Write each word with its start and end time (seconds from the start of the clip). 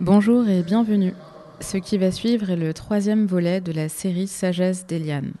Bonjour 0.00 0.48
et 0.48 0.62
bienvenue. 0.62 1.12
Ce 1.60 1.76
qui 1.76 1.98
va 1.98 2.10
suivre 2.10 2.48
est 2.48 2.56
le 2.56 2.72
troisième 2.72 3.26
volet 3.26 3.60
de 3.60 3.70
la 3.70 3.90
série 3.90 4.28
Sagesse 4.28 4.86
d'Eliane. 4.86 5.34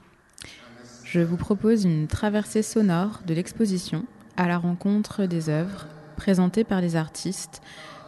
Je 1.02 1.20
vous 1.20 1.38
propose 1.38 1.86
une 1.86 2.06
traversée 2.08 2.60
sonore 2.60 3.22
de 3.26 3.32
l'exposition 3.32 4.04
à 4.36 4.46
la 4.46 4.58
rencontre 4.58 5.24
des 5.24 5.48
œuvres 5.48 5.86
présentées 6.18 6.64
par 6.64 6.82
les 6.82 6.94
artistes 6.94 7.62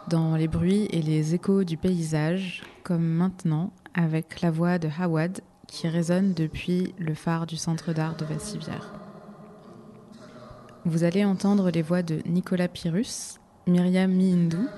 dans 0.08 0.36
les 0.36 0.46
bruits 0.46 0.88
et 0.90 1.00
les 1.00 1.34
échos 1.34 1.64
du 1.64 1.78
paysage, 1.78 2.62
comme 2.84 3.06
maintenant 3.06 3.72
avec 3.94 4.42
la 4.42 4.50
voix 4.50 4.78
de 4.78 4.90
Hawad 5.00 5.40
qui 5.66 5.88
résonne 5.88 6.34
depuis 6.34 6.94
le 6.98 7.14
phare 7.14 7.46
du 7.46 7.56
centre 7.56 7.94
d'art 7.94 8.16
de 8.16 8.26
Vassivière. 8.26 8.92
Vous 10.84 11.02
allez 11.02 11.24
entendre 11.24 11.70
les 11.70 11.80
voix 11.80 12.02
de 12.02 12.18
Nicolas 12.26 12.68
Pyrrhus, 12.68 13.38
Myriam 13.66 14.12
Mihindou, 14.12 14.68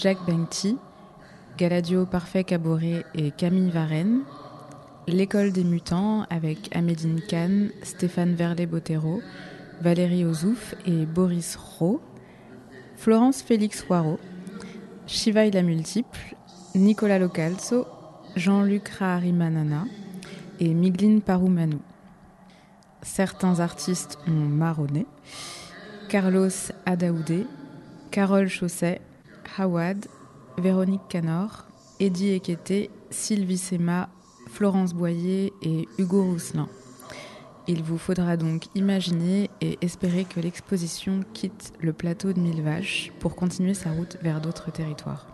Jack 0.00 0.18
Bengti, 0.26 0.76
Galadio 1.56 2.04
Parfait 2.04 2.42
Caboret 2.42 3.04
et 3.14 3.30
Camille 3.30 3.70
Varenne, 3.70 4.22
L'école 5.06 5.52
des 5.52 5.62
mutants 5.62 6.24
avec 6.28 6.74
Amédine 6.74 7.20
Kahn, 7.20 7.70
Stéphane 7.82 8.34
Verlet-Botero, 8.34 9.22
Valérie 9.80 10.24
Ozouf 10.24 10.74
et 10.84 11.06
Boris 11.06 11.56
Rowe, 11.56 12.00
Florence 12.96 13.42
Félix 13.42 13.86
Waro, 13.88 14.18
Shivaï 15.06 15.52
la 15.52 15.62
Multiple, 15.62 16.34
Nicolas 16.74 17.20
Localzo, 17.20 17.86
Jean-Luc 18.34 18.88
Raharimanana 18.88 19.84
et 20.58 20.74
Migline 20.74 21.20
Paroumanou. 21.20 21.82
Certains 23.02 23.60
artistes 23.60 24.18
ont 24.26 24.32
marronné. 24.32 25.06
Carlos 26.08 26.48
Adaoudé, 26.86 27.46
Carole 28.10 28.48
Chausset, 28.48 29.00
Hawad, 29.56 30.06
Véronique 30.56 31.08
Canor, 31.08 31.66
Eddie 32.00 32.30
Ekete, 32.30 32.90
Sylvie 33.10 33.58
Sema, 33.58 34.08
Florence 34.48 34.94
Boyer 34.94 35.52
et 35.62 35.88
Hugo 35.98 36.22
Rousselin. 36.22 36.68
Il 37.66 37.82
vous 37.82 37.98
faudra 37.98 38.36
donc 38.36 38.66
imaginer 38.74 39.50
et 39.60 39.78
espérer 39.80 40.24
que 40.24 40.38
l'exposition 40.38 41.20
quitte 41.32 41.72
le 41.80 41.92
plateau 41.92 42.32
de 42.32 42.40
Mille 42.40 42.62
Vaches 42.62 43.10
pour 43.20 43.36
continuer 43.36 43.74
sa 43.74 43.90
route 43.90 44.18
vers 44.22 44.40
d'autres 44.40 44.70
territoires. 44.70 45.26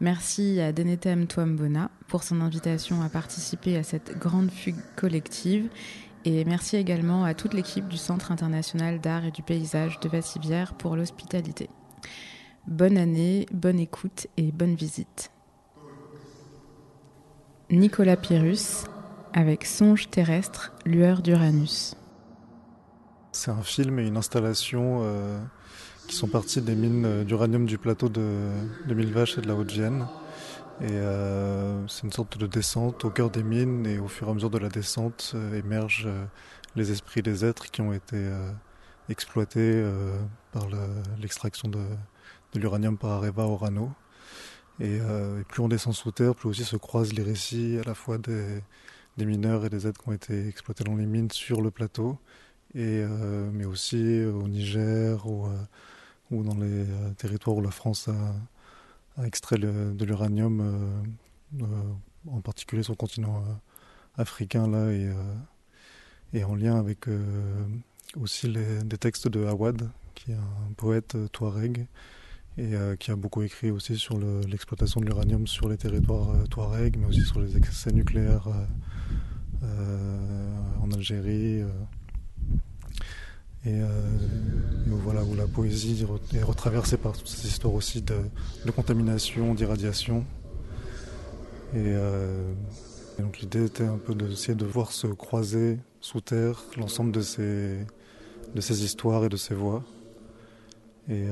Merci 0.00 0.60
à 0.60 0.72
Denetem 0.72 1.26
Twambona 1.26 1.90
pour 2.06 2.22
son 2.22 2.40
invitation 2.40 3.02
à 3.02 3.08
participer 3.08 3.76
à 3.76 3.82
cette 3.82 4.18
grande 4.18 4.50
fugue 4.50 4.80
collective 4.96 5.68
et 6.24 6.44
merci 6.44 6.76
également 6.76 7.24
à 7.24 7.34
toute 7.34 7.54
l'équipe 7.54 7.88
du 7.88 7.96
Centre 7.96 8.30
international 8.30 9.00
d'art 9.00 9.24
et 9.24 9.30
du 9.30 9.42
paysage 9.42 10.00
de 10.00 10.08
Vassivière 10.08 10.74
pour 10.74 10.96
l'hospitalité. 10.96 11.68
Bonne 12.66 12.98
année, 12.98 13.46
bonne 13.52 13.80
écoute 13.80 14.26
et 14.36 14.52
bonne 14.52 14.74
visite. 14.74 15.32
Nicolas 17.70 18.16
Pyrrhus 18.16 18.84
avec 19.32 19.64
Songe 19.64 20.10
terrestre, 20.10 20.72
lueur 20.84 21.22
d'Uranus. 21.22 21.96
C'est 23.32 23.50
un 23.50 23.62
film 23.62 23.98
et 23.98 24.06
une 24.06 24.18
installation 24.18 25.00
euh, 25.02 25.40
qui 26.06 26.14
sont 26.16 26.28
partis 26.28 26.60
des 26.60 26.74
mines 26.74 27.06
euh, 27.06 27.24
d'uranium 27.24 27.64
du 27.64 27.78
plateau 27.78 28.10
de, 28.10 28.50
de 28.86 28.94
Millevaches 28.94 29.38
et 29.38 29.40
de 29.40 29.48
la 29.48 29.54
Haute-Vienne. 29.54 30.06
Et 30.82 30.90
euh, 30.90 31.86
c'est 31.88 32.02
une 32.02 32.12
sorte 32.12 32.36
de 32.36 32.46
descente 32.46 33.04
au 33.06 33.10
cœur 33.10 33.30
des 33.30 33.42
mines 33.42 33.86
et 33.86 33.98
au 33.98 34.08
fur 34.08 34.28
et 34.28 34.30
à 34.30 34.34
mesure 34.34 34.50
de 34.50 34.58
la 34.58 34.68
descente 34.68 35.34
émergent 35.54 36.08
les 36.76 36.90
esprits 36.92 37.22
des 37.22 37.44
êtres 37.44 37.70
qui 37.70 37.80
ont 37.80 37.92
été 37.92 38.30
exploités 39.08 39.84
par 40.52 40.66
l'extraction 41.20 41.68
de, 41.68 41.80
l'uranium 42.54 42.98
par 42.98 43.10
Areva 43.12 43.44
Orano. 43.46 43.90
Et, 44.80 44.96
et, 44.96 45.44
plus 45.48 45.62
on 45.62 45.68
descend 45.68 45.94
sous 45.94 46.10
terre, 46.10 46.34
plus 46.34 46.48
aussi 46.48 46.64
se 46.64 46.76
croisent 46.76 47.12
les 47.12 47.22
récits 47.22 47.78
à 47.78 47.86
la 47.86 47.94
fois 47.94 48.18
des, 48.18 48.62
mineurs 49.18 49.64
et 49.64 49.70
des 49.70 49.86
aides 49.86 49.98
qui 49.98 50.08
ont 50.08 50.12
été 50.12 50.48
exploités 50.48 50.84
dans 50.84 50.96
les 50.96 51.06
mines 51.06 51.30
sur 51.30 51.60
le 51.60 51.70
plateau, 51.70 52.18
et, 52.74 53.02
euh, 53.02 53.50
mais 53.52 53.64
aussi 53.64 54.22
au 54.24 54.46
Niger 54.48 55.26
ou, 55.26 55.46
euh, 55.46 55.56
ou 56.30 56.42
dans 56.42 56.54
les 56.54 56.88
euh, 56.88 57.10
territoires 57.16 57.56
où 57.56 57.60
la 57.60 57.70
France 57.70 58.08
a, 58.08 59.26
extrait 59.26 59.58
de 59.58 60.04
l'uranium, 60.06 61.04
en 62.26 62.40
particulier 62.40 62.82
sur 62.82 62.94
le 62.94 62.96
continent 62.96 63.44
africain 64.16 64.66
là, 64.66 64.90
et, 64.90 65.10
et 66.32 66.42
en 66.42 66.54
lien 66.54 66.78
avec 66.78 67.00
aussi 68.16 68.48
les, 68.48 68.82
des 68.82 68.96
textes 68.96 69.28
de 69.28 69.44
Awad, 69.44 69.90
qui 70.20 70.32
est 70.32 70.34
un 70.34 70.72
poète 70.76 71.16
touareg 71.32 71.86
et 72.58 72.74
euh, 72.74 72.94
qui 72.96 73.10
a 73.10 73.16
beaucoup 73.16 73.40
écrit 73.42 73.70
aussi 73.70 73.96
sur 73.96 74.18
l'exploitation 74.18 75.00
de 75.00 75.06
l'uranium 75.06 75.46
sur 75.46 75.68
les 75.68 75.78
territoires 75.78 76.30
euh, 76.30 76.44
touareg, 76.44 76.98
mais 76.98 77.06
aussi 77.06 77.22
sur 77.22 77.40
les 77.40 77.56
excès 77.56 77.90
nucléaires 77.90 78.48
euh, 79.62 80.58
en 80.82 80.90
Algérie. 80.92 81.62
Et, 83.66 83.80
voilà, 84.86 85.22
où 85.22 85.34
la 85.34 85.46
poésie 85.46 86.06
est 86.34 86.42
retraversée 86.42 86.96
par 86.96 87.12
toutes 87.16 87.28
ces 87.28 87.46
histoires 87.46 87.74
aussi 87.74 88.02
de, 88.02 88.16
de 88.64 88.70
contamination, 88.70 89.54
d'irradiation. 89.54 90.24
Et, 91.74 91.94
donc 93.18 93.38
l'idée 93.38 93.66
était 93.66 93.84
un 93.84 93.98
peu 93.98 94.14
d'essayer 94.14 94.54
de 94.54 94.64
voir 94.64 94.92
se 94.92 95.06
croiser 95.06 95.78
sous 96.00 96.20
terre 96.22 96.62
l'ensemble 96.78 97.12
de 97.12 97.20
ces, 97.20 97.86
de 98.54 98.60
ces 98.60 98.82
histoires 98.82 99.24
et 99.24 99.28
de 99.28 99.36
ces 99.36 99.54
voix. 99.54 99.82
Et, 101.10 101.26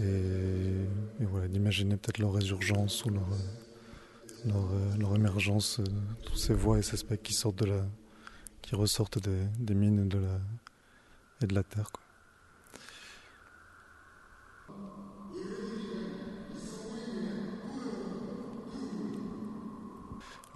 et, 0.00 1.24
voilà, 1.24 1.48
d'imaginer 1.48 1.96
peut-être 1.96 2.18
leur 2.18 2.32
résurgence 2.32 3.04
ou 3.04 3.10
leur, 3.10 3.28
leur, 4.98 5.16
émergence, 5.16 5.80
euh, 5.80 5.84
tous 6.24 6.36
ces 6.36 6.54
voix 6.54 6.78
et 6.78 6.82
ces 6.82 6.96
specs 6.96 7.22
qui 7.22 7.34
sortent 7.34 7.58
de 7.58 7.66
la, 7.66 7.84
qui 8.62 8.74
ressortent 8.74 9.18
des, 9.18 9.44
des 9.58 9.74
mines 9.74 10.04
et 10.04 10.08
de 10.08 10.18
la, 10.18 10.40
et 11.42 11.46
de 11.46 11.54
la 11.54 11.62
terre. 11.62 11.90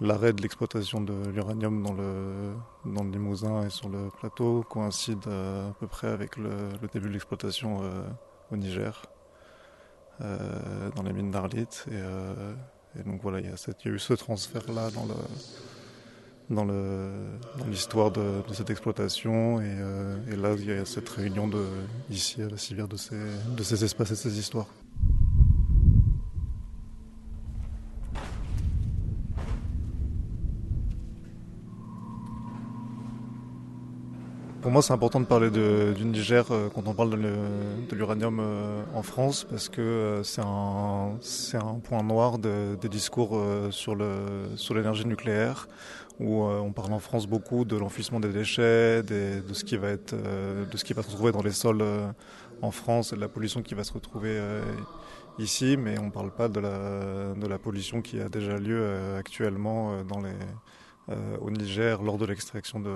L'arrêt 0.01 0.33
de 0.33 0.41
l'exploitation 0.41 1.01
de 1.01 1.13
l'uranium 1.29 1.83
dans 1.83 1.93
le, 1.93 2.53
dans 2.85 3.03
le 3.03 3.11
Limousin 3.11 3.65
et 3.65 3.69
sur 3.69 3.89
le 3.89 4.09
plateau 4.09 4.63
coïncide 4.67 5.25
à, 5.27 5.73
peu 5.79 5.87
près 5.87 6.07
avec 6.07 6.35
le, 6.37 6.69
début 6.91 7.07
de 7.07 7.13
l'exploitation 7.13 7.83
euh, 7.83 8.03
au 8.51 8.57
Niger. 8.57 9.03
Euh, 10.21 10.89
dans 10.95 11.01
les 11.01 11.11
mines 11.11 11.31
d'Arlit. 11.31 11.65
Euh, 11.91 12.53
et, 12.97 13.01
donc 13.03 13.21
voilà, 13.23 13.39
il 13.39 13.45
y, 13.45 13.49
a 13.49 13.89
eu 13.89 13.97
ce 13.97 14.13
transfert-là 14.13 14.89
dans 16.49 16.65
l'histoire 17.67 18.11
de, 18.11 18.43
cette 18.53 18.69
exploitation 18.69 19.59
et, 19.59 19.65
euh, 19.65 20.15
là 20.37 20.53
il 20.57 20.65
y 20.65 20.71
a 20.71 20.85
cette 20.85 21.09
réunion 21.09 21.47
de, 21.47 21.65
ici 22.11 22.43
à 22.43 22.47
la 22.47 22.57
civière 22.57 22.87
de 22.87 22.95
ces, 22.95 23.17
de 23.57 23.63
ces 23.63 23.83
espaces 23.83 24.11
et 24.11 24.15
ces 24.15 24.37
histoires. 24.37 24.67
Pour 34.63 34.71
moi, 34.71 34.81
c'est 34.81 34.93
important 34.93 35.19
de 35.19 35.25
parler 35.25 35.49
du 35.51 36.05
Niger 36.05 36.45
euh, 36.49 36.69
quand 36.73 36.87
on 36.87 36.93
parle 36.93 37.09
de 37.19 37.95
l'uranium 37.97 38.39
euh, 38.39 38.81
en 38.95 39.03
France 39.03 39.43
parce 39.43 39.67
que 39.67 39.81
euh, 39.81 40.23
c'est 40.23 40.39
un, 41.57 41.79
point 41.83 42.01
noir 42.01 42.37
des 42.37 42.87
discours 42.87 43.37
sur 43.71 43.93
l'énergie 44.73 45.05
nucléaire 45.05 45.67
où 46.21 46.43
on 46.45 46.71
parle 46.71 46.93
en 46.93 46.99
France 46.99 47.27
beaucoup 47.27 47.65
de 47.65 47.75
l'enfouissement 47.75 48.21
des 48.21 48.29
déchets, 48.29 49.03
de, 49.03 49.41
ce 49.51 49.65
qui 49.65 49.75
va 49.75 49.89
être, 49.89 50.15
de 50.15 50.77
ce 50.77 50.85
qui 50.85 50.93
va 50.93 51.01
se 51.03 51.09
retrouver 51.09 51.33
dans 51.33 51.41
les 51.41 51.51
sols 51.51 51.83
en 52.61 52.71
France 52.71 53.11
et 53.11 53.17
de 53.17 53.21
la 53.21 53.27
pollution 53.27 53.61
qui 53.63 53.73
va 53.75 53.83
se 53.83 53.91
retrouver 53.91 54.39
ici, 55.39 55.75
mais 55.75 55.99
on 55.99 56.05
ne 56.05 56.11
parle 56.11 56.31
pas 56.31 56.47
de 56.47 56.61
la, 56.61 57.33
de 57.35 57.57
pollution 57.57 58.01
qui 58.01 58.21
a 58.21 58.29
déjà 58.29 58.57
lieu 58.57 58.87
actuellement 59.17 59.91
au 61.41 61.51
Niger 61.51 62.01
lors 62.01 62.17
de 62.17 62.25
l'extraction 62.25 62.79
de 62.79 62.91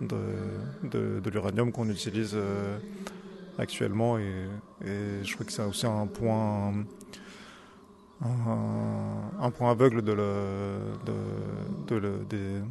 de, 0.00 1.30
l'uranium 1.30 1.72
qu'on 1.72 1.88
utilise 1.88 2.32
euh, 2.34 2.78
actuellement. 3.58 4.18
Et, 4.18 4.48
je 5.22 5.32
crois 5.34 5.46
que 5.46 5.52
c'est 5.52 5.62
aussi 5.62 5.86
un 5.86 6.06
point, 6.06 6.72
un, 8.22 9.50
point 9.50 9.70
aveugle 9.70 10.02
de, 10.02 10.12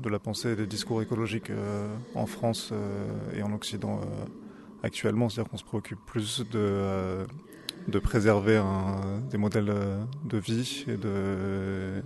la 0.09 0.19
pensée 0.19 0.51
et 0.51 0.55
des 0.55 0.67
discours 0.67 1.01
écologiques 1.01 1.49
euh, 1.49 1.95
en 2.13 2.25
France 2.25 2.69
euh, 2.71 3.07
et 3.35 3.43
en 3.43 3.53
Occident 3.53 4.01
actuellement. 4.83 5.29
C'est-à-dire 5.29 5.51
qu'on 5.51 5.57
se 5.57 5.63
préoccupe 5.63 5.99
plus 6.05 6.43
de 6.51 7.99
préserver 7.99 8.61
des 9.29 9.37
modèles 9.37 9.73
de 10.25 10.37
vie 10.37 10.85
et 10.87 10.97
de 10.97 12.01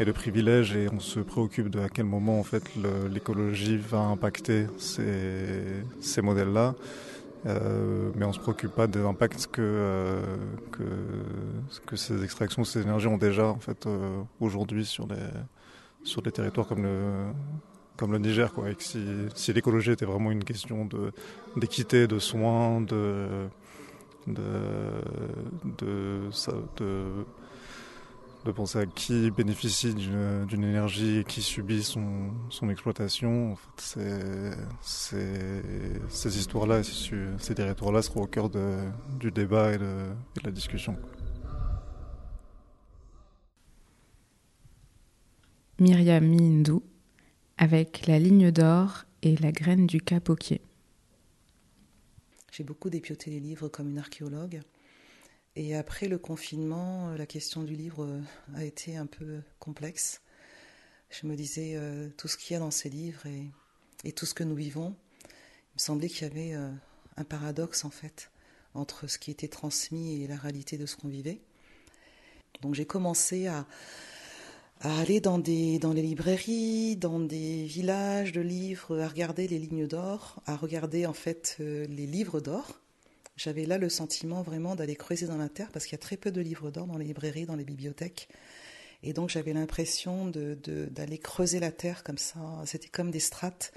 et 0.00 0.04
de 0.04 0.12
privilèges 0.12 0.74
et 0.74 0.88
on 0.92 1.00
se 1.00 1.20
préoccupe 1.20 1.68
de 1.68 1.80
à 1.80 1.88
quel 1.88 2.04
moment 2.06 2.40
en 2.40 2.42
fait 2.42 2.64
l'écologie 3.10 3.76
va 3.76 4.00
impacter 4.00 4.66
ces, 4.78 5.84
ces 6.00 6.22
modèles-là. 6.22 6.74
mais 7.44 8.24
on 8.24 8.28
ne 8.28 8.32
se 8.32 8.40
préoccupe 8.40 8.72
pas 8.72 8.86
des 8.86 9.00
impacts 9.00 9.46
que, 9.52 10.20
que, 10.72 10.82
que, 11.86 11.96
ces 11.96 12.24
extractions, 12.24 12.64
ces 12.64 12.82
énergies 12.82 13.06
ont 13.06 13.18
déjà 13.18 13.46
en 13.46 13.58
fait 13.60 13.86
aujourd'hui 14.40 14.84
sur 14.84 15.06
les, 15.06 15.16
sur 16.04 16.22
des 16.22 16.32
territoires 16.32 16.66
comme 16.66 16.82
le, 16.82 17.32
comme 17.96 18.12
le 18.12 18.18
Niger. 18.18 18.52
Quoi, 18.52 18.70
et 18.70 18.76
si, 18.78 19.04
si 19.34 19.52
l'écologie 19.52 19.92
était 19.92 20.04
vraiment 20.04 20.30
une 20.30 20.44
question 20.44 20.88
d'équité, 21.56 22.06
de, 22.06 22.18
soins, 22.18 22.80
de, 22.80 23.46
de, 24.26 24.42
de, 25.78 26.20
de, 26.76 27.24
de, 28.44 28.52
penser 28.52 28.78
à 28.78 28.86
qui 28.86 29.30
bénéficie 29.30 29.94
d'une 29.94 30.64
énergie 30.64 31.18
et 31.18 31.24
qui 31.24 31.42
subit 31.42 31.82
son, 31.82 32.30
son 32.50 32.68
exploitation, 32.70 33.52
en 33.52 33.56
fait, 33.56 33.98
ces 34.80 36.38
histoires-là, 36.38 36.82
ces 36.82 37.54
territoires-là 37.54 38.02
seront 38.02 38.22
au 38.22 38.26
cœur 38.26 38.50
de, 38.50 38.78
du 39.18 39.30
débat 39.30 39.72
et 39.72 39.78
de, 39.78 40.10
et 40.36 40.40
de 40.40 40.44
la 40.44 40.52
discussion. 40.52 40.96
Myriam 45.80 46.24
Mindou 46.24 46.82
avec 47.56 48.06
la 48.06 48.18
ligne 48.18 48.50
d'or 48.50 49.04
et 49.22 49.36
la 49.36 49.52
graine 49.52 49.86
du 49.86 50.00
capoquier. 50.00 50.60
J'ai 52.52 52.64
beaucoup 52.64 52.90
dépioté 52.90 53.30
les 53.30 53.40
livres 53.40 53.68
comme 53.68 53.90
une 53.90 53.98
archéologue. 53.98 54.60
Et 55.56 55.76
après 55.76 56.08
le 56.08 56.18
confinement, 56.18 57.14
la 57.16 57.26
question 57.26 57.62
du 57.62 57.76
livre 57.76 58.20
a 58.54 58.64
été 58.64 58.96
un 58.96 59.06
peu 59.06 59.40
complexe. 59.60 60.20
Je 61.10 61.28
me 61.28 61.36
disais, 61.36 61.74
euh, 61.76 62.08
tout 62.16 62.26
ce 62.26 62.36
qu'il 62.36 62.54
y 62.54 62.56
a 62.56 62.60
dans 62.60 62.72
ces 62.72 62.90
livres 62.90 63.22
et, 63.26 64.12
tout 64.12 64.26
ce 64.26 64.34
que 64.34 64.42
nous 64.42 64.56
vivons, 64.56 64.96
il 65.24 65.76
me 65.76 65.78
semblait 65.78 66.08
qu'il 66.08 66.26
y 66.26 66.30
avait 66.30 66.54
euh, 66.54 66.70
un 67.16 67.24
paradoxe 67.24 67.84
en 67.84 67.90
fait 67.90 68.30
entre 68.74 69.06
ce 69.06 69.18
qui 69.18 69.30
était 69.30 69.48
transmis 69.48 70.22
et 70.22 70.26
la 70.26 70.36
réalité 70.36 70.76
de 70.76 70.86
ce 70.86 70.96
qu'on 70.96 71.08
vivait. 71.08 71.40
Donc 72.60 72.74
j'ai 72.74 72.84
commencé 72.84 73.46
à, 73.46 73.66
aller 74.80 75.20
dans, 75.20 75.38
les 75.38 75.78
librairies, 75.78 76.96
dans 76.96 77.20
des 77.20 77.64
villages 77.64 78.32
de 78.32 78.40
livres, 78.40 79.00
à 79.00 79.08
regarder 79.08 79.48
les 79.48 79.58
lignes 79.58 79.86
d'or, 79.86 80.42
à 80.46 80.56
regarder 80.56 81.06
en 81.06 81.12
fait 81.12 81.56
euh, 81.60 81.86
les 81.86 82.06
livres 82.06 82.40
d'or. 82.40 82.80
J'avais 83.36 83.66
là 83.66 83.78
le 83.78 83.88
sentiment 83.88 84.42
vraiment 84.42 84.76
d'aller 84.76 84.94
creuser 84.94 85.26
dans 85.26 85.36
la 85.36 85.48
terre 85.48 85.70
parce 85.72 85.86
qu'il 85.86 85.92
y 85.92 86.00
a 86.00 86.02
très 86.02 86.16
peu 86.16 86.30
de 86.30 86.40
livres 86.40 86.70
d'or 86.70 86.86
dans 86.86 86.98
les 86.98 87.06
librairies, 87.06 87.46
dans 87.46 87.56
les 87.56 87.64
bibliothèques. 87.64 88.28
Et 89.02 89.12
donc 89.12 89.28
j'avais 89.28 89.52
l'impression 89.52 90.28
d'aller 90.28 91.18
creuser 91.18 91.58
la 91.58 91.72
terre 91.72 92.04
comme 92.04 92.18
ça. 92.18 92.40
C'était 92.64 92.88
comme 92.88 93.10
des 93.10 93.20
strates. 93.20 93.72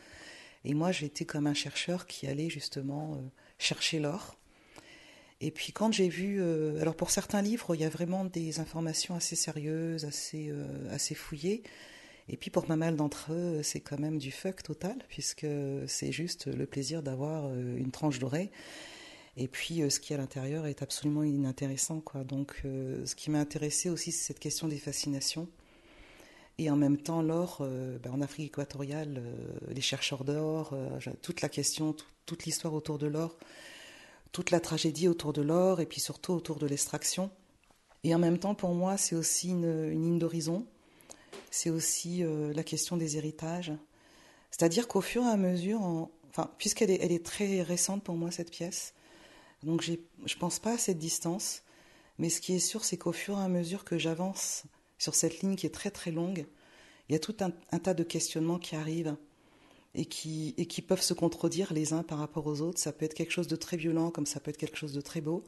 Et 0.63 0.74
moi 0.74 0.92
j'étais 0.92 1.25
comme 1.25 1.48
un 1.48 1.54
chercheur 1.54 2.06
qui 2.06 2.27
allait 2.27 2.50
justement 2.50 3.15
euh, 3.15 3.18
chercher 3.57 4.00
l'or. 4.00 4.38
Et 5.42 5.51
puis 5.51 5.74
quand 5.74 5.92
j'ai 5.92 6.07
vu, 6.07 6.38
euh, 6.39 6.80
alors 6.81 6.95
pour 6.95 7.10
certains 7.10 7.42
livres, 7.42 7.74
il 7.75 7.81
y 7.81 7.86
a 7.86 7.89
vraiment 7.89 8.25
des 8.25 8.60
informations 8.60 9.15
assez 9.15 9.36
sérieuses, 9.36 10.06
assez, 10.06 10.50
euh, 10.50 10.65
assez 10.92 11.15
fouillées. 11.15 11.63
Et 12.30 12.38
puis 12.38 12.51
pour 12.51 12.65
pas 12.65 12.75
mal 12.75 12.95
d'entre 12.95 13.31
eux, 13.31 13.62
c'est 13.63 13.80
quand 13.80 14.00
même 14.00 14.19
du 14.19 14.31
fuck 14.31 14.62
total, 14.62 14.98
puisque 15.07 15.48
c'est 15.88 16.12
juste 16.12 16.48
le 16.48 16.65
plaisir 16.65 17.01
d'avoir 17.01 17.53
une 17.53 17.89
tranche 17.89 18.19
dorée. 18.19 18.51
Et 19.38 19.48
puis 19.48 19.81
ce 19.89 20.00
qui 20.00 20.13
est 20.13 20.16
à 20.16 20.19
l'intérieur 20.19 20.66
est 20.66 20.81
absolument 20.81 21.24
inintéressant. 21.24 22.01
Quoi. 22.01 22.24
Donc 22.24 22.62
ce 22.63 23.16
qui 23.16 23.30
m'a 23.30 23.39
intéressé 23.39 23.89
aussi, 23.89 24.12
c'est 24.12 24.28
cette 24.28 24.39
question 24.39 24.68
des 24.68 24.80
fascinations. 24.80 25.48
Et 26.57 26.72
en 26.72 26.75
même 26.75 26.98
temps, 26.98 27.22
l'or, 27.22 27.57
ben, 27.60 28.12
en 28.12 28.22
Afrique 28.22 28.48
équatoriale, 28.48 29.22
les 29.69 29.81
chercheurs 29.81 30.24
d'or, 30.24 30.75
toute 31.22 31.42
la 31.42 31.50
question, 31.50 31.95
toute 32.25 32.45
l'histoire 32.45 32.74
autour 32.74 32.98
de 32.98 33.06
l'or 33.06 33.38
toute 34.31 34.51
la 34.51 34.60
tragédie 34.60 35.07
autour 35.07 35.34
de 35.34 35.42
l'or 35.42 35.81
et 35.81 35.86
puis 35.86 36.00
surtout 36.00 36.34
autour 36.34 36.60
de 36.60 36.68
l'extraction. 36.68 37.31
Et 38.04 38.13
en 38.13 38.19
même 38.19 38.38
temps, 38.38 38.56
pour 38.56 38.74
moi, 38.74 38.98
c'est 38.98 39.16
aussi 39.16 39.50
une, 39.50 39.89
ligne 39.89 40.19
d'horizon. 40.19 40.66
C'est 41.51 41.69
aussi 41.69 42.24
euh, 42.24 42.54
la 42.54 42.63
question 42.63 42.98
des 42.98 43.18
héritages. 43.18 43.74
C'est-à-dire 44.51 44.88
qu'au 44.88 45.01
fur 45.01 45.24
et 45.24 45.28
à 45.28 45.38
mesure, 45.38 45.81
enfin, 46.30 46.51
puisqu'elle 46.57 46.92
elle 46.92 47.12
est 47.12 47.25
très 47.25 47.62
récente 47.62 48.04
pour 48.04 48.16
moi, 48.16 48.31
cette 48.31 48.51
pièce, 48.51 48.94
donc 49.63 49.81
je 49.81 49.94
ne 49.94 50.39
pense 50.39 50.59
pas 50.59 50.74
à 50.74 50.77
cette 50.77 51.00
distance, 51.00 51.63
mais 52.18 52.30
ce 52.30 52.42
qui 52.42 52.54
est 52.56 52.59
sûr, 52.59 52.83
c'est 52.83 52.98
qu'au 52.98 53.12
fur 53.12 53.38
et 53.38 53.44
à 53.44 53.48
mesure 53.48 53.83
que 53.83 53.98
j'avance 53.98 54.63
sur 54.98 55.15
cette 55.15 55.42
ligne 55.42 55.56
qui 55.56 55.65
est 55.65 55.74
très 55.74 55.92
très 55.92 56.12
longue, 56.12 56.45
il 57.09 57.13
y 57.13 57.15
a 57.15 57.19
tout 57.19 57.36
un 57.39 57.80
tas 57.80 57.94
de 57.94 58.04
questionnements 58.04 58.59
qui 58.59 58.75
arrivent 58.75 59.15
et 59.98 60.06
qui, 60.06 60.81
peuvent 60.88 61.01
se 61.01 61.13
contredire 61.13 61.74
les 61.74 61.94
uns 61.94 62.04
par 62.04 62.19
rapport 62.19 62.45
aux 62.48 62.62
autres. 62.62 62.80
Ça 62.80 62.92
peut 62.92 63.06
être 63.06 63.13
quelque 63.13 63.31
chose 63.31 63.48
de 63.48 63.56
très 63.56 63.77
violent 63.77 64.12
comme 64.12 64.25
ça 64.25 64.39
peut 64.39 64.51
être 64.51 64.57
quelque 64.57 64.77
chose 64.77 64.94
de 64.94 65.01
très 65.01 65.21
beau. 65.21 65.44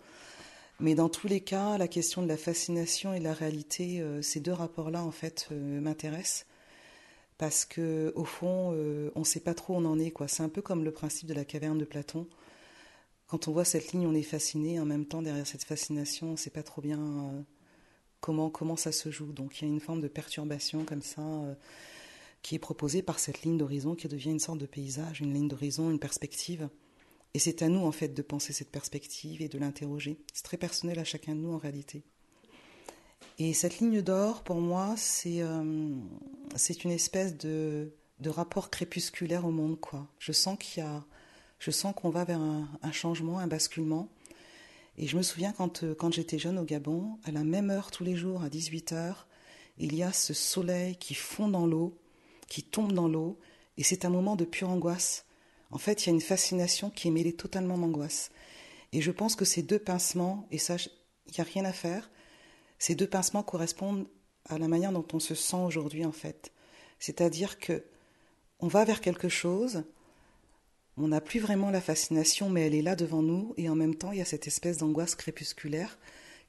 Mais 0.79 0.95
dans 0.95 1.09
tous 1.09 1.27
les 1.27 1.41
cas, 1.41 1.77
la 1.77 1.87
question 1.87 2.21
de 2.23 2.27
la 2.27 2.37
fascination 2.37 3.13
et 3.13 3.19
de 3.19 3.25
la 3.25 3.33
réalité, 3.33 3.99
euh, 4.01 4.21
ces 4.21 4.39
deux 4.39 4.53
rapports-là, 4.53 5.03
en 5.03 5.11
fait, 5.11 5.49
euh, 5.51 5.81
m'intéressent. 5.81 6.45
Parce 7.37 7.65
que, 7.65 8.13
au 8.15 8.23
fond, 8.23 8.71
euh, 8.73 9.11
on 9.15 9.19
ne 9.19 9.25
sait 9.25 9.41
pas 9.41 9.53
trop 9.53 9.73
où 9.73 9.77
on 9.77 9.85
en 9.85 9.99
est. 9.99 10.13
C'est 10.27 10.43
un 10.43 10.49
peu 10.49 10.61
comme 10.61 10.85
le 10.85 10.91
principe 10.91 11.27
de 11.27 11.33
la 11.33 11.43
caverne 11.43 11.77
de 11.77 11.85
Platon. 11.85 12.27
Quand 13.29 13.47
on 13.47 13.51
voit 13.51 13.63
cette 13.63 13.93
ligne, 13.93 14.07
on 14.07 14.13
est 14.13 14.23
fasciné. 14.23 14.79
En 14.79 14.85
même 14.85 15.05
temps, 15.05 15.21
derrière 15.21 15.47
cette 15.47 15.63
fascination, 15.63 16.29
on 16.29 16.31
ne 16.31 16.37
sait 16.37 16.49
pas 16.49 16.63
trop 16.63 16.81
bien 16.81 17.45
comment, 18.19 18.49
comment 18.49 18.75
ça 18.75 18.91
se 18.91 19.11
joue. 19.11 19.31
Donc 19.31 19.61
il 19.61 19.67
y 19.67 19.71
a 19.71 19.73
une 19.73 19.79
forme 19.79 20.01
de 20.01 20.07
perturbation 20.07 20.83
comme 20.83 21.03
ça 21.03 21.21
qui 22.41 22.55
est 22.55 22.59
proposée 22.59 23.01
par 23.01 23.19
cette 23.19 23.43
ligne 23.43 23.57
d'horizon 23.57 23.95
qui 23.95 24.07
devient 24.07 24.31
une 24.31 24.39
sorte 24.39 24.59
de 24.59 24.65
paysage, 24.65 25.21
une 25.21 25.33
ligne 25.33 25.47
d'horizon, 25.47 25.91
une 25.91 25.99
perspective. 25.99 26.69
Et 27.33 27.39
c'est 27.39 27.61
à 27.61 27.69
nous, 27.69 27.85
en 27.85 27.91
fait, 27.91 28.09
de 28.09 28.21
penser 28.21 28.53
cette 28.53 28.71
perspective 28.71 29.41
et 29.41 29.49
de 29.49 29.59
l'interroger. 29.59 30.19
C'est 30.33 30.43
très 30.43 30.57
personnel 30.57 30.97
à 30.99 31.03
chacun 31.03 31.35
de 31.35 31.41
nous, 31.41 31.53
en 31.53 31.57
réalité. 31.57 32.03
Et 33.37 33.53
cette 33.53 33.79
ligne 33.79 34.01
d'or, 34.01 34.43
pour 34.43 34.57
moi, 34.57 34.95
c'est 34.97 35.41
euh, 35.41 35.61
une 35.61 36.91
espèce 36.91 37.37
de, 37.37 37.93
de, 38.19 38.29
rapport 38.29 38.69
crépusculaire 38.69 39.45
au 39.45 39.51
monde, 39.51 39.79
quoi. 39.79 40.07
Je 40.17 40.31
sens 40.31 40.57
qu'il 40.57 40.83
y 40.83 40.85
a, 40.85 41.05
je 41.59 41.71
sens 41.71 41.93
qu'on 41.95 42.09
va 42.09 42.23
vers 42.23 42.39
un, 42.39 42.91
changement, 42.91 43.39
un 43.39 43.47
basculement. 43.47 44.09
Et 44.97 45.07
je 45.07 45.17
me 45.17 45.21
souviens 45.21 45.53
quand, 45.53 45.83
euh, 45.83 45.95
quand 45.95 46.13
j'étais 46.13 46.39
jeune 46.39 46.57
au 46.57 46.65
Gabon, 46.65 47.17
à 47.23 47.31
la 47.31 47.43
même 47.43 47.69
heure 47.69 47.91
tous 47.91 48.03
les 48.03 48.15
jours, 48.15 48.43
à 48.43 48.49
18 48.49 48.93
h 48.93 49.13
il 49.81 49.95
y 49.95 50.03
a 50.03 50.11
ce 50.11 50.33
soleil 50.33 50.97
qui 50.97 51.13
fond 51.13 51.47
dans 51.47 51.65
l'eau 51.65 51.97
qui 52.49 52.63
tombe 52.63 52.91
dans 52.91 53.07
l'eau, 53.07 53.39
et 53.77 53.83
c'est 53.83 54.03
un 54.03 54.09
moment 54.09 54.35
de 54.35 54.43
pure 54.43 54.69
angoisse. 54.69 55.25
En 55.71 55.77
fait, 55.77 56.03
il 56.03 56.07
y 56.07 56.09
a 56.09 56.13
une 56.13 56.21
fascination 56.21 56.89
qui 56.89 57.07
est 57.07 57.11
mêlée 57.11 57.33
totalement 57.33 57.77
d'angoisse. 57.77 58.31
Et 58.91 59.01
je 59.01 59.11
pense 59.11 59.35
que 59.35 59.45
ces 59.45 59.61
deux 59.61 59.79
pincements, 59.79 60.47
et 60.51 60.57
ça, 60.57 60.75
il 61.27 61.33
n'y 61.33 61.39
a 61.39 61.43
rien 61.43 61.63
à 61.63 61.71
faire, 61.71 62.09
ces 62.79 62.95
deux 62.95 63.07
pincements 63.07 63.43
correspondent 63.43 64.07
à 64.45 64.57
la 64.57 64.67
manière 64.67 64.91
dont 64.91 65.05
on 65.13 65.19
se 65.19 65.35
sent 65.35 65.57
aujourd'hui, 65.57 66.05
en 66.05 66.11
fait. 66.11 66.51
C'est-à-dire 66.97 67.59
que 67.59 67.83
on 68.59 68.67
va 68.67 68.83
vers 68.83 68.99
quelque 68.99 69.29
chose, 69.29 69.83
on 70.97 71.07
n'a 71.09 71.21
plus 71.21 71.39
vraiment 71.39 71.71
la 71.71 71.81
fascination, 71.81 72.49
mais 72.49 72.67
elle 72.67 72.75
est 72.75 72.81
là 72.81 72.95
devant 72.95 73.21
nous, 73.21 73.53
et 73.57 73.69
en 73.69 73.75
même 73.75 73.95
temps, 73.95 74.11
il 74.11 74.19
y 74.19 74.21
a 74.21 74.25
cette 74.25 74.47
espèce 74.47 74.77
d'angoisse 74.77 75.15
crépusculaire 75.15 75.97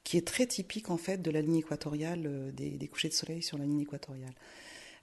qui 0.03 0.17
est 0.17 0.27
très 0.27 0.47
typique, 0.47 0.89
en 0.89 0.97
fait, 0.97 1.21
de 1.21 1.31
la 1.31 1.41
ligne 1.41 1.57
équatoriale, 1.57 2.23
euh, 2.25 2.51
des, 2.51 2.87
couchers 2.87 3.09
de 3.09 3.13
soleil 3.13 3.43
sur 3.43 3.57
la 3.57 3.65
ligne 3.65 3.81
équatoriale. 3.81 4.33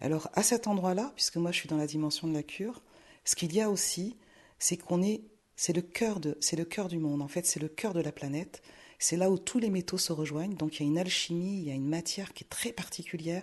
Alors 0.00 0.28
à 0.34 0.42
cet 0.42 0.66
endroit-là, 0.66 1.12
puisque 1.16 1.36
moi 1.36 1.50
je 1.50 1.58
suis 1.58 1.68
dans 1.68 1.76
la 1.76 1.86
dimension 1.86 2.28
de 2.28 2.34
la 2.34 2.42
cure, 2.42 2.82
ce 3.24 3.34
qu'il 3.34 3.52
y 3.52 3.60
a 3.60 3.68
aussi, 3.68 4.16
c'est 4.58 4.76
qu'on 4.76 5.02
est, 5.02 5.22
c'est 5.56 5.72
le 5.72 5.82
cœur 5.82 6.20
de, 6.20 6.36
c'est 6.40 6.56
le 6.56 6.64
cœur 6.64 6.88
du 6.88 6.98
monde. 6.98 7.20
En 7.20 7.28
fait, 7.28 7.46
c'est 7.46 7.60
le 7.60 7.68
cœur 7.68 7.94
de 7.94 8.00
la 8.00 8.12
planète. 8.12 8.62
C'est 9.00 9.16
là 9.16 9.30
où 9.30 9.38
tous 9.38 9.58
les 9.58 9.70
métaux 9.70 9.98
se 9.98 10.12
rejoignent. 10.12 10.54
Donc 10.54 10.76
il 10.76 10.84
y 10.84 10.86
a 10.86 10.88
une 10.88 10.98
alchimie, 10.98 11.58
il 11.58 11.64
y 11.64 11.70
a 11.70 11.74
une 11.74 11.88
matière 11.88 12.32
qui 12.32 12.44
est 12.44 12.48
très 12.48 12.72
particulière. 12.72 13.42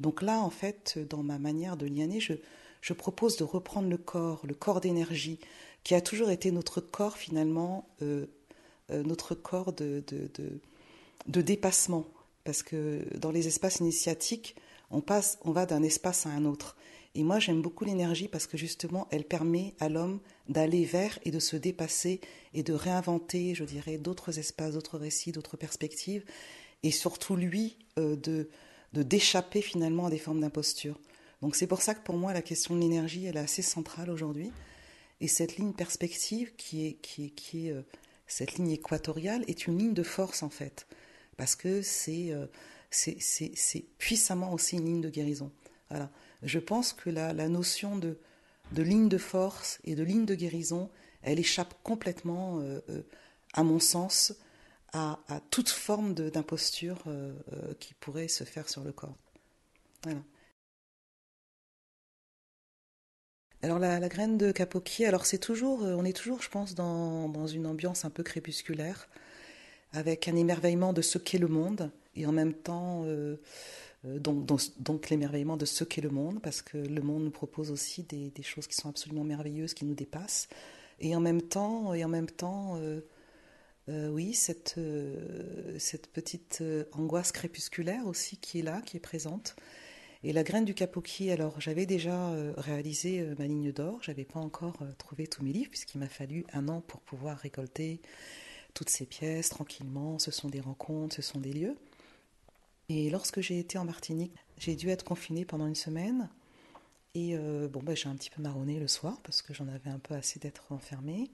Donc 0.00 0.22
là, 0.22 0.40
en 0.40 0.50
fait, 0.50 0.98
dans 1.10 1.22
ma 1.22 1.38
manière 1.38 1.76
de 1.76 1.86
lianer, 1.86 2.20
je, 2.20 2.34
je 2.82 2.92
propose 2.92 3.36
de 3.36 3.44
reprendre 3.44 3.88
le 3.88 3.96
corps, 3.96 4.42
le 4.44 4.54
corps 4.54 4.80
d'énergie, 4.80 5.38
qui 5.84 5.94
a 5.94 6.00
toujours 6.00 6.30
été 6.30 6.50
notre 6.50 6.80
corps 6.80 7.16
finalement, 7.16 7.88
euh, 8.02 8.26
euh, 8.90 9.02
notre 9.04 9.34
corps 9.34 9.72
de, 9.72 10.04
dépassement. 11.26 12.06
Parce 12.44 12.62
que 12.62 13.06
dans 13.16 13.30
les 13.30 13.46
espaces 13.46 13.78
initiatiques, 13.78 14.56
on 14.90 15.00
passe, 15.00 15.38
on 15.42 15.52
va 15.52 15.64
d'un 15.64 15.82
espace 15.82 16.26
à 16.26 16.30
un 16.30 16.44
autre. 16.44 16.76
Et 17.14 17.22
moi, 17.22 17.38
j'aime 17.38 17.62
beaucoup 17.62 17.84
l'énergie 17.84 18.26
parce 18.26 18.46
que 18.46 18.56
justement, 18.56 19.06
elle 19.10 19.24
permet 19.24 19.74
à 19.78 19.88
l'homme 19.88 20.18
d'aller 20.48 20.84
vers 20.84 21.18
et 21.24 21.30
de 21.30 21.38
se 21.38 21.56
dépasser 21.56 22.20
et 22.52 22.62
de 22.62 22.72
réinventer, 22.72 23.54
je 23.54 23.64
dirais, 23.64 23.98
d'autres 23.98 24.38
espaces, 24.38 24.74
d'autres 24.74 24.98
récits, 24.98 25.30
d'autres 25.30 25.56
perspectives, 25.56 26.24
et 26.82 26.90
surtout 26.90 27.36
lui 27.36 27.76
euh, 27.98 28.16
de 28.16 28.48
d'échapper 28.92 29.62
finalement 29.62 30.06
à 30.06 30.10
des 30.10 30.18
formes 30.18 30.40
d'imposture. 30.40 30.98
Donc 31.42 31.56
c'est 31.56 31.66
pour 31.66 31.82
ça 31.82 31.94
que 31.94 32.02
pour 32.02 32.16
moi, 32.16 32.32
la 32.32 32.40
question 32.40 32.74
de 32.74 32.80
l'énergie, 32.80 33.26
elle 33.26 33.36
est 33.36 33.40
assez 33.40 33.62
centrale 33.62 34.10
aujourd'hui. 34.10 34.52
Et 35.20 35.28
cette 35.28 35.56
ligne 35.56 35.72
perspective 35.72 36.54
qui 36.56 36.86
est 36.86 36.94
qui 36.94 37.26
est 37.26 37.30
qui 37.30 37.68
est 37.68 37.72
euh, 37.72 37.82
cette 38.26 38.54
ligne 38.54 38.70
équatoriale 38.70 39.44
est 39.48 39.66
une 39.66 39.78
ligne 39.78 39.94
de 39.94 40.02
force 40.04 40.42
en 40.42 40.50
fait, 40.50 40.86
parce 41.36 41.56
que 41.56 41.82
c'est 41.82 42.32
euh, 42.32 42.46
c'est 42.90 43.84
puissamment 43.98 44.52
aussi 44.52 44.76
une 44.76 44.86
ligne 44.86 45.00
de 45.00 45.10
guérison. 45.10 45.50
Je 46.42 46.58
pense 46.58 46.94
que 46.94 47.10
la, 47.10 47.32
notion 47.48 47.96
de, 47.96 48.16
ligne 48.74 49.08
de 49.08 49.18
force 49.18 49.78
et 49.84 49.94
de 49.94 50.02
ligne 50.02 50.24
de 50.24 50.34
guérison, 50.34 50.90
elle 51.22 51.38
échappe 51.38 51.74
complètement, 51.82 52.60
euh, 52.60 52.80
à 53.52 53.62
mon 53.62 53.78
sens, 53.78 54.34
à, 54.94 55.18
toute 55.50 55.68
forme 55.68 56.14
d'imposture 56.14 57.04
qui 57.78 57.94
pourrait 57.94 58.28
se 58.28 58.44
faire 58.44 58.68
sur 58.68 58.84
le 58.84 58.92
corps. 58.92 59.16
Voilà. 60.04 60.20
Alors 63.62 63.78
la, 63.78 64.00
graine 64.08 64.38
de 64.38 64.50
capoquier, 64.50 65.06
alors 65.06 65.24
c'est 65.24 65.38
toujours, 65.38 65.82
on 65.82 66.04
est 66.04 66.12
toujours, 66.12 66.42
je 66.42 66.48
pense, 66.48 66.74
dans, 66.74 67.46
une 67.46 67.66
ambiance 67.66 68.04
un 68.04 68.10
peu 68.10 68.24
crépusculaire, 68.24 69.08
avec 69.92 70.26
un 70.26 70.34
émerveillement 70.34 70.92
de 70.92 71.00
ce 71.00 71.18
qu'est 71.18 71.38
le 71.38 71.46
monde, 71.46 71.90
et 72.16 72.26
en 72.26 72.32
même 72.32 72.54
temps 72.54 73.04
euh, 74.04 74.18
donc, 74.18 74.44
donc, 74.80 75.10
l'émerveillement 75.10 75.56
de 75.56 75.64
ce 75.64 75.84
qu'est 75.84 76.00
le 76.00 76.10
monde, 76.10 76.40
parce 76.42 76.60
que 76.60 76.76
le 76.76 77.02
monde 77.02 77.22
nous 77.22 77.30
propose 77.30 77.70
aussi 77.70 78.02
des, 78.02 78.30
des, 78.30 78.42
choses 78.42 78.66
qui 78.66 78.74
sont 78.74 78.88
absolument 78.88 79.22
merveilleuses, 79.22 79.74
qui 79.74 79.84
nous 79.84 79.94
dépassent. 79.94 80.48
Et 80.98 81.14
en 81.14 81.20
même 81.20 81.42
temps, 81.42 81.94
et 81.94 82.04
en 82.04 82.08
même 82.08 82.28
temps 82.28 82.78
euh, 82.80 83.00
euh, 83.88 84.08
oui, 84.08 84.34
cette 84.34 84.76
petite 86.12 86.64
angoisse 86.92 87.30
crépusculaire 87.30 88.06
aussi 88.06 88.38
qui 88.38 88.58
est 88.58 88.62
là, 88.62 88.80
qui 88.82 88.96
est 88.96 89.00
présente. 89.00 89.54
Et 90.24 90.32
la 90.32 90.44
graine 90.44 90.64
du 90.64 90.74
capoquier, 90.74 91.32
alors 91.32 91.60
j'avais 91.60 91.84
déjà 91.84 92.30
réalisé 92.56 93.26
ma 93.38 93.46
ligne 93.46 93.72
d'or, 93.72 93.98
j'avais 94.02 94.24
pas 94.24 94.38
encore 94.38 94.78
trouvé 94.96 95.26
tous 95.26 95.42
mes 95.42 95.52
livres, 95.52 95.70
puisqu'il 95.70 95.98
m'a 95.98 96.08
fallu 96.08 96.44
un 96.52 96.68
an 96.68 96.80
pour 96.80 97.00
pouvoir 97.00 97.38
récolter 97.38 98.00
toutes 98.74 98.90
ces 98.90 99.06
pièces 99.06 99.48
tranquillement. 99.48 100.18
Ce 100.18 100.30
sont 100.30 100.48
des 100.48 100.60
rencontres, 100.60 101.16
ce 101.16 101.22
sont 101.22 101.40
des 101.40 101.52
lieux. 101.52 101.76
Et 102.88 103.10
lorsque 103.10 103.40
j'ai 103.40 103.58
été 103.58 103.78
en 103.78 103.84
Martinique, 103.84 104.34
j'ai 104.58 104.76
dû 104.76 104.90
être 104.90 105.04
confinée 105.04 105.44
pendant 105.44 105.66
une 105.66 105.74
semaine. 105.74 106.28
Et 107.14 107.36
euh, 107.36 107.68
bon, 107.68 107.82
bah, 107.82 107.94
j'ai 107.94 108.08
un 108.08 108.14
petit 108.14 108.30
peu 108.30 108.42
marronné 108.42 108.78
le 108.78 108.88
soir 108.88 109.20
parce 109.22 109.42
que 109.42 109.52
j'en 109.54 109.68
avais 109.68 109.90
un 109.90 109.98
peu 109.98 110.14
assez 110.14 110.38
d'être 110.38 110.72
enfermée. 110.72 111.30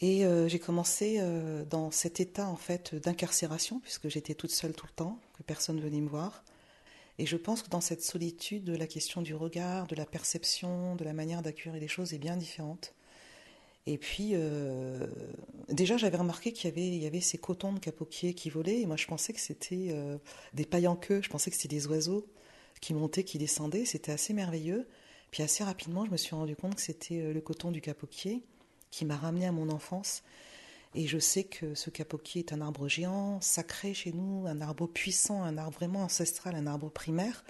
Et 0.00 0.26
euh, 0.26 0.46
j'ai 0.48 0.58
commencé 0.58 1.16
euh, 1.20 1.64
dans 1.64 1.90
cet 1.90 2.20
état 2.20 2.48
en 2.48 2.56
fait 2.56 2.94
d'incarcération 2.94 3.80
puisque 3.80 4.08
j'étais 4.08 4.34
toute 4.34 4.50
seule 4.50 4.74
tout 4.74 4.86
le 4.86 4.92
temps, 4.92 5.18
que 5.38 5.42
personne 5.42 5.80
venait 5.80 6.00
me 6.00 6.08
voir. 6.08 6.44
Et 7.18 7.26
je 7.26 7.36
pense 7.36 7.62
que 7.62 7.70
dans 7.70 7.80
cette 7.80 8.02
solitude, 8.02 8.68
la 8.68 8.86
question 8.86 9.22
du 9.22 9.34
regard, 9.34 9.86
de 9.86 9.94
la 9.94 10.04
perception, 10.04 10.96
de 10.96 11.04
la 11.04 11.12
manière 11.12 11.42
d'accueillir 11.42 11.80
les 11.80 11.88
choses 11.88 12.12
est 12.12 12.18
bien 12.18 12.36
différente. 12.36 12.94
Et 13.86 13.98
puis, 13.98 14.30
euh, 14.32 15.06
déjà, 15.68 15.96
j'avais 15.96 16.16
remarqué 16.16 16.52
qu'il 16.52 16.76
y 16.76 17.06
avait, 17.06 17.20
ces 17.20 17.38
cotons 17.38 17.72
de 17.72 17.78
capoquiers 17.78 18.34
qui 18.34 18.50
volaient. 18.50 18.80
Et 18.80 18.86
moi, 18.86 18.96
je 18.96 19.06
pensais 19.06 19.32
que 19.32 19.40
c'était 19.40 19.88
euh, 19.90 20.18
des 20.54 20.66
pailles 20.66 20.88
en 20.88 20.96
queue. 20.96 21.20
Je 21.22 21.30
pensais 21.30 21.50
que 21.50 21.56
c'était 21.56 21.74
des 21.74 21.86
oiseaux 21.86 22.26
qui 22.80 22.94
montaient, 22.94 23.22
qui 23.22 23.38
descendaient. 23.38 23.84
C'était 23.84 24.12
assez 24.12 24.34
merveilleux. 24.34 24.88
Puis, 25.30 25.44
assez 25.44 25.62
rapidement, 25.62 26.04
je 26.04 26.10
me 26.10 26.16
suis 26.16 26.34
rendu 26.34 26.56
compte 26.56 26.74
que 26.74 26.80
c'était 26.80 27.20
euh, 27.20 27.32
le 27.32 27.40
coton 27.40 27.70
du 27.70 27.80
capoquier 27.80 28.42
qui 28.90 29.04
m'a 29.04 29.16
ramené 29.16 29.46
à 29.46 29.52
mon 29.52 29.70
enfance. 29.70 30.24
Et 30.94 31.06
je 31.06 31.18
sais 31.18 31.44
que 31.44 31.74
ce 31.74 31.90
capoquier 31.90 32.40
est 32.40 32.52
un 32.52 32.60
arbre 32.60 32.88
géant, 32.88 33.40
sacré 33.40 33.92
chez 33.92 34.12
nous, 34.12 34.46
un 34.46 34.60
arbre 34.60 34.86
puissant, 34.86 35.42
un 35.42 35.58
arbre 35.58 35.76
vraiment 35.76 36.02
ancestral, 36.02 36.54
un 36.54 36.66
arbre 36.66 36.90
primaire. 36.90 37.44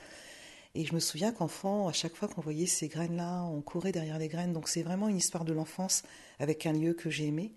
Et 0.75 0.85
je 0.85 0.95
me 0.95 1.00
souviens 1.00 1.33
qu'enfant, 1.33 1.88
à 1.88 1.93
chaque 1.93 2.14
fois 2.14 2.28
qu'on 2.28 2.40
voyait 2.40 2.66
ces 2.66 2.88
graines-là, 2.88 3.45
on 3.45 3.62
courait 3.62 3.93
derrière 3.93 4.19
les 4.19 4.28
graines. 4.28 4.52
Donc 4.52 4.69
c'est 4.69 4.83
vraiment 4.83 5.09
une 5.09 5.16
histoire 5.16 5.45
de 5.45 5.52
l'enfance 5.52 6.02
avec 6.38 6.66
un 6.66 6.73
lieu 6.73 6.93
que 6.93 7.09
j'ai 7.09 7.26
aimé, 7.26 7.55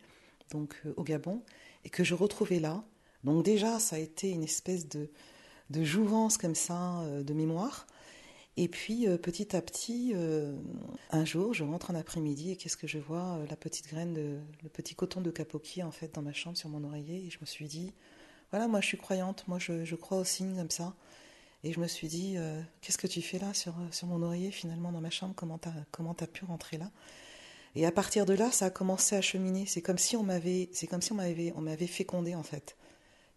donc 0.52 0.80
euh, 0.86 0.94
au 0.96 1.04
Gabon, 1.04 1.42
et 1.84 1.90
que 1.90 2.04
je 2.04 2.14
retrouvais 2.14 2.60
là. 2.60 2.84
Donc 3.24 3.44
déjà, 3.44 3.80
ça 3.80 3.98
a 3.98 4.00
été 4.00 4.30
une 4.30 4.44
espèce 4.44 4.88
de, 4.88 5.10
de 5.70 5.84
jouvence 5.84 6.38
comme 6.38 6.56
ça, 6.56 7.02
euh, 7.02 7.24
de 7.24 7.34
mémoire. 7.34 7.88
Et 8.62 8.68
puis 8.68 9.08
euh, 9.08 9.18
petit 9.18 9.56
à 9.56 9.62
petit, 9.62 10.14
un 11.12 11.24
jour, 11.24 11.54
je 11.54 11.64
rentre 11.64 11.92
en 11.92 11.96
après-midi 11.96 12.52
et 12.52 12.56
qu'est-ce 12.58 12.76
que 12.76 12.88
je 12.88 13.00
vois 13.00 13.40
La 13.50 13.56
petite 13.56 13.88
graine, 13.88 14.14
de, 14.14 14.38
le 14.62 14.70
petit 14.70 14.96
coton 14.96 15.22
de 15.22 15.32
capoquier 15.32 15.84
en 15.84 15.92
fait 15.92 16.14
dans 16.14 16.22
ma 16.22 16.34
chambre 16.34 16.58
sur 16.58 16.68
mon 16.68 16.84
oreiller. 16.84 17.26
Et 17.26 17.30
je 17.30 17.38
me 17.40 17.46
suis 17.46 17.68
dit, 17.68 17.94
voilà, 18.52 18.68
moi 18.68 18.82
je 18.82 18.88
suis 18.88 18.98
croyante, 18.98 19.48
moi 19.48 19.60
je, 19.60 19.96
crois 19.96 20.18
aux 20.18 20.24
signes 20.26 20.58
comme 20.58 20.72
ça. 20.72 20.94
Et 21.64 21.72
je 21.72 21.80
me 21.80 21.88
suis 21.88 22.10
dit, 22.10 22.36
euh, 22.38 22.62
qu'est-ce 22.82 22.98
que 22.98 23.08
tu 23.08 23.22
fais 23.22 23.40
là 23.40 23.54
sur, 23.54 23.74
euh, 23.80 23.88
sur 23.92 24.08
mon 24.08 24.22
oreiller 24.24 24.52
finalement 24.52 24.92
dans 24.92 25.02
ma 25.02 25.10
chambre? 25.10 25.36
Comment 25.36 26.14
t'as 26.14 26.28
pu 26.28 26.44
rentrer 26.46 26.78
là? 26.78 26.92
Et 27.76 27.86
à 27.86 27.92
partir 27.92 28.26
de 28.26 28.34
là, 28.34 28.52
ça 28.52 28.66
a 28.66 28.70
commencé 28.70 29.16
à 29.16 29.22
cheminer. 29.22 29.66
C'est 29.68 29.82
comme 29.82 29.98
si 29.98 30.18
on 30.18 30.24
m'avait, 30.24 30.70
c'est 30.74 30.88
comme 30.88 31.02
si 31.02 31.14
on 31.14 31.16
m'avait, 31.16 31.54
on 31.56 31.62
m'avait 31.62 31.88
fécondé 31.88 32.36
en 32.36 32.44
fait. 32.44 32.76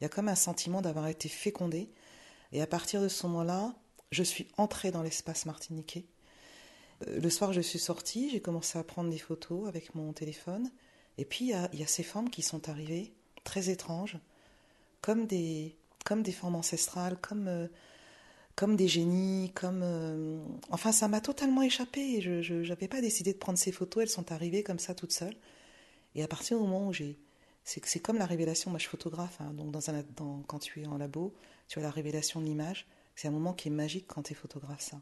Il 0.00 0.04
y 0.04 0.06
a 0.06 0.08
comme 0.08 0.28
un 0.28 0.34
sentiment 0.34 0.82
d'avoir 0.82 1.06
été 1.06 1.28
fécondé. 1.28 1.90
Et 2.52 2.60
à 2.62 2.66
partir 2.66 3.02
de 3.02 3.08
ce 3.08 3.26
moment-là, 3.26 3.74
je 4.12 4.22
suis 4.22 4.46
entrée 4.56 4.92
dans 4.92 5.02
l'espace 5.02 5.44
martiniquais. 5.46 6.04
Euh, 7.08 7.20
le 7.20 7.30
soir, 7.30 7.52
je 7.52 7.60
suis 7.60 7.80
sortie, 7.80 8.30
j'ai 8.30 8.40
commencé 8.40 8.78
à 8.78 8.84
prendre 8.84 9.10
des 9.10 9.18
photos 9.18 9.66
avec 9.66 9.96
mon 9.96 10.12
téléphone. 10.12 10.70
Et 11.18 11.24
puis, 11.24 11.52
il 11.72 11.78
y 11.78 11.82
a, 11.82 11.86
ces 11.86 12.04
formes 12.04 12.30
qui 12.30 12.42
sont 12.42 12.68
arrivées, 12.68 13.12
très 13.44 13.68
étranges, 13.68 14.18
comme 15.00 15.26
des, 15.26 15.76
comme 16.04 16.22
des 16.22 16.32
formes 16.32 16.54
ancestrales, 16.54 17.18
comme 17.20 17.68
comme 18.54 18.76
des 18.76 18.88
génies, 18.88 19.50
comme... 19.54 19.80
Euh, 19.82 20.42
enfin, 20.70 20.92
ça 20.92 21.08
m'a 21.08 21.20
totalement 21.20 21.62
échappé. 21.62 22.20
Je 22.20 22.68
n'avais 22.68 22.88
pas 22.88 23.00
décidé 23.00 23.32
de 23.32 23.38
prendre 23.38 23.58
ces 23.58 23.72
photos, 23.72 24.02
elles 24.02 24.08
sont 24.10 24.30
arrivées 24.32 24.62
comme 24.62 24.78
ça 24.78 24.94
toutes 24.94 25.12
seules. 25.12 25.36
Et 26.14 26.22
à 26.22 26.28
partir 26.28 26.58
du 26.58 26.64
moment 26.64 26.88
où 26.88 26.92
j'ai... 26.92 27.18
C'est 27.64 28.00
comme 28.00 28.18
la 28.18 28.26
révélation, 28.26 28.70
moi 28.70 28.80
je 28.80 28.88
photographe, 28.88 29.40
hein, 29.40 29.52
donc 29.52 29.70
dans 29.70 29.88
un, 29.88 30.02
quand 30.48 30.58
tu 30.58 30.82
es 30.82 30.86
en 30.86 30.98
labo, 30.98 31.32
tu 31.68 31.78
as 31.78 31.82
la 31.82 31.92
révélation 31.92 32.40
de 32.40 32.46
l'image. 32.46 32.86
C'est 33.22 33.28
un 33.28 33.30
moment 33.30 33.52
qui 33.52 33.68
est 33.68 33.70
magique 33.70 34.08
quand 34.08 34.24
tu 34.24 34.32
es 34.32 34.34
photographe, 34.34 34.80
ça. 34.80 35.00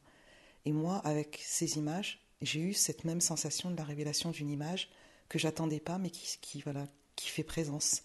Et 0.67 0.73
moi, 0.73 0.99
avec 1.05 1.41
ces 1.43 1.79
images, 1.79 2.21
j'ai 2.43 2.61
eu 2.61 2.75
cette 2.75 3.05
même 3.05 3.23
sensation 3.23 3.71
de 3.71 3.77
la 3.79 3.83
révélation 3.83 4.31
d'une 4.31 4.51
image 4.51 4.91
que 5.31 5.39
j'attendais 5.39 5.81
pas, 5.81 5.97
mais 5.97 6.11
qui, 6.11 6.61
voilà, 6.61 6.87
qui 7.17 7.31
fait 7.31 7.45
présence. 7.45 8.03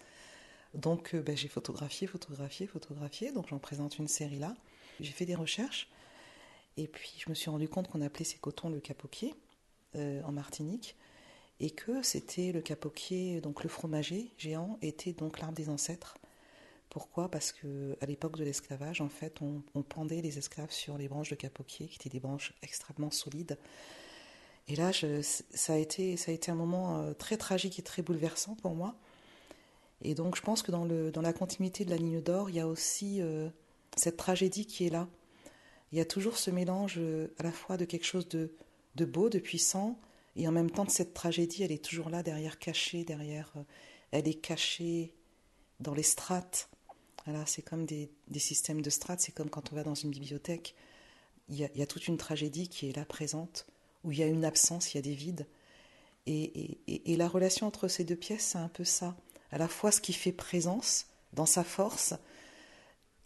Donc 0.73 1.15
euh, 1.15 1.21
ben, 1.21 1.35
j'ai 1.35 1.49
photographié, 1.49 2.07
photographié, 2.07 2.65
photographié, 2.65 3.33
donc 3.33 3.49
j'en 3.49 3.59
présente 3.59 3.97
une 3.97 4.07
série 4.07 4.39
là. 4.39 4.55
J'ai 5.01 5.11
fait 5.11 5.25
des 5.25 5.35
recherches 5.35 5.89
et 6.77 6.87
puis 6.87 7.11
je 7.17 7.29
me 7.29 7.35
suis 7.35 7.49
rendu 7.49 7.67
compte 7.67 7.89
qu'on 7.89 7.99
appelait 7.99 8.23
ces 8.23 8.37
cotons 8.37 8.69
le 8.69 8.79
capoquier 8.79 9.35
euh, 9.95 10.21
en 10.23 10.31
Martinique 10.31 10.95
et 11.59 11.71
que 11.71 12.01
c'était 12.03 12.53
le 12.53 12.61
capoquier, 12.61 13.41
donc 13.41 13.63
le 13.63 13.69
fromager 13.69 14.31
géant, 14.37 14.79
était 14.81 15.11
donc 15.11 15.41
l'arbre 15.41 15.57
des 15.57 15.67
ancêtres. 15.67 16.15
Pourquoi? 16.95 17.29
Parce 17.29 17.51
que 17.51 17.97
à 17.99 18.05
l'époque 18.05 18.37
de 18.37 18.45
l'esclavage, 18.45 19.01
en 19.01 19.09
fait, 19.09 19.41
on, 19.41 19.81
pendait 19.81 20.21
les 20.21 20.37
esclaves 20.37 20.71
sur 20.71 20.97
les 20.97 21.09
branches 21.09 21.29
de 21.29 21.35
capoquier, 21.35 21.87
qui 21.87 21.95
étaient 21.95 22.07
des 22.07 22.21
branches 22.21 22.53
extrêmement 22.63 23.11
solides. 23.11 23.57
Et 24.69 24.77
là, 24.77 24.91
ça, 24.93 25.73
a 25.73 25.75
été, 25.75 26.15
ça 26.15 26.31
a 26.31 26.33
été 26.33 26.51
un 26.51 26.55
moment 26.55 27.01
euh, 27.01 27.13
très 27.13 27.35
tragique 27.35 27.79
et 27.79 27.81
très 27.81 28.01
bouleversant 28.01 28.55
pour 28.55 28.75
moi. 28.75 28.95
Et 30.03 30.15
donc, 30.15 30.37
je 30.37 30.41
pense 30.41 30.63
que 30.63 30.71
dans, 30.71 30.85
le, 30.85 31.11
dans 31.11 31.21
la 31.21 31.33
continuité 31.33 31.83
de 31.83 31.89
la 31.89 31.97
ligne 31.97 32.21
d'or, 32.21 32.49
il 32.49 32.55
y 32.55 32.61
a 32.61 32.67
aussi 32.67 33.21
euh, 33.21 33.49
cette 33.97 34.15
tragédie 34.15 34.65
qui 34.65 34.87
est 34.87 34.89
là. 34.89 35.09
Il 35.91 35.97
y 35.97 36.01
a 36.01 36.05
toujours 36.05 36.37
ce 36.37 36.49
mélange 36.49 36.95
euh, 36.97 37.27
à 37.39 37.43
la 37.43 37.51
fois 37.51 37.75
de 37.75 37.83
quelque 37.83 38.05
chose 38.05 38.29
de, 38.29 38.55
de 38.95 39.03
beau, 39.03 39.27
de 39.27 39.39
puissant, 39.39 39.99
et 40.37 40.47
en 40.47 40.53
même 40.53 40.71
temps 40.71 40.85
de 40.85 40.91
cette 40.91 41.13
tragédie, 41.13 41.63
elle 41.63 41.73
est 41.73 41.83
toujours 41.83 42.09
là, 42.09 42.23
derrière, 42.23 42.57
cachée, 42.57 43.03
derrière. 43.03 43.51
Elle 44.11 44.29
est 44.29 44.39
cachée 44.39 45.13
dans 45.81 45.93
les 45.93 46.03
strates. 46.03 46.69
C'est 47.45 47.63
comme 47.63 47.85
des, 47.85 48.09
systèmes 48.37 48.81
de 48.81 48.89
strates, 48.89 49.19
c'est 49.19 49.31
comme 49.31 49.49
quand 49.49 49.71
on 49.71 49.75
va 49.75 49.83
dans 49.83 49.95
une 49.95 50.11
bibliothèque. 50.11 50.75
Il 51.49 51.55
y, 51.57 51.81
a, 51.81 51.87
toute 51.87 52.07
une 52.07 52.17
tragédie 52.17 52.69
qui 52.69 52.89
est 52.89 52.95
là 52.95 53.05
présente, 53.05 53.67
où 54.03 54.11
il 54.11 54.17
y 54.17 54.23
a 54.23 54.27
une 54.27 54.45
absence, 54.45 54.93
il 54.93 54.97
y 54.97 54.99
a 54.99 55.03
des 55.03 55.13
vides. 55.13 55.47
Et, 56.25 56.79
et, 56.87 57.13
et 57.13 57.15
la 57.17 57.27
relation 57.27 57.67
entre 57.67 57.87
ces 57.87 58.03
deux 58.03 58.15
pièces, 58.15 58.45
c'est 58.45 58.57
un 58.57 58.67
peu 58.67 58.83
ça. 58.83 59.15
À 59.51 59.57
la 59.57 59.67
fois 59.67 59.91
ce 59.91 60.01
qui 60.01 60.13
fait 60.13 60.31
présence 60.31 61.05
dans 61.33 61.45
sa 61.45 61.63
force, 61.63 62.15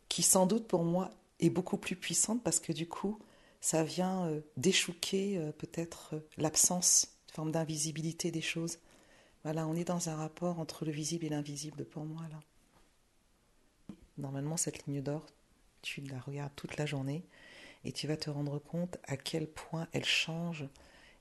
qui 0.09 0.23
sans 0.23 0.45
doute 0.45 0.67
pour 0.67 0.83
moi 0.83 1.11
est 1.39 1.49
beaucoup 1.49 1.77
plus 1.77 1.95
puissante 1.95 2.43
parce 2.43 2.59
que 2.59 2.73
du 2.73 2.87
coup, 2.87 3.19
ça 3.61 3.83
vient 3.83 4.25
euh, 4.27 4.41
déchouquer 4.57 5.37
euh, 5.37 5.51
peut-être 5.51 6.15
euh, 6.15 6.19
l'absence, 6.37 7.07
une 7.29 7.33
forme 7.35 7.51
d'invisibilité 7.51 8.31
des 8.31 8.41
choses. 8.41 8.79
Voilà, 9.43 9.67
on 9.67 9.75
est 9.75 9.85
dans 9.85 10.09
un 10.09 10.15
rapport 10.15 10.59
entre 10.59 10.85
le 10.85 10.91
visible 10.91 11.25
et 11.25 11.29
l'invisible 11.29 11.85
pour 11.85 12.05
moi 12.05 12.23
là. 12.29 12.39
Normalement, 14.19 14.57
cette 14.57 14.85
ligne 14.85 15.01
d'or, 15.01 15.25
tu 15.81 16.01
la 16.01 16.19
regardes 16.19 16.55
toute 16.55 16.77
la 16.77 16.85
journée 16.85 17.23
et 17.85 17.93
tu 17.93 18.05
vas 18.05 18.17
te 18.17 18.29
rendre 18.29 18.59
compte 18.59 18.97
à 19.05 19.15
quel 19.15 19.47
point 19.47 19.87
elle 19.93 20.05
change 20.05 20.67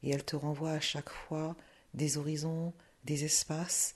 et 0.02 0.11
elle 0.11 0.25
te 0.25 0.37
renvoie 0.37 0.73
à 0.73 0.81
chaque 0.81 1.11
fois 1.11 1.57
des 1.95 2.19
horizons, 2.19 2.75
des 3.05 3.25
espaces. 3.25 3.95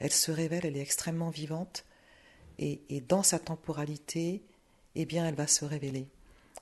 Elle 0.00 0.12
se 0.12 0.32
révèle, 0.32 0.66
elle 0.66 0.76
est 0.76 0.82
extrêmement 0.82 1.30
vivante 1.30 1.84
et, 2.58 3.00
dans 3.08 3.22
sa 3.22 3.38
temporalité, 3.38 4.42
eh 4.94 5.06
bien, 5.06 5.26
elle 5.26 5.34
va 5.34 5.46
se 5.46 5.64
révéler. 5.64 6.08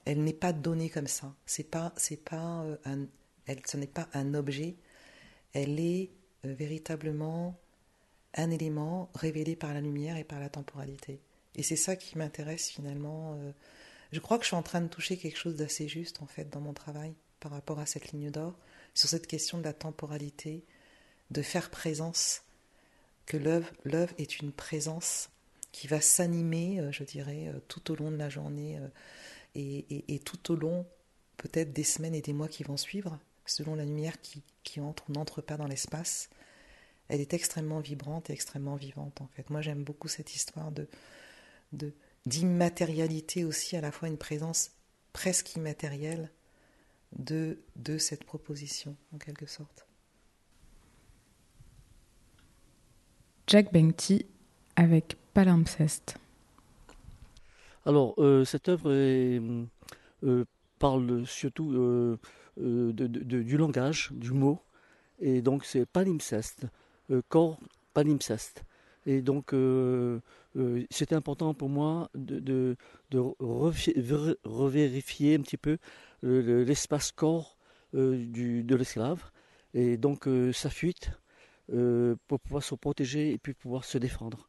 Elle 0.05 0.23
n'est 0.23 0.33
pas 0.33 0.53
donnée 0.53 0.91
comme 0.91 1.09
ça. 1.09 1.35
C'est 1.45 1.75
euh, 1.75 2.77
ce 3.67 3.77
n'est 3.77 3.87
pas 3.87 4.09
un 4.13 4.35
objet. 4.35 4.77
Elle 5.55 5.81
est 5.81 6.11
euh, 6.45 6.53
véritablement 6.55 7.59
un 8.35 8.51
élément 8.51 9.11
révélé 9.15 9.57
par 9.57 9.75
la 9.75 9.81
lumière 9.81 10.19
et 10.19 10.25
par 10.25 10.39
la 10.39 10.51
temporalité. 10.51 11.21
Et 11.59 11.63
c'est 11.65 11.77
ça 11.77 11.97
qui 11.97 12.17
m'intéresse 12.17 12.69
finalement. 12.71 13.35
Euh. 13.35 13.53
je 14.13 14.21
crois 14.21 14.39
que 14.39 14.45
je 14.45 14.49
suis 14.49 14.57
en 14.57 14.63
train 14.63 14.81
de 14.81 14.89
toucher 14.89 15.19
quelque 15.19 15.37
chose 15.37 15.57
d'assez 15.57 15.89
juste 15.89 16.23
en 16.23 16.27
fait 16.27 16.49
dans 16.49 16.61
mon 16.61 16.73
travail 16.73 17.15
par 17.41 17.51
rapport 17.51 17.81
à 17.81 17.85
cette 17.85 18.13
ligne 18.13 18.31
d'or 18.31 18.57
sur 18.95 19.09
cette 19.09 19.27
question 19.27 19.59
de 19.59 19.65
la 19.65 19.73
temporalité, 19.73 20.65
de 21.31 21.43
faire 21.43 21.71
présence, 21.71 22.43
que 23.27 23.37
l'œuvre 23.37 24.15
est 24.19 24.39
une 24.41 24.53
présence 24.53 25.29
qui 25.73 25.87
va 25.87 26.01
s'animer, 26.01 26.83
je 26.91 27.05
dirais, 27.05 27.53
tout 27.69 27.93
au 27.93 27.97
long 27.97 28.11
de 28.11 28.17
la 28.17 28.31
journée 28.31 28.81
et, 29.55 30.21
tout 30.25 30.53
au 30.53 30.57
long 30.57 30.87
peut-être 31.37 31.73
des 31.73 31.85
semaines 31.85 32.15
et 32.15 32.23
des 32.23 32.33
mois 32.33 32.49
qui 32.49 32.65
vont 32.65 32.77
suivre, 32.77 33.21
selon 33.47 33.75
la 33.77 33.85
lumière 33.85 34.21
qui, 34.21 34.43
qui 34.65 34.81
entre 34.81 35.05
ou 35.09 35.13
n'entre 35.13 35.43
pas 35.43 35.57
dans 35.57 35.67
l'espace. 35.67 36.31
Elle 37.09 37.21
est 37.21 37.35
extrêmement 37.35 37.81
vibrante 37.81 38.31
et 38.31 38.33
extrêmement 38.33 38.77
vivante 38.77 39.21
en 39.21 39.29
fait. 39.29 39.49
Moi 39.51 39.61
j'aime 39.61 39.85
beaucoup 39.85 40.09
cette 40.09 40.35
histoire 40.35 40.73
de, 40.73 40.89
de 41.73 41.93
d'immatérialité 42.27 43.45
aussi, 43.45 43.77
à 43.77 43.81
la 43.81 43.91
fois 43.91 44.09
une 44.09 44.19
présence 44.19 44.73
presque 45.15 45.57
immatérielle 45.57 46.31
de, 47.17 47.59
de 47.77 47.97
cette 47.97 48.25
proposition 48.25 48.97
en 49.15 49.19
quelque 49.19 49.47
sorte. 49.47 49.87
Jack 53.47 53.73
Benty 53.73 54.27
avec 54.77 55.17
Palimpseste. 55.33 56.19
Alors, 57.87 58.15
euh, 58.19 58.45
cette 58.45 58.69
œuvre 58.69 58.91
euh, 58.93 60.45
parle 60.79 61.27
surtout 61.27 61.73
euh, 61.73 62.93
du 62.93 63.57
langage, 63.57 64.11
du 64.13 64.33
mot, 64.33 64.61
et 65.21 65.41
donc 65.41 65.65
c'est 65.65 65.87
palimpseste, 65.87 66.67
corps 67.29 67.59
palimpseste. 67.95 68.65
Et 69.07 69.23
donc, 69.23 69.55
c'était 70.91 71.15
important 71.15 71.55
pour 71.55 71.69
moi 71.69 72.11
de, 72.15 72.77
revérifier 74.45 75.35
un 75.37 75.41
petit 75.41 75.57
peu 75.57 75.79
l'espace 76.23 77.13
corps 77.13 77.57
de 77.93 78.75
l'esclave, 78.75 79.31
et 79.75 79.97
donc 79.97 80.29
sa 80.53 80.71
fuite, 80.71 81.11
pour 81.67 82.41
pouvoir 82.41 82.63
se 82.63 82.75
protéger 82.75 83.33
et 83.33 83.39
puis 83.39 83.55
pouvoir 83.55 83.85
se 83.85 83.99
défendre. 83.99 84.47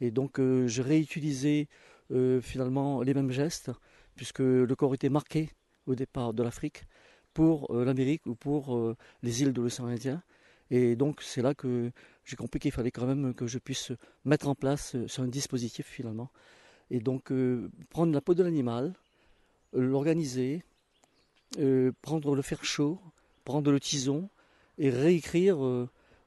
Et 0.00 0.10
donc, 0.10 0.40
j'ai 0.66 0.82
réutilisé 0.82 1.68
euh, 2.10 2.40
finalement 2.40 3.02
les 3.02 3.14
mêmes 3.14 3.30
gestes, 3.30 3.70
puisque 4.14 4.40
le 4.40 4.74
corps 4.76 4.94
était 4.94 5.08
marqué 5.08 5.50
au 5.86 5.94
départ 5.94 6.34
de 6.34 6.42
l'Afrique 6.42 6.84
pour 7.32 7.74
euh, 7.74 7.84
l'Amérique 7.84 8.26
ou 8.26 8.34
pour 8.34 8.76
euh, 8.76 8.96
les 9.22 9.42
îles 9.42 9.52
de 9.52 9.62
l'océan 9.62 9.86
Indien. 9.86 10.22
Et 10.70 10.96
donc 10.96 11.22
c'est 11.22 11.42
là 11.42 11.54
que 11.54 11.90
j'ai 12.24 12.36
compris 12.36 12.58
qu'il 12.58 12.72
fallait 12.72 12.90
quand 12.90 13.06
même 13.06 13.34
que 13.34 13.46
je 13.46 13.58
puisse 13.58 13.92
mettre 14.24 14.48
en 14.48 14.54
place 14.54 14.96
sur 15.06 15.22
un 15.22 15.28
dispositif 15.28 15.86
finalement. 15.86 16.30
Et 16.90 17.00
donc 17.00 17.32
prendre 17.90 18.12
la 18.12 18.20
peau 18.20 18.34
de 18.34 18.42
l'animal, 18.42 18.94
l'organiser, 19.72 20.64
prendre 22.02 22.34
le 22.34 22.42
fer 22.42 22.64
chaud, 22.64 22.98
prendre 23.44 23.70
le 23.70 23.80
tison 23.80 24.28
et 24.78 24.90
réécrire, 24.90 25.58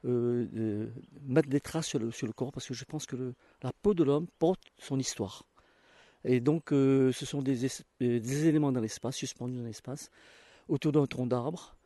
mettre 0.03 1.49
des 1.49 1.59
traces 1.59 1.87
sur 1.87 1.99
le, 1.99 2.11
sur 2.11 2.27
le, 2.27 2.33
corps 2.33 2.51
parce 2.51 2.67
que 2.67 2.73
je 2.73 2.85
pense 2.85 3.05
que 3.05 3.33
la 3.63 3.71
peau 3.73 3.93
de 3.93 4.03
l'homme 4.03 4.27
porte 4.39 4.61
son 4.77 4.99
histoire. 4.99 5.43
Et 6.27 6.41
donc, 6.41 6.73
euh, 6.73 7.11
ce 7.13 7.25
sont 7.25 7.41
des, 7.41 7.65
euh, 7.65 7.69
des 7.99 8.47
éléments 8.47 8.71
dans 8.73 8.81
l'espace, 8.81 9.15
suspendus 9.15 9.57
dans 9.57 9.63
l'espace, 9.63 10.11
autour 10.67 10.91
d'un 10.91 11.05
tronc 11.05 11.27
d'arbre, 11.27 11.76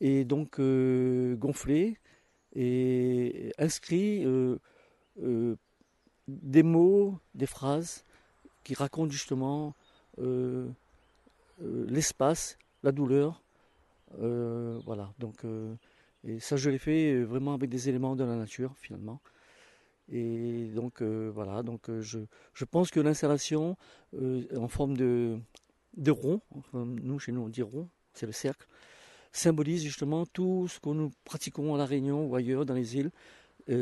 et 0.00 0.24
donc 0.24 0.60
euh, 0.60 1.36
gonflés 1.36 1.98
et 2.54 3.52
inscrits 3.58 4.24
des 6.28 6.62
mots, 6.62 7.18
des 7.34 7.46
phrases 7.46 8.04
qui 8.64 8.74
racontent 8.74 9.10
justement 9.10 9.74
l'espace, 11.60 12.58
la 12.82 12.92
douleur. 12.92 13.42
voilà, 14.16 15.12
donc, 15.18 15.44
et 16.24 16.40
ça, 16.40 16.56
je 16.56 16.70
l'ai 16.70 16.78
fait 16.78 17.22
vraiment 17.22 17.54
avec 17.54 17.70
des 17.70 17.88
éléments 17.88 18.16
de 18.16 18.24
la 18.24 18.36
nature, 18.36 18.74
finalement. 18.78 19.20
Et 20.10 20.70
donc 20.74 21.02
euh, 21.02 21.30
voilà, 21.34 21.62
donc 21.62 21.90
euh, 21.90 22.00
je, 22.00 22.20
je, 22.54 22.64
pense 22.64 22.90
que 22.90 22.98
l'installation 22.98 23.76
euh, 24.14 24.46
en 24.56 24.68
forme 24.68 24.96
de, 24.96 25.38
de 25.96 26.10
rond, 26.10 26.40
nous 26.72 27.18
chez 27.18 27.30
nous 27.32 27.42
on 27.42 27.48
dit 27.48 27.62
rond, 27.62 27.88
c'est 28.14 28.24
le 28.24 28.32
cercle, 28.32 28.66
symbolise 29.32 29.82
justement 29.82 30.26
tout 30.26 30.68
ce 30.68 30.80
que 30.80 30.90
nous 30.90 31.10
pratiquons 31.24 31.74
à 31.74 31.78
La 31.78 31.86
Réunion 31.86 32.26
ou 32.26 32.34
ailleurs 32.34 32.66
dans 32.66 32.74
les 32.74 32.96
îles. 32.96 33.10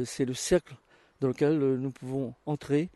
c'est 0.05 0.25
le 0.25 0.35
cercle 0.35 0.75
dans 1.21 1.29
lequel 1.29 1.59
nous 1.59 1.91
pouvons 1.91 2.35
entrer, 2.45 2.91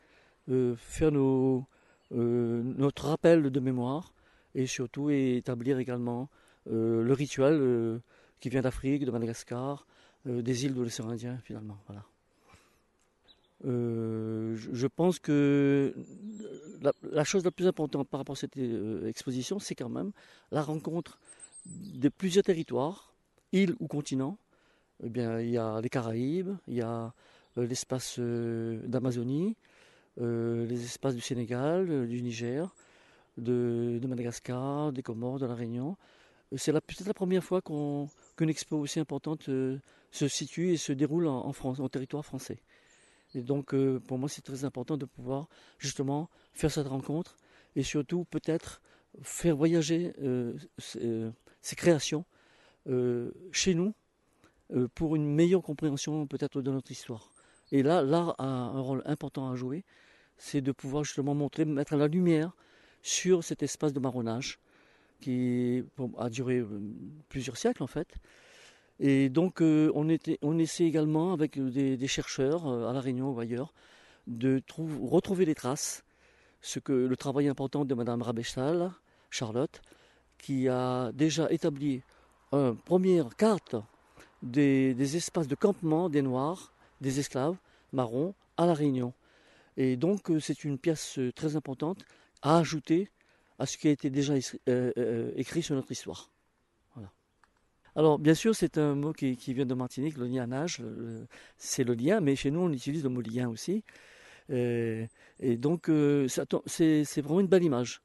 faire 0.76 1.12
nos, 1.12 1.64
notre 2.10 3.08
rappel 3.08 3.50
de 3.50 3.60
mémoire 3.60 4.12
et 4.54 4.66
surtout 4.66 5.10
établir 5.10 5.78
également 5.78 6.28
le 6.66 7.12
rituel 7.12 8.00
qui 8.40 8.48
vient 8.48 8.62
d'Afrique, 8.62 9.04
de 9.04 9.10
Madagascar, 9.10 9.86
des 10.26 10.64
îles 10.66 10.74
de 10.74 10.82
l'océan 10.82 11.08
Indien 11.08 11.38
finalement. 11.44 11.78
Voilà. 11.86 12.04
Euh, 13.66 14.56
je 14.56 14.86
pense 14.86 15.18
que 15.18 15.94
la, 16.80 17.24
chose 17.24 17.44
la 17.44 17.50
plus 17.50 17.66
importante 17.66 18.08
par 18.08 18.20
rapport 18.20 18.34
à 18.34 18.38
cette 18.38 18.56
euh, 18.56 19.06
exposition, 19.06 19.58
c'est 19.58 19.74
quand 19.74 19.90
même 19.90 20.12
la 20.50 20.62
rencontre 20.62 21.18
de 21.66 22.08
plusieurs 22.08 22.44
territoires, 22.44 23.14
îles 23.52 23.74
ou 23.80 23.86
continents. 23.88 24.38
Eh 25.02 25.08
bien, 25.08 25.40
il 25.40 25.50
y 25.50 25.58
a 25.58 25.80
les 25.80 25.88
Caraïbes, 25.88 26.56
il 26.66 26.74
y 26.74 26.82
a 26.82 27.12
euh, 27.58 27.66
l'espace 27.66 28.18
d'Amazonie, 28.18 29.56
les 30.18 30.84
espaces 30.84 31.14
du 31.14 31.22
Sénégal, 31.22 32.06
du 32.06 32.20
Niger, 32.20 32.74
de, 33.38 33.98
Madagascar, 34.06 34.92
des 34.92 35.02
Comores, 35.02 35.38
de 35.38 35.46
la 35.46 35.54
Réunion. 35.54 35.96
C'est 36.56 36.72
peut-être 36.72 37.06
la 37.06 37.14
première 37.14 37.42
fois 37.44 37.62
qu'une 37.62 38.50
expo 38.50 38.76
aussi 38.76 39.00
importante 39.00 39.44
se 39.44 40.28
situe 40.28 40.72
et 40.72 40.76
se 40.76 40.92
déroule 40.92 41.26
en, 41.26 41.52
France, 41.52 41.80
en 41.80 41.88
territoire 41.88 42.24
français. 42.24 42.58
Et 43.34 43.42
donc, 43.42 43.74
euh, 43.74 44.00
pour 44.00 44.18
moi, 44.18 44.28
c'est 44.28 44.42
très 44.42 44.64
important 44.64 44.96
de 44.96 45.04
pouvoir 45.04 45.48
justement 45.78 46.28
faire 46.52 46.70
cette 46.70 46.88
rencontre 46.88 47.36
et 47.76 47.82
surtout 47.82 48.24
peut-être 48.24 48.82
faire 49.22 49.56
voyager 49.56 50.12
euh, 50.20 50.54
euh, 50.96 51.30
ces, 51.60 51.76
créations 51.76 52.24
chez 53.52 53.74
nous 53.74 53.94
pour 54.94 55.16
une 55.16 55.26
meilleure 55.34 55.62
compréhension 55.62 56.26
peut-être 56.26 56.62
de 56.62 56.70
notre 56.70 56.90
histoire. 56.90 57.30
Et 57.72 57.82
là, 57.82 58.02
l'art 58.02 58.34
a 58.38 58.46
un 58.46 58.80
rôle 58.80 59.02
important 59.04 59.50
à 59.50 59.54
jouer, 59.54 59.84
c'est 60.38 60.60
de 60.60 60.72
pouvoir 60.72 61.04
justement 61.04 61.34
montrer, 61.34 61.64
mettre 61.64 61.96
la 61.96 62.08
lumière 62.08 62.56
sur 63.02 63.44
cet 63.44 63.62
espace 63.62 63.92
de 63.92 64.00
marronnage 64.00 64.58
qui 65.20 65.84
a 66.18 66.30
duré 66.30 66.64
plusieurs 67.28 67.56
siècles 67.56 67.82
en 67.82 67.86
fait, 67.86 68.16
et 69.00 69.30
donc 69.30 69.62
euh, 69.62 69.90
on, 69.94 70.58
essaie 70.58 70.84
également 70.84 71.32
avec 71.32 71.58
des, 71.58 72.06
chercheurs 72.06 72.68
euh, 72.68 72.88
à 72.88 72.92
La 72.92 73.00
Réunion 73.00 73.30
ou 73.30 73.40
ailleurs 73.40 73.72
de 74.26 74.62
retrouver 75.02 75.46
les 75.46 75.54
traces, 75.54 76.04
ce 76.60 76.78
que 76.78 76.92
le 76.92 77.16
travail 77.16 77.48
important 77.48 77.86
de 77.86 77.94
Madame 77.94 78.20
Rabechtal, 78.20 78.92
Charlotte, 79.30 79.80
qui 80.40 80.68
a 80.68 81.12
déjà 81.12 81.50
établi 81.50 82.02
une 82.52 82.76
première 82.76 83.36
carte 83.36 83.76
des, 84.42 85.16
espaces 85.16 85.48
de 85.48 85.54
campement 85.54 86.08
des 86.08 86.22
Noirs, 86.22 86.72
des 87.00 87.20
esclaves 87.20 87.56
marrons 87.92 88.34
à 88.56 88.66
La 88.66 88.74
Réunion. 88.74 89.12
Et 89.76 89.96
donc 89.96 90.30
euh, 90.30 90.40
c'est 90.40 90.64
une 90.64 90.78
pièce 90.78 91.18
très 91.34 91.56
importante 91.56 92.04
à 92.42 92.58
ajouter 92.58 93.10
à 93.58 93.66
ce 93.66 93.76
qui 93.76 93.88
a 93.88 93.90
été 93.90 94.10
déjà 94.10 94.34
écrit 95.36 95.62
sur 95.62 95.74
notre 95.74 95.92
histoire. 95.92 96.30
Alors, 97.96 98.18
bien 98.18 98.34
sûr, 98.34 98.54
c'est 98.54 98.78
un 98.78 98.94
mot 98.94 99.12
qui, 99.12 99.34
vient 99.52 99.66
de 99.66 99.74
Martinique, 99.74 100.16
le 100.16 100.26
lianage, 100.26 100.80
c'est 101.58 101.84
le 101.84 101.94
lien, 101.94 102.20
mais 102.20 102.36
chez 102.36 102.50
nous, 102.50 102.60
on 102.60 102.72
utilise 102.72 103.02
le 103.02 103.08
mot 103.08 103.20
lien 103.20 103.48
aussi. 103.48 103.82
Euh, 104.50 105.06
et 105.38 105.56
donc, 105.56 105.88
euh, 105.88 106.26
c'est 106.66 107.20
vraiment 107.20 107.40
une 107.40 107.46
belle 107.46 107.64
image. 107.64 108.02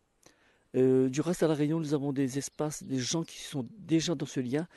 Euh, 0.75 1.09
du 1.09 1.21
reste, 1.21 1.43
à 1.43 1.47
La 1.47 1.53
Réunion, 1.53 1.79
nous 1.79 1.93
avons 1.93 2.11
des 2.11 2.37
espaces, 2.37 2.83
des 2.83 2.99
gens 2.99 3.23
qui 3.23 3.39
sont 3.39 3.67
déjà 3.77 4.15
dans 4.15 4.25
ce 4.25 4.39
lien 4.39 4.67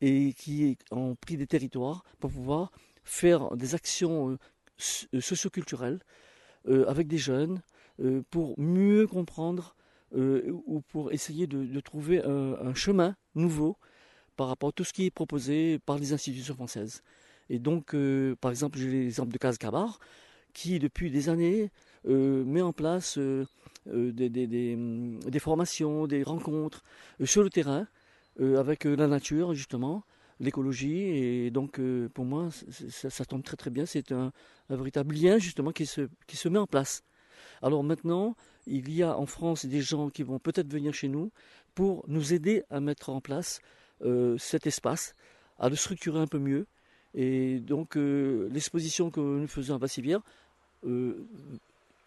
et 0.00 0.32
qui 0.32 0.76
ont 0.90 1.14
pris 1.14 1.36
des 1.36 1.46
territoires 1.46 2.04
pour 2.20 2.30
pouvoir 2.30 2.72
faire 3.04 3.56
des 3.56 3.74
actions 3.74 4.38
socioculturelles 4.76 5.98
avec 6.86 7.08
des 7.08 7.18
jeunes 7.18 7.62
pour 8.30 8.58
mieux 8.60 9.08
comprendre 9.08 9.74
ou 10.12 10.82
pour 10.82 11.10
essayer 11.12 11.48
de, 11.48 11.80
trouver 11.80 12.22
un 12.22 12.74
chemin 12.74 13.16
nouveau 13.34 13.76
par 14.38 14.46
rapport 14.46 14.68
à 14.68 14.72
tout 14.72 14.84
ce 14.84 14.92
qui 14.92 15.06
est 15.06 15.10
proposé 15.10 15.80
par 15.80 15.98
les 15.98 16.12
institutions 16.12 16.54
françaises. 16.54 17.02
Et 17.50 17.58
donc, 17.58 17.94
euh, 17.94 18.36
par 18.40 18.50
exemple, 18.52 18.78
j'ai 18.78 18.88
l'exemple 18.88 19.32
de 19.32 19.38
Cabar, 19.38 19.98
qui 20.54 20.78
depuis 20.78 21.10
des 21.10 21.28
années 21.28 21.64
euh, 21.64 21.68
met 22.04 22.62
en 22.62 22.72
place 22.72 23.18
euh, 23.18 24.12
des, 24.12 25.38
formations, 25.38 26.06
des 26.06 26.22
rencontres 26.22 26.82
sur 27.24 27.42
le 27.42 27.50
terrain, 27.50 27.86
avec 28.40 28.84
la 28.84 29.08
nature, 29.08 29.54
justement, 29.54 30.04
l'écologie. 30.38 31.00
Et 31.00 31.50
donc, 31.50 31.80
pour 32.14 32.24
moi, 32.24 32.50
ça, 32.70 33.24
tombe 33.24 33.42
très 33.42 33.56
très 33.56 33.70
bien. 33.70 33.84
C'est 33.84 34.12
un, 34.12 34.32
véritable 34.70 35.14
lien, 35.14 35.38
justement, 35.38 35.72
qui 35.72 35.86
se, 35.86 36.08
qui 36.26 36.36
se 36.36 36.48
met 36.48 36.58
en 36.58 36.66
place. 36.66 37.02
Alors 37.62 37.82
maintenant, 37.82 38.36
il 38.66 38.92
y 38.92 39.02
a 39.02 39.16
en 39.16 39.26
France 39.26 39.66
des 39.66 39.80
gens 39.80 40.10
qui 40.10 40.22
vont 40.22 40.38
peut-être 40.38 40.70
venir 40.70 40.94
chez 40.94 41.08
nous 41.08 41.30
pour 41.74 42.04
nous 42.08 42.32
aider 42.32 42.62
à 42.70 42.80
mettre 42.80 43.10
en 43.10 43.20
place 43.20 43.60
euh, 44.02 44.36
cet 44.38 44.66
espace, 44.66 45.14
à 45.58 45.68
le 45.68 45.76
structurer 45.76 46.20
un 46.20 46.26
peu 46.26 46.38
mieux 46.38 46.66
Et 47.14 47.58
donc 47.60 47.96
l'exposition 47.96 49.10
que 49.10 49.20
nous 49.20 49.48
faisons 49.48 49.74
à 49.74 49.78
Bassivière 49.78 50.20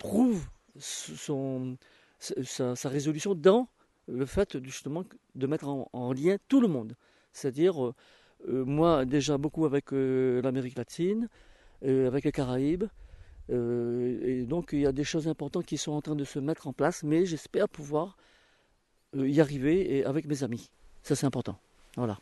trouve 0.02 0.48
son, 0.78 1.78
sa, 2.20 2.90
résolution 2.90 3.36
dans 3.36 3.68
le 4.08 4.26
fait 4.26 4.62
justement 4.64 5.04
de 5.36 5.48
mettre 5.48 5.68
en, 5.68 6.14
lien 6.14 6.38
tout 6.48 6.60
le 6.60 6.68
monde. 6.68 6.96
C'est-à-dire, 7.34 7.94
moi 8.48 9.06
déjà 9.06 9.38
beaucoup 9.38 9.66
avec 9.66 9.92
l'Amérique 9.92 10.78
latine, 10.78 11.30
avec 11.84 12.26
les 12.26 12.32
Caraïbes, 12.32 12.86
et 13.50 14.46
donc 14.48 14.70
il 14.74 14.80
y 14.80 14.88
a 14.88 14.92
des 14.92 15.04
choses 15.04 15.28
importantes 15.28 15.66
qui 15.66 15.78
sont 15.78 15.92
en 15.92 16.02
train 16.02 16.16
de 16.16 16.24
se 16.24 16.40
mettre 16.40 16.68
en 16.68 16.74
place, 16.74 17.04
mais 17.04 17.26
j'espère 17.26 17.70
pouvoir 17.70 18.18
y 19.16 19.40
arriver 19.40 19.98
et 19.98 20.06
avec 20.06 20.26
mes 20.26 20.44
amis. 20.44 20.72
Ça 21.04 21.16
c'est 21.16 21.26
important. 21.26 21.58
Voilà. 21.96 22.20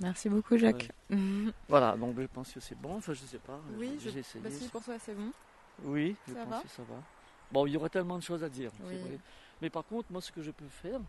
Merci 0.00 0.28
beaucoup 0.28 0.56
Jacques. 0.58 0.90
voilà, 1.68 1.96
donc 1.96 2.18
je 2.18 2.26
pense 2.26 2.52
que 2.52 2.60
c'est 2.60 2.78
bon, 2.78 2.96
enfin 2.96 3.12
je 3.12 3.24
sais 3.24 3.38
pas. 3.38 3.60
Oui, 3.78 3.96
j'ai 4.00 4.18
essayé. 4.18 4.42
Bah, 4.42 4.50
si 4.50 4.68
pour 4.68 4.82
toi 4.82 4.96
c'est 4.98 5.14
bon. 5.14 5.30
Oui, 5.82 6.16
je 6.28 6.34
ça 6.34 6.46
pense 6.46 6.62
que 6.62 6.68
ça 6.68 6.82
va. 6.82 7.02
Bon, 7.52 7.66
il 7.66 7.72
y 7.72 7.76
aurait 7.76 7.88
tellement 7.88 8.18
de 8.18 8.22
choses 8.22 8.42
à 8.42 8.48
dire. 8.48 8.70
Mais 9.60 9.70
par 9.70 9.84
contre, 9.84 10.10
moi 10.10 10.20
ce 10.20 10.32
que 10.32 10.42
je 10.42 10.50
peux 10.50 10.68
faire, 10.68 11.00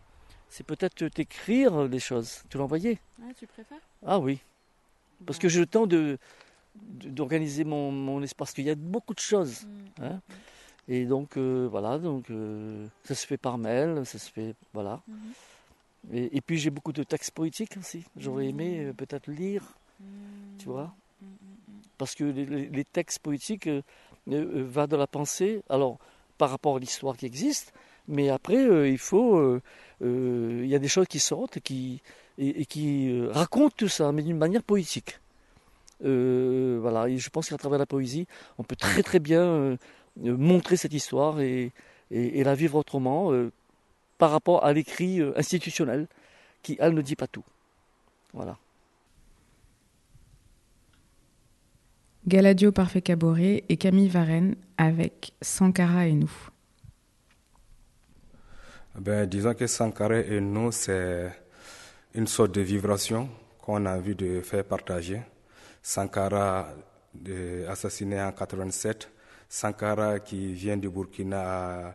c'est 0.48 0.64
peut-être 0.64 1.08
t'écrire 1.08 1.84
les 1.84 1.98
choses. 1.98 2.42
Tu 2.48 2.58
l'envoyer 2.58 2.98
Ah, 3.22 3.32
tu 3.36 3.46
préfères? 3.46 3.80
Ah 4.04 4.18
oui. 4.18 4.40
Parce 5.24 5.38
que 5.38 5.48
j'ai 5.48 5.60
le 5.60 5.66
temps 5.66 5.86
de, 5.86 6.18
d'organiser 6.74 7.64
mon, 7.64 7.90
mon, 7.90 8.22
espace, 8.22 8.36
parce 8.36 8.52
qu'il 8.52 8.64
y 8.64 8.70
a 8.70 8.74
beaucoup 8.74 9.14
de 9.14 9.20
choses. 9.20 9.64
Mm. 9.64 10.04
Hein. 10.04 10.20
Et 10.88 11.04
donc, 11.04 11.36
euh, 11.36 11.66
voilà, 11.70 11.98
donc, 11.98 12.30
euh, 12.30 12.86
ça 13.04 13.14
se 13.14 13.26
fait 13.26 13.38
par 13.38 13.58
mail, 13.58 14.06
ça 14.06 14.18
se 14.18 14.30
fait, 14.30 14.54
voilà. 14.72 15.02
Mm-hmm. 15.10 16.28
Et, 16.32 16.40
puis, 16.40 16.58
j'ai 16.58 16.70
beaucoup 16.70 16.92
de 16.92 17.02
textes 17.02 17.32
poétiques 17.32 17.76
aussi. 17.76 18.04
J'aurais 18.16 18.46
aimé 18.46 18.84
euh, 18.84 18.92
peut-être 18.92 19.28
lire, 19.28 19.64
tu 20.58 20.66
vois. 20.66 20.94
Parce 21.98 22.14
que 22.14 22.24
les, 22.24 22.84
textes 22.84 23.18
poétiques 23.18 23.68
vont 24.26 24.86
de 24.86 24.96
la 24.96 25.06
pensée, 25.06 25.62
alors, 25.68 25.98
par 26.38 26.50
rapport 26.50 26.76
à 26.76 26.78
l'histoire 26.78 27.16
qui 27.16 27.26
existe, 27.26 27.72
mais 28.08 28.28
après, 28.28 28.90
il 28.90 28.98
faut, 28.98 29.60
il 30.00 30.66
y 30.66 30.74
a 30.74 30.78
des 30.78 30.88
choses 30.88 31.06
qui 31.08 31.18
sortent 31.18 31.58
et, 31.58 32.64
qui 32.66 33.26
racontent 33.30 33.74
tout 33.76 33.88
ça, 33.88 34.12
mais 34.12 34.22
d'une 34.22 34.38
manière 34.38 34.62
poétique. 34.62 35.18
Euh, 36.04 36.78
voilà, 36.80 37.08
et 37.08 37.18
je 37.18 37.30
pense 37.30 37.48
qu'à 37.48 37.56
travers 37.56 37.78
la 37.78 37.86
poésie, 37.86 38.26
on 38.58 38.64
peut 38.64 38.76
très 38.76 39.02
très 39.02 39.18
bien 39.18 39.42
euh, 39.42 39.76
euh, 40.24 40.36
montrer 40.36 40.76
cette 40.76 40.92
histoire 40.92 41.40
et, 41.40 41.72
la 42.10 42.54
vivre 42.54 42.76
autrement 42.76 43.32
par 44.16 44.30
rapport 44.30 44.64
à 44.64 44.72
l'écrit 44.72 45.20
institutionnel 45.34 46.06
qui, 46.62 46.76
elle, 46.78 46.94
ne 46.94 47.02
dit 47.02 47.16
pas 47.16 47.26
tout. 47.26 47.42
Voilà. 48.32 48.56
Galadio 52.28 52.72
Parfait 52.72 53.02
Caboret 53.02 53.62
et 53.68 53.76
Camille 53.76 54.08
Varenne 54.08 54.56
avec 54.76 55.32
Sankara 55.40 56.08
et 56.08 56.12
nous. 56.12 56.32
Ben, 58.98 59.26
disons 59.26 59.54
que 59.54 59.68
Sankara 59.68 60.18
et 60.18 60.40
nous, 60.40 60.72
c'est 60.72 61.30
une 62.16 62.26
sorte 62.26 62.50
de 62.50 62.62
vibration 62.62 63.28
qu'on 63.62 63.86
a 63.86 63.96
envie 63.96 64.16
de 64.16 64.40
faire 64.40 64.64
partager. 64.64 65.22
Sankara 65.80 66.66
assassiné 67.68 68.20
en 68.20 68.32
87, 68.32 69.08
Sankara 69.48 70.18
qui 70.18 70.52
vient 70.52 70.76
du 70.76 70.88
Burkina 70.88 71.90
à 71.90 71.94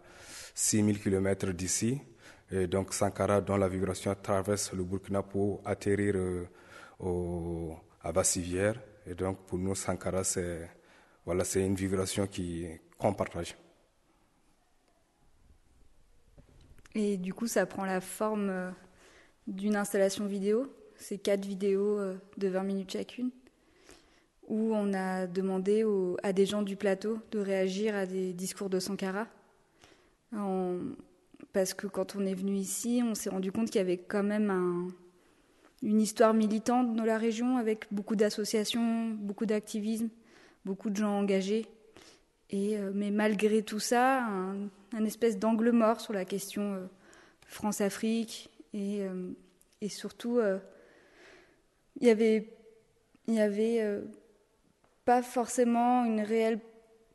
6000 0.55 1.01
km 1.01 1.47
d'ici. 1.51 1.99
Et 2.49 2.67
donc 2.67 2.93
Sankara 2.93 3.41
dont 3.41 3.57
la 3.57 3.67
vibration 3.67 4.15
traverse 4.15 4.71
le 4.71 4.85
Burkina 4.85 5.23
pour 5.23 5.61
atterrir 5.65 6.15
euh, 6.15 7.73
à 8.01 8.13
Vassivière. 8.13 8.75
Et 9.05 9.15
donc 9.15 9.45
pour 9.45 9.57
nous, 9.57 9.75
Sankara, 9.75 10.23
c'est 10.23 10.69
voilà, 11.25 11.43
une 11.55 11.75
vibration 11.75 12.27
qu'on 12.97 13.13
partage. 13.13 13.55
Et 16.93 17.17
du 17.17 17.33
coup, 17.33 17.47
ça 17.47 17.65
prend 17.65 17.85
la 17.85 18.01
forme 18.01 18.49
euh, 18.49 18.71
d'une 19.47 19.75
installation 19.75 20.25
vidéo. 20.25 20.73
C'est 20.97 21.17
quatre 21.17 21.45
vidéos 21.45 21.99
euh, 21.99 22.17
de 22.37 22.47
20 22.47 22.63
minutes 22.63 22.91
chacune 22.91 23.31
où 24.47 24.75
on 24.75 24.93
a 24.93 25.27
demandé 25.27 25.85
à 26.23 26.33
des 26.33 26.45
gens 26.45 26.61
du 26.61 26.75
plateau 26.75 27.19
de 27.31 27.39
réagir 27.39 27.95
à 27.95 28.05
des 28.05 28.33
discours 28.33 28.69
de 28.69 28.79
Sankara. 28.79 29.27
parce 31.53 31.73
que 31.73 31.87
quand 31.87 32.17
on 32.17 32.25
est 32.25 32.33
venu 32.33 32.55
ici, 32.55 33.01
on 33.01 33.15
s'est 33.15 33.29
rendu 33.29 33.53
compte 33.53 33.67
qu'il 33.67 33.77
y 33.77 33.81
avait 33.81 33.99
quand 33.99 34.23
même 34.23 34.91
une 35.81 36.01
histoire 36.01 36.33
militante 36.33 36.95
dans 36.95 37.03
la 37.03 37.17
région 37.17 37.57
avec 37.57 37.85
beaucoup 37.91 38.15
d'associations, 38.15 39.09
beaucoup 39.09 39.45
d'activisme, 39.45 40.09
beaucoup 40.65 40.89
de 40.89 40.97
gens 40.97 41.17
engagés. 41.17 41.65
Et, 42.51 42.77
euh, 42.77 42.91
mais 42.93 43.11
malgré 43.11 43.63
tout 43.63 43.79
ça, 43.79 44.25
un, 44.25 45.05
espèce 45.05 45.39
d'angle 45.39 45.71
mort 45.71 46.01
sur 46.01 46.13
la 46.13 46.25
question 46.25 46.73
euh, 46.73 46.85
France-Afrique. 47.47 48.49
Et, 48.73 49.01
euh, 49.01 49.31
surtout, 49.87 50.39
il 51.99 52.07
y 52.07 52.11
avait, 52.11 52.53
il 53.27 53.33
y 53.33 53.39
avait 53.39 53.99
pas 55.05 55.23
forcément 55.23 56.05
une 56.05 56.21
réelle 56.21 56.59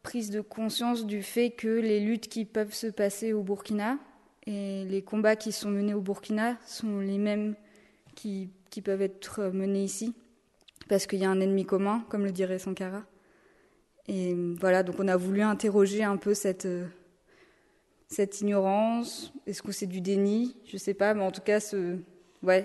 prise 0.03 0.31
de 0.31 0.41
conscience 0.41 1.07
du 1.07 1.23
fait 1.23 1.53
que 1.53 1.69
les 1.69 2.01
luttes 2.01 2.29
qui 2.29 2.45
peuvent 2.45 2.75
se 2.75 2.89
passer 2.89 3.33
au 3.33 3.43
Burkina 3.43 3.99
et 4.47 4.85
les 4.85 5.03
combats 5.03 5.37
qui 5.37 5.53
sont 5.53 5.71
menés 5.71 5.95
au 5.95 6.01
Burkina 6.01 6.57
sont 6.67 6.99
les 6.99 7.19
mêmes 7.19 7.55
qui, 8.17 8.51
qui 8.71 8.83
peuvent 8.83 9.03
être 9.03 9.45
menés 9.45 9.85
ici, 9.85 10.15
parce 10.89 11.07
qu'il 11.07 11.19
y 11.19 11.25
a 11.25 11.31
un 11.31 11.41
ennemi 11.41 11.65
commun, 11.65 12.05
comme 12.09 12.25
le 12.25 12.33
dirait 12.33 12.59
Sankara. 12.59 13.05
Et 14.09 14.35
voilà, 14.61 14.83
donc 14.83 14.97
on 15.01 15.09
a 15.09 15.17
voulu 15.17 15.43
interroger 15.43 16.05
un 16.05 16.17
peu 16.17 16.35
cette, 16.35 16.69
cette 18.09 18.41
ignorance. 18.41 19.33
Est-ce 19.47 19.63
que 19.63 19.73
c'est 19.73 19.87
du 19.87 20.01
déni? 20.01 20.57
Je 20.65 20.77
sais 20.77 20.95
pas, 20.95 21.15
mais 21.15 21.23
en 21.23 21.33
tout 21.33 21.41
cas, 21.41 21.59
ce, 21.59 21.99
ouais, 22.43 22.65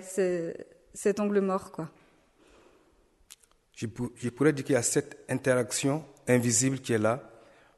cet 0.94 1.20
angle 1.20 1.40
mort, 1.40 1.72
quoi 1.72 1.90
je, 3.74 4.28
pourrais 4.28 4.52
dire 4.52 4.64
qu'il 4.64 4.74
y 4.74 4.78
a 4.78 4.82
cette 4.82 5.24
interaction 5.28 6.04
invisible 6.28 6.78
qui 6.78 6.92
est 6.92 6.98
là, 6.98 7.22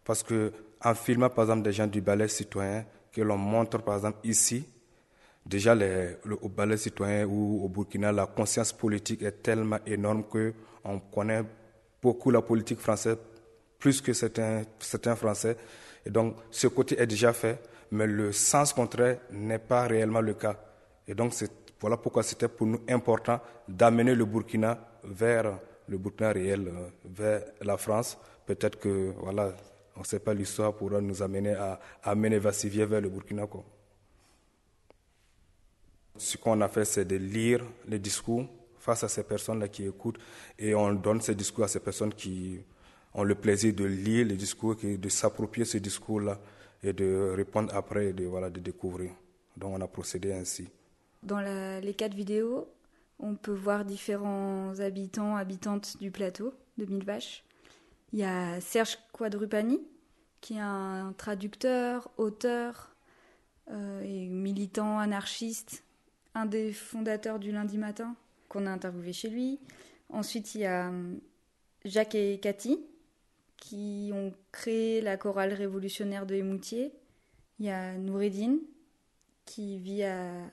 parce 0.04 0.22
que 0.22 0.52
filmant 0.96 1.30
par 1.30 1.44
exemple 1.44 1.62
des 1.62 1.72
gens 1.72 1.87
du 1.87 2.00
ballet 2.00 2.28
citoyen 2.28 2.84
que 3.12 3.22
l'on 3.22 3.38
montre 3.38 3.78
par 3.78 3.96
exemple 3.96 4.18
ici, 4.24 4.66
déjà 5.44 5.76
au 6.42 6.48
ballet 6.48 6.76
citoyen 6.76 7.26
ou 7.26 7.64
au 7.64 7.68
Burkina, 7.68 8.12
la 8.12 8.26
conscience 8.26 8.72
politique 8.72 9.22
est 9.22 9.42
tellement 9.42 9.78
énorme 9.87 10.24
que 10.24 10.54
on 10.85 10.98
connaît 10.98 11.42
beaucoup 12.02 12.30
la 12.30 12.42
politique 12.42 12.78
française 12.78 13.16
plus 13.78 14.00
que 14.00 14.12
certains, 14.12 14.62
certains 14.78 15.16
Français. 15.16 15.57
Et 16.07 16.11
donc 16.11 16.37
ce 16.50 16.66
côté 16.68 17.00
est 17.00 17.07
déjà 17.07 17.33
fait, 17.33 17.59
mais 17.90 18.07
le 18.07 18.33
sens 18.33 18.72
contraire 18.72 19.18
n'est 19.30 19.59
pas 19.59 19.87
réellement 19.87 20.20
le 20.20 20.35
cas. 20.35 20.57
Et 21.07 21.14
donc 21.14 21.35
voilà 21.80 21.96
pourquoi 21.98 22.22
c'était 22.22 22.48
pour 22.48 22.66
nous 22.66 22.80
important 22.88 23.40
d'amener 23.68 24.14
le 24.14 24.24
Burkina 24.24 24.78
vers 25.04 25.59
le 25.88 25.98
Burkina 25.98 26.33
réel 26.33 26.68
euh, 26.68 26.88
vers 27.04 27.42
la 27.61 27.76
France. 27.76 28.18
Peut-être 28.46 28.78
que, 28.78 29.12
voilà, 29.18 29.52
on 29.96 30.00
ne 30.00 30.04
sait 30.04 30.18
pas, 30.18 30.35
l'histoire 30.35 30.74
pourra 30.74 31.00
nous 31.00 31.22
amener 31.22 31.54
à, 31.54 31.78
amener 32.02 32.38
Vassivier 32.38 32.87
vers 32.87 33.00
le 33.00 33.09
Burkina. 33.09 33.46
Ce 36.16 36.37
qu'on 36.37 36.61
a 36.61 36.68
fait, 36.68 36.85
c'est 36.85 37.05
de 37.05 37.16
lire 37.16 37.64
les 37.88 37.98
discours 37.98 38.46
face 38.79 39.03
à 39.03 39.09
ces 39.09 39.24
personnes-là 39.24 39.68
qui 39.68 39.85
écoutent 39.85 40.18
et 40.59 40.74
on 40.74 40.92
donne 40.92 41.20
ces 41.20 41.35
discours 41.35 41.64
à 41.64 41.68
ces 41.68 41.81
personnes 41.81 42.14
qui 42.14 42.61
ont 43.14 43.24
le 43.24 43.35
plaisir 43.35 43.74
de 43.74 43.85
lire 43.85 44.27
les 44.27 44.37
discours, 44.37 44.77
de 44.77 45.09
s'approprier 45.09 45.64
ces 45.64 45.81
discours-là 45.81 46.38
et 46.83 46.92
de 46.92 47.33
répondre 47.35 47.74
après 47.74 48.09
et 48.09 48.12
de, 48.12 48.24
voilà, 48.27 48.50
de 48.50 48.61
découvrir. 48.61 49.12
Donc 49.57 49.74
on 49.74 49.81
a 49.81 49.88
procédé 49.88 50.33
ainsi. 50.33 50.68
Dans 51.22 51.40
les 51.40 51.94
quatre 51.94 52.14
vidéos, 52.14 52.68
on 53.18 53.35
peut 53.35 53.55
voir 53.55 53.85
différents 53.85 54.79
habitants, 54.81 55.37
habitantes 55.37 55.96
du 55.98 56.11
plateau 56.11 56.53
de 56.77 56.85
Mille 56.85 57.05
Vaches. 57.05 57.44
Il 58.12 58.18
y 58.18 58.24
a 58.24 58.61
Serge 58.61 58.98
Quadrupani, 59.12 59.81
qui 60.40 60.55
est 60.55 60.61
un 60.61 61.14
traducteur, 61.16 62.11
auteur 62.18 62.94
euh, 63.70 64.03
et 64.03 64.27
militant 64.27 64.98
anarchiste, 64.98 65.83
un 66.35 66.47
des 66.47 66.73
fondateurs 66.73 67.38
du 67.38 67.53
lundi 67.53 67.79
matin, 67.79 68.16
qu'on 68.49 68.66
a 68.66 68.70
interviewé 68.70 69.12
chez 69.12 69.31
lui. 69.31 69.61
Ensuite, 70.09 70.55
il 70.55 70.62
y 70.62 70.66
a 70.66 70.88
hum, 70.88 71.20
Jacques 71.85 72.14
et 72.14 72.38
Cathy, 72.38 72.79
qui 73.57 74.11
ont 74.12 74.33
créé 74.53 75.01
la 75.01 75.16
chorale 75.16 75.53
révolutionnaire 75.53 76.27
de 76.27 76.35
Émoutier. 76.35 76.92
Il 77.59 77.66
y 77.66 77.70
a 77.70 77.97
Noureddine, 77.97 78.59
qui 79.44 79.79
vit 79.79 80.03
à, 80.03 80.51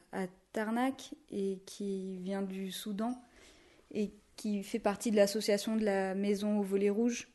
Tarnac 0.53 1.13
et 1.29 1.59
qui 1.65 2.17
vient 2.17 2.41
du 2.41 2.71
Soudan 2.71 3.17
et 3.91 4.11
qui 4.35 4.63
fait 4.63 4.79
partie 4.79 5.09
de 5.09 5.15
l'association 5.15 5.77
de 5.77 5.85
la 5.85 6.13
Maison 6.13 6.59
au 6.59 6.61
Volet 6.61 6.89
Rouge, 6.89 7.29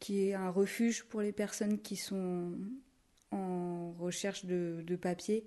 qui 0.00 0.28
est 0.28 0.34
un 0.34 0.48
refuge 0.48 1.04
pour 1.04 1.20
les 1.20 1.32
personnes 1.32 1.78
qui 1.78 1.96
sont 1.96 2.52
en 3.32 3.92
recherche 3.98 4.46
de, 4.46 4.96
papier. 4.96 5.46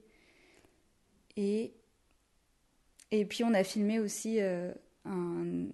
Et 3.11 3.25
puis 3.25 3.43
on 3.43 3.53
a 3.53 3.63
filmé 3.63 3.99
aussi 3.99 4.39
euh, 4.39 4.73
un, 5.05 5.67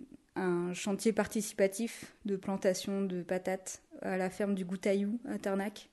chantier 0.73 1.13
participatif 1.13 2.15
de 2.25 2.35
plantation 2.35 3.03
de 3.03 3.21
patates 3.21 3.83
à 4.01 4.17
la 4.17 4.29
ferme 4.29 4.55
du 4.55 4.65
Goutaillou 4.65 5.19
à 5.27 5.37
Tarnac, 5.37 5.89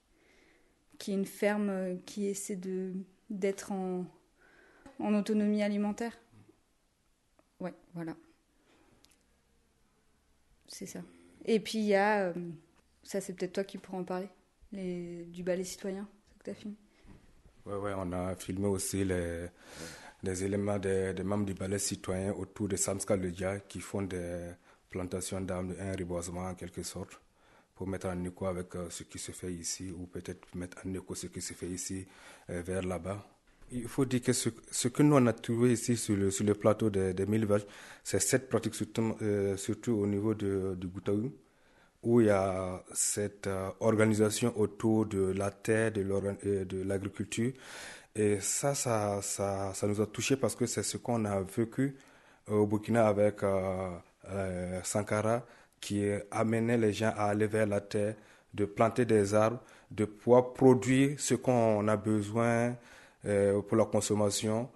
qui 0.98 1.12
est 1.12 1.14
une 1.14 1.26
ferme 1.26 1.98
qui 2.06 2.26
essaie 2.26 2.56
de 2.56 2.92
d'être 3.28 3.70
en, 3.70 4.06
autonomie 4.98 5.62
alimentaire. 5.62 6.18
Ouais, 7.60 7.74
voilà. 7.94 8.16
C'est 10.66 10.86
ça. 10.86 11.00
Et 11.44 11.60
puis 11.60 11.78
il 11.78 11.86
y 11.86 11.94
a, 11.94 12.28
euh, 12.28 12.32
ça 13.02 13.20
c'est 13.20 13.34
peut-être 13.34 13.52
toi 13.52 13.64
qui 13.64 13.78
pourras 13.78 13.98
en 13.98 14.04
parler, 14.04 14.28
les, 14.72 15.24
du 15.26 15.42
ballet 15.42 15.64
citoyen, 15.64 16.08
c'est 16.28 16.38
que 16.38 16.44
tu 16.44 16.50
as 16.50 16.54
filmé. 16.54 16.76
Ouais, 17.66 17.76
ouais, 17.76 17.92
on 17.96 18.12
a 18.12 18.34
filmé 18.36 18.66
aussi 18.66 19.04
les, 19.04 19.48
des 20.22 20.44
éléments 20.44 20.78
des, 20.78 21.14
membres 21.24 21.46
du 21.46 21.54
ballet 21.54 21.78
citoyen 21.78 22.32
autour 22.32 22.68
de 22.68 22.76
Samskal 22.76 23.32
qui 23.68 23.80
font 23.80 24.02
des 24.02 24.50
plantations 24.90 25.40
d'arbres, 25.40 25.74
un 25.80 25.92
reboisement 25.96 26.46
en 26.48 26.54
quelque 26.54 26.82
sorte, 26.82 27.20
pour 27.74 27.86
mettre 27.86 28.08
en 28.08 28.24
écho 28.24 28.46
avec 28.46 28.74
euh, 28.74 28.90
ce 28.90 29.04
qui 29.04 29.18
se 29.18 29.32
fait 29.32 29.52
ici, 29.52 29.90
ou 29.90 30.06
peut-être 30.06 30.54
mettre 30.54 30.78
en 30.84 30.92
écho 30.92 31.14
ce 31.14 31.28
qui 31.28 31.40
se 31.40 31.54
fait 31.54 31.68
ici 31.68 32.06
euh, 32.50 32.60
vers 32.62 32.82
là-bas. 32.82 33.24
Il 33.72 33.86
faut 33.88 34.04
dire 34.04 34.20
que 34.20 34.32
ce, 34.32 34.48
que 34.88 35.02
nous 35.04 35.14
on 35.16 35.26
a 35.26 35.32
trouvé 35.32 35.72
ici 35.72 35.96
sur 35.96 36.16
le, 36.16 36.54
plateau 36.54 36.90
des 36.90 37.14
de 37.14 37.24
mille 37.24 37.46
vaches, 37.46 37.66
c'est 38.02 38.18
cette 38.18 38.48
pratique 38.48 38.74
surtout, 38.74 39.14
euh, 39.22 39.56
au 39.88 40.06
niveau 40.06 40.34
de, 40.34 40.74
du 40.76 40.88
Goutaou, 40.88 41.32
où 42.02 42.20
il 42.20 42.26
y 42.26 42.30
a 42.30 42.82
cette 42.92 43.48
organisation 43.78 44.58
autour 44.58 45.06
de 45.06 45.32
la 45.32 45.50
terre, 45.50 45.92
de 45.92 46.82
l'agriculture, 46.82 47.52
et 48.14 48.40
ça, 48.40 48.74
ça, 48.74 49.20
ça, 49.22 49.72
ça 49.74 49.86
nous 49.86 50.00
a 50.00 50.06
touché 50.06 50.36
parce 50.36 50.56
que 50.56 50.66
c'est 50.66 50.82
ce 50.82 50.96
qu'on 50.96 51.24
a 51.24 51.40
vécu 51.40 51.96
au 52.48 52.66
Burkina 52.66 53.06
avec 53.06 53.42
euh, 53.42 53.90
euh, 54.28 54.80
Sankara, 54.82 55.44
qui 55.80 56.04
amenait 56.30 56.76
les 56.76 56.92
gens 56.92 57.12
à 57.16 57.26
aller 57.26 57.46
vers 57.46 57.66
la 57.66 57.80
terre, 57.80 58.14
de 58.52 58.64
planter 58.64 59.04
des 59.04 59.34
arbres, 59.34 59.60
de 59.90 60.04
pouvoir 60.04 60.52
produire 60.52 61.18
ce 61.18 61.34
qu'on 61.34 61.86
a 61.88 61.96
besoin 61.96 62.76
euh, 63.26 63.62
pour 63.62 63.76
la 63.76 63.84
consommation, 63.84 64.68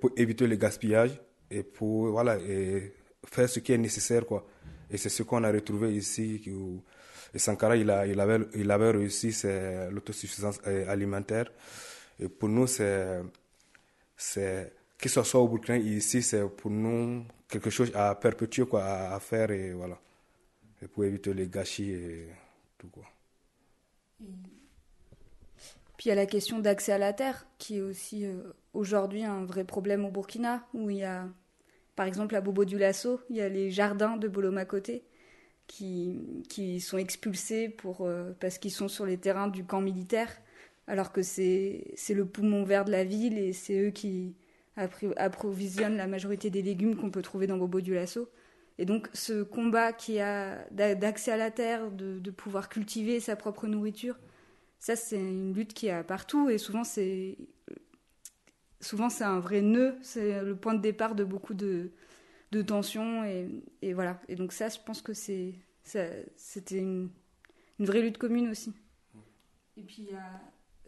pour 0.00 0.10
éviter 0.16 0.46
le 0.46 0.56
gaspillage 0.56 1.20
et 1.50 1.62
pour 1.62 2.08
voilà, 2.08 2.38
et 2.38 2.94
faire 3.26 3.48
ce 3.48 3.60
qui 3.60 3.72
est 3.72 3.78
nécessaire. 3.78 4.26
Quoi. 4.26 4.46
Et 4.90 4.96
c'est 4.96 5.08
ce 5.08 5.22
qu'on 5.22 5.42
a 5.44 5.50
retrouvé 5.52 5.94
ici. 5.94 6.42
et 7.34 7.38
Sankara, 7.38 7.76
il, 7.76 7.90
a, 7.90 8.06
il, 8.06 8.18
avait, 8.20 8.40
il 8.54 8.70
avait 8.70 8.90
réussi 8.90 9.34
l'autosuffisance 9.90 10.60
alimentaire. 10.88 11.50
Et 12.20 12.28
pour 12.28 12.48
nous, 12.48 12.66
c'est, 12.66 13.20
c'est 14.16 14.72
que 14.98 15.08
ce 15.08 15.22
soit 15.22 15.40
au 15.40 15.48
Burkina 15.48 15.78
ici, 15.78 16.22
c'est 16.22 16.46
pour 16.48 16.70
nous 16.70 17.24
quelque 17.48 17.70
chose 17.70 17.90
à 17.94 18.14
perpétuer, 18.14 18.66
quoi, 18.66 18.84
à, 18.84 19.18
faire 19.20 19.50
et 19.50 19.72
voilà. 19.72 19.98
Et 20.82 20.86
pour 20.86 21.04
éviter 21.04 21.32
les 21.32 21.48
gâchis 21.48 21.90
et 21.90 22.28
tout 22.78 22.88
quoi. 22.88 23.04
Puis 25.96 26.06
il 26.06 26.08
y 26.08 26.12
a 26.12 26.14
la 26.14 26.26
question 26.26 26.58
d'accès 26.58 26.92
à 26.92 26.98
la 26.98 27.12
terre, 27.12 27.46
qui 27.58 27.76
est 27.76 27.82
aussi 27.82 28.24
euh, 28.24 28.54
aujourd'hui 28.72 29.22
un 29.22 29.44
vrai 29.44 29.64
problème 29.64 30.04
au 30.04 30.10
Burkina, 30.10 30.66
où 30.72 30.88
il 30.88 30.98
y 30.98 31.04
a, 31.04 31.28
par 31.96 32.06
exemple, 32.06 32.34
à 32.36 32.40
Bobo 32.40 32.64
du 32.64 32.78
Lasso, 32.78 33.20
il 33.28 33.36
y 33.36 33.42
a 33.42 33.48
les 33.48 33.70
jardins 33.70 34.16
de 34.16 34.28
Boloma 34.28 34.64
Côté 34.64 35.04
qui, 35.66 36.44
qui 36.48 36.80
sont 36.80 36.96
expulsés 36.96 37.68
pour, 37.68 38.06
euh, 38.06 38.32
parce 38.40 38.58
qu'ils 38.58 38.72
sont 38.72 38.88
sur 38.88 39.04
les 39.04 39.18
terrains 39.18 39.48
du 39.48 39.64
camp 39.64 39.82
militaire 39.82 40.30
alors 40.90 41.12
que 41.12 41.22
c'est 41.22 41.94
le 42.08 42.26
poumon 42.26 42.64
vert 42.64 42.84
de 42.84 42.90
la 42.90 43.04
ville 43.04 43.38
et 43.38 43.52
c'est 43.52 43.78
eux 43.80 43.90
qui 43.90 44.34
approvisionnent 44.76 45.96
la 45.96 46.08
majorité 46.08 46.50
des 46.50 46.62
légumes 46.62 46.96
qu'on 46.96 47.12
peut 47.12 47.22
trouver 47.22 47.46
dans 47.46 47.56
Bobo 47.56 47.80
du 47.80 47.94
Lasso. 47.94 48.28
Et 48.76 48.86
donc 48.86 49.08
ce 49.12 49.44
combat 49.44 49.92
qui 49.92 50.18
a 50.18 50.68
d'accès 50.72 51.30
à 51.30 51.36
la 51.36 51.52
terre, 51.52 51.92
de, 51.92 52.30
pouvoir 52.32 52.68
cultiver 52.68 53.20
sa 53.20 53.36
propre 53.36 53.68
nourriture, 53.68 54.18
ça 54.80 54.96
c'est 54.96 55.20
une 55.20 55.54
lutte 55.54 55.74
qui 55.74 55.90
a 55.90 56.02
partout 56.02 56.50
et 56.50 56.58
souvent 56.58 56.82
c'est 56.82 57.38
souvent 58.80 59.10
c'est 59.10 59.22
un 59.22 59.38
vrai 59.38 59.60
nœud, 59.60 59.94
c'est 60.02 60.42
le 60.42 60.56
point 60.56 60.74
de 60.74 60.80
départ 60.80 61.14
de 61.14 61.22
beaucoup 61.22 61.54
de, 61.54 61.92
de 62.50 62.62
tensions 62.62 63.22
et, 63.22 63.92
voilà. 63.92 64.20
Et 64.28 64.34
donc 64.34 64.52
ça, 64.52 64.68
je 64.68 64.78
pense 64.84 65.02
que 65.02 65.14
c'est 65.14 65.54
c'était 66.34 66.78
une, 66.78 67.10
une 67.78 67.86
vraie 67.86 68.02
lutte 68.02 68.18
commune 68.18 68.48
aussi. 68.48 68.72
Et 69.76 69.82
puis 69.82 70.02
il 70.08 70.12
y 70.12 70.16
a 70.16 70.40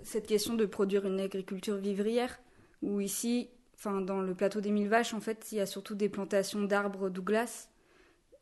cette 0.03 0.27
question 0.27 0.55
de 0.55 0.67
produire 0.67 1.07
une 1.07 1.21
agriculture 1.21 1.77
vivrière, 1.77 2.41
où 2.83 3.01
ici, 3.01 3.51
enfin 3.75 4.01
dans 4.01 4.21
le 4.21 4.35
plateau 4.35 4.61
des 4.61 4.71
mille 4.71 4.89
vaches, 4.89 5.15
en 5.15 5.21
fait, 5.21 5.49
il 5.53 5.59
y 5.59 5.61
a 5.61 5.67
surtout 5.67 5.95
des 5.95 6.09
plantations 6.09 6.63
d'arbres 6.63 7.11
Douglas, 7.11 7.69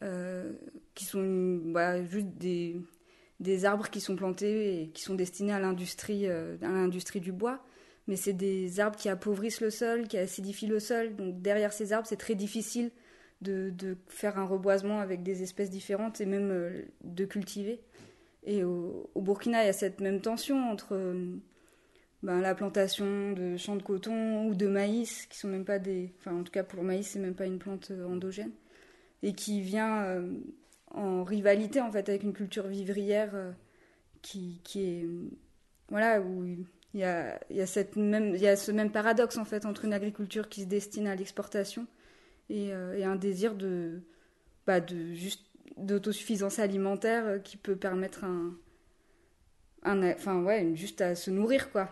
euh, 0.02 0.52
qui 0.94 1.04
sont 1.04 1.60
bah, 1.66 2.02
juste 2.02 2.28
des, 2.38 2.76
des, 3.38 3.64
arbres 3.66 3.90
qui 3.90 4.00
sont 4.00 4.16
plantés 4.16 4.82
et 4.82 4.88
qui 4.88 5.02
sont 5.02 5.14
destinés 5.14 5.52
à 5.52 5.60
l'industrie, 5.60 6.26
euh, 6.26 6.56
à 6.62 6.68
l'industrie 6.68 7.20
du 7.20 7.32
bois. 7.32 7.62
Mais 8.06 8.16
c'est 8.16 8.32
des 8.32 8.80
arbres 8.80 8.96
qui 8.96 9.10
appauvrissent 9.10 9.60
le 9.60 9.68
sol, 9.68 10.08
qui 10.08 10.16
acidifient 10.16 10.66
le 10.66 10.80
sol. 10.80 11.14
Donc 11.16 11.42
derrière 11.42 11.72
ces 11.74 11.92
arbres, 11.92 12.06
c'est 12.08 12.16
très 12.16 12.34
difficile 12.34 12.90
de, 13.42 13.96
faire 14.08 14.38
un 14.38 14.44
reboisement 14.44 15.00
avec 15.00 15.22
des 15.22 15.42
espèces 15.42 15.70
différentes 15.70 16.20
et 16.20 16.26
même 16.26 16.50
euh, 16.50 16.82
de 17.04 17.24
cultiver. 17.26 17.82
Et 18.44 18.64
au, 18.64 19.10
Burkina, 19.16 19.62
il 19.62 19.66
y 19.66 19.70
a 19.70 19.74
cette 19.74 20.00
même 20.00 20.20
tension 20.20 20.70
entre 20.70 20.96
ben, 22.22 22.40
la 22.40 22.54
plantation 22.54 23.32
de 23.32 23.56
champs 23.56 23.76
de 23.76 23.82
coton 23.82 24.46
ou 24.46 24.54
de 24.54 24.66
maïs, 24.66 25.26
qui 25.26 25.38
sont 25.38 25.48
même 25.48 25.64
pas 25.64 25.78
des. 25.78 26.12
Enfin, 26.18 26.34
en 26.38 26.42
tout 26.42 26.52
cas, 26.52 26.64
pour 26.64 26.80
le 26.80 26.86
maïs, 26.86 27.08
c'est 27.08 27.18
même 27.18 27.34
pas 27.34 27.46
une 27.46 27.58
plante 27.58 27.90
euh, 27.90 28.06
endogène. 28.06 28.52
Et 29.22 29.32
qui 29.34 29.60
vient 29.62 30.02
euh, 30.04 30.34
en 30.90 31.24
rivalité, 31.24 31.80
en 31.80 31.90
fait, 31.90 32.08
avec 32.08 32.22
une 32.22 32.34
culture 32.34 32.66
vivrière 32.66 33.30
euh, 33.34 33.52
qui, 34.22 34.60
qui 34.64 34.82
est. 34.82 35.06
Voilà, 35.88 36.20
où 36.20 36.44
il 36.44 36.66
y 36.94 37.04
a, 37.04 37.40
y 37.50 37.60
a 37.60 37.66
ce 37.66 38.70
même 38.70 38.92
paradoxe, 38.92 39.38
en 39.38 39.44
fait, 39.44 39.64
entre 39.66 39.84
une 39.86 39.92
agriculture 39.94 40.48
qui 40.48 40.62
se 40.62 40.66
destine 40.66 41.06
à 41.06 41.16
l'exportation 41.16 41.86
et, 42.50 42.68
et, 42.68 43.04
un 43.04 43.16
désir 43.16 43.54
de. 43.54 44.02
Bah, 44.66 44.80
de 44.80 45.14
juste 45.14 45.49
d'autosuffisance 45.80 46.58
alimentaire 46.58 47.42
qui 47.42 47.56
peut 47.56 47.76
permettre 47.76 48.24
un 48.24 48.54
enfin 49.84 50.42
ouais, 50.42 50.72
juste 50.74 51.00
à 51.00 51.14
se 51.14 51.30
nourrir 51.30 51.70
quoi. 51.70 51.88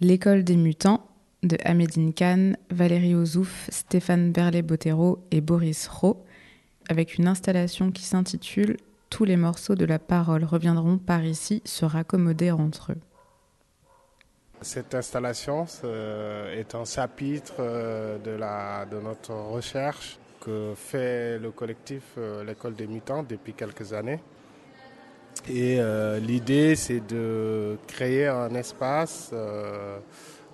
L'école 0.00 0.44
des 0.44 0.56
mutants 0.56 1.06
de 1.42 1.56
Hamedine 1.64 2.12
Khan, 2.14 2.52
Valérie 2.70 3.14
Ozouf, 3.14 3.68
Stéphane 3.70 4.32
Berlet-Bottero 4.32 5.24
et 5.30 5.40
Boris 5.40 5.88
Rowe, 5.88 6.24
avec 6.88 7.16
une 7.16 7.26
installation 7.26 7.90
qui 7.90 8.02
s'intitule 8.02 8.76
Tous 9.08 9.24
les 9.24 9.36
morceaux 9.36 9.74
de 9.74 9.84
la 9.84 9.98
parole 9.98 10.44
reviendront 10.44 10.98
par 10.98 11.24
ici 11.24 11.62
se 11.64 11.84
raccommoder 11.84 12.50
entre 12.50 12.92
eux. 12.92 13.09
Cette 14.62 14.94
installation 14.94 15.66
est 16.54 16.74
un 16.74 16.84
chapitre 16.84 17.54
euh, 17.60 18.18
de, 18.18 18.32
la, 18.32 18.84
de 18.84 19.00
notre 19.00 19.32
recherche 19.32 20.18
que 20.40 20.72
fait 20.74 21.38
le 21.38 21.50
collectif 21.50 22.02
euh, 22.18 22.42
L'école 22.42 22.74
des 22.74 22.86
mutants 22.86 23.22
depuis 23.22 23.52
quelques 23.52 23.92
années. 23.92 24.20
Et 25.48 25.78
euh, 25.78 26.18
l'idée, 26.18 26.74
c'est 26.74 27.00
de 27.06 27.78
créer 27.86 28.26
un 28.26 28.54
espace 28.54 29.30
euh, 29.32 29.98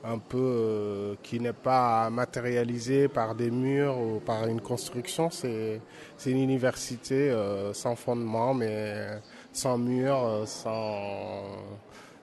un 0.04 0.18
peu 0.18 1.16
qui 1.22 1.40
n'est 1.40 1.52
pas 1.52 2.10
matérialisé 2.10 3.08
par 3.08 3.34
des 3.34 3.50
murs 3.50 3.98
ou 3.98 4.20
par 4.20 4.46
une 4.46 4.60
construction. 4.60 5.30
C'est 5.30 5.80
une 6.26 6.38
université 6.38 7.34
sans 7.72 7.96
fondement, 7.96 8.54
mais 8.54 9.20
sans 9.52 9.78
mur, 9.78 10.44
sans, 10.46 11.42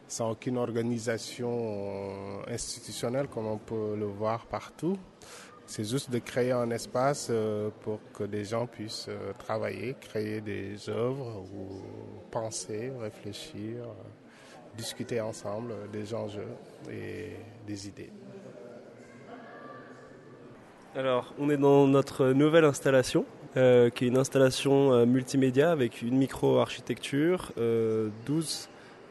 sans 0.08 0.32
aucune 0.32 0.58
organisation 0.58 2.42
institutionnelle 2.48 3.28
comme 3.28 3.48
on 3.48 3.58
peut 3.58 3.96
le 3.98 4.06
voir 4.06 4.46
partout. 4.46 4.98
C'est 5.66 5.86
juste 5.86 6.12
de 6.12 6.20
créer 6.20 6.52
un 6.52 6.70
espace 6.72 7.30
euh, 7.32 7.70
pour 7.82 8.00
que 8.14 8.24
des 8.24 8.44
gens 8.46 8.68
puissent 8.68 9.08
euh, 9.10 9.32
travailler, 9.40 9.96
créer 10.00 10.42
des 10.42 10.90
œuvres 10.90 11.44
ou 11.54 11.82
penser, 12.30 12.92
réfléchir, 13.00 13.82
euh, 13.82 14.78
discuter 14.78 15.22
ensemble 15.22 15.74
des 15.92 16.14
enjeux 16.14 16.54
et 16.92 17.38
des 17.66 17.88
idées. 17.88 18.12
Alors, 20.96 21.34
on 21.40 21.50
est 21.50 21.58
dans 21.58 21.88
notre 21.88 22.34
nouvelle 22.34 22.66
installation, 22.66 23.26
qui 23.56 23.60
est 23.60 24.02
une 24.02 24.18
installation 24.18 25.06
multimédia 25.08 25.72
avec 25.72 26.04
une 26.04 26.18
micro-architecture, 26.18 27.52
12 28.26 28.70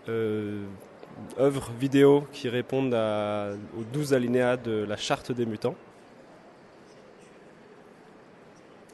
œuvres 0.09 1.71
vidéo 1.79 2.27
qui 2.33 2.49
répondent 2.49 2.95
aux 2.95 3.85
12 3.93 4.15
alinéas 4.15 4.57
de 4.57 4.85
la 4.89 4.97
charte 4.97 5.33
des 5.33 5.47
mutants. 5.47 5.75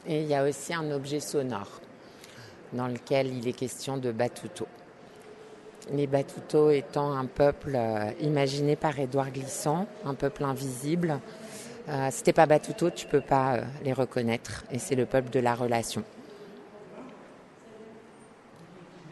Et 0.07 0.21
il 0.21 0.27
y 0.27 0.35
a 0.35 0.43
aussi 0.43 0.73
un 0.73 0.91
objet 0.91 1.19
sonore 1.19 1.81
dans 2.73 2.87
lequel 2.87 3.27
il 3.27 3.47
est 3.47 3.53
question 3.53 3.97
de 3.97 4.11
Batuto. 4.11 4.67
Les 5.91 6.07
Batuto 6.07 6.69
étant 6.69 7.11
un 7.13 7.25
peuple 7.25 7.73
euh, 7.75 8.11
imaginé 8.21 8.75
par 8.75 8.99
Édouard 8.99 9.31
Glissant, 9.31 9.87
un 10.05 10.13
peuple 10.13 10.43
invisible, 10.43 11.19
Euh, 11.89 12.09
si 12.11 12.21
t'es 12.21 12.33
pas 12.33 12.45
Batuto, 12.45 12.91
tu 12.91 13.07
peux 13.07 13.21
pas 13.21 13.55
euh, 13.55 13.63
les 13.83 13.93
reconnaître. 13.93 14.63
Et 14.71 14.77
c'est 14.77 14.95
le 14.95 15.07
peuple 15.07 15.31
de 15.31 15.39
la 15.39 15.55
relation. 15.55 16.03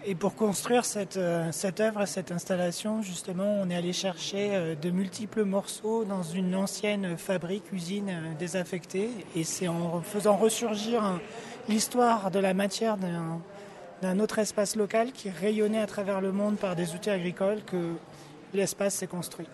Et 0.09 0.15
pour 0.15 0.35
construire 0.35 0.85
cette, 0.85 1.17
euh, 1.17 1.51
œuvre, 1.81 2.05
cette 2.05 2.31
installation, 2.31 3.01
justement, 3.01 3.59
on 3.61 3.69
est 3.69 3.75
allé 3.75 3.91
chercher 3.91 4.55
euh, 4.55 4.73
de 4.73 4.89
multiples 4.89 5.43
morceaux 5.43 6.05
dans 6.05 6.23
une 6.23 6.55
ancienne 6.55 7.17
fabrique, 7.17 7.73
usine 7.73 8.09
euh, 8.09 8.33
désaffectée. 8.39 9.09
Et 9.35 9.43
c'est 9.43 9.67
en 9.67 9.99
faisant 9.99 10.37
ressurgir 10.37 11.03
hein, 11.03 11.19
l'histoire 11.67 12.31
de 12.31 12.39
la 12.39 12.53
matière 12.53 12.95
d'un, 12.95 13.41
d'un 14.01 14.19
autre 14.21 14.39
espace 14.39 14.77
local 14.77 15.11
qui 15.11 15.29
rayonnait 15.29 15.81
à 15.81 15.87
travers 15.87 16.21
le 16.21 16.31
monde 16.31 16.55
par 16.55 16.77
des 16.77 16.95
outils 16.95 17.09
agricoles 17.09 17.61
que 17.65 17.95
l'espace 18.53 18.95
s'est 18.95 19.07
construit. 19.07 19.47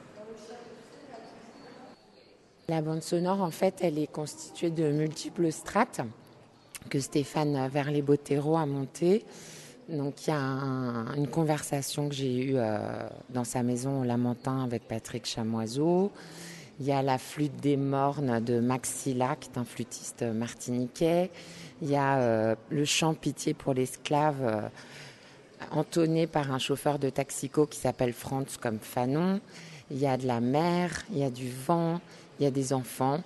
La 2.69 2.83
bande 2.83 3.01
sonore, 3.01 3.41
en 3.41 3.49
fait, 3.49 3.79
elle 3.81 3.97
est 3.97 4.05
constituée 4.05 4.69
de 4.69 4.91
multiples 4.91 5.51
strates 5.51 6.01
que 6.91 6.99
Stéphane 6.99 7.69
Verlet-Bottero 7.69 8.55
a 8.55 8.67
montées. 8.67 9.25
Donc 9.89 10.27
il 10.27 10.29
y 10.29 10.33
a 10.33 10.39
un, 10.39 11.13
une 11.15 11.27
conversation 11.27 12.07
que 12.07 12.15
j'ai 12.15 12.45
eue 12.45 12.53
euh, 12.55 13.07
dans 13.29 13.43
sa 13.43 13.63
maison 13.63 14.01
au 14.01 14.03
Lamentin 14.03 14.63
avec 14.63 14.87
Patrick 14.87 15.25
Chamoiseau. 15.25 16.11
Il 16.79 16.85
y 16.85 16.91
a 16.91 17.01
la 17.01 17.17
flûte 17.17 17.57
des 17.57 17.77
mornes 17.77 18.39
de 18.39 18.59
Max 18.59 18.89
Silla, 18.89 19.35
qui 19.35 19.49
est 19.49 19.59
un 19.59 19.65
flûtiste 19.65 20.23
martiniquais. 20.23 21.29
Il 21.81 21.89
y 21.89 21.95
a 21.95 22.17
euh, 22.17 22.55
le 22.69 22.85
chant 22.85 23.13
Pitié 23.13 23.53
pour 23.53 23.73
l'esclave, 23.73 24.37
euh, 24.41 24.61
entonné 25.71 26.27
par 26.27 26.51
un 26.51 26.59
chauffeur 26.59 26.97
de 26.97 27.09
taxico 27.09 27.67
qui 27.67 27.77
s'appelle 27.77 28.13
Franz 28.13 28.57
comme 28.59 28.79
Fanon. 28.79 29.41
Il 29.91 29.99
y 29.99 30.07
a 30.07 30.17
de 30.17 30.25
la 30.25 30.39
mer, 30.39 31.03
il 31.11 31.19
y 31.19 31.23
a 31.23 31.29
du 31.29 31.49
vent, 31.49 31.99
il 32.39 32.43
y 32.43 32.47
a 32.47 32.51
des 32.51 32.73
enfants. 32.73 33.21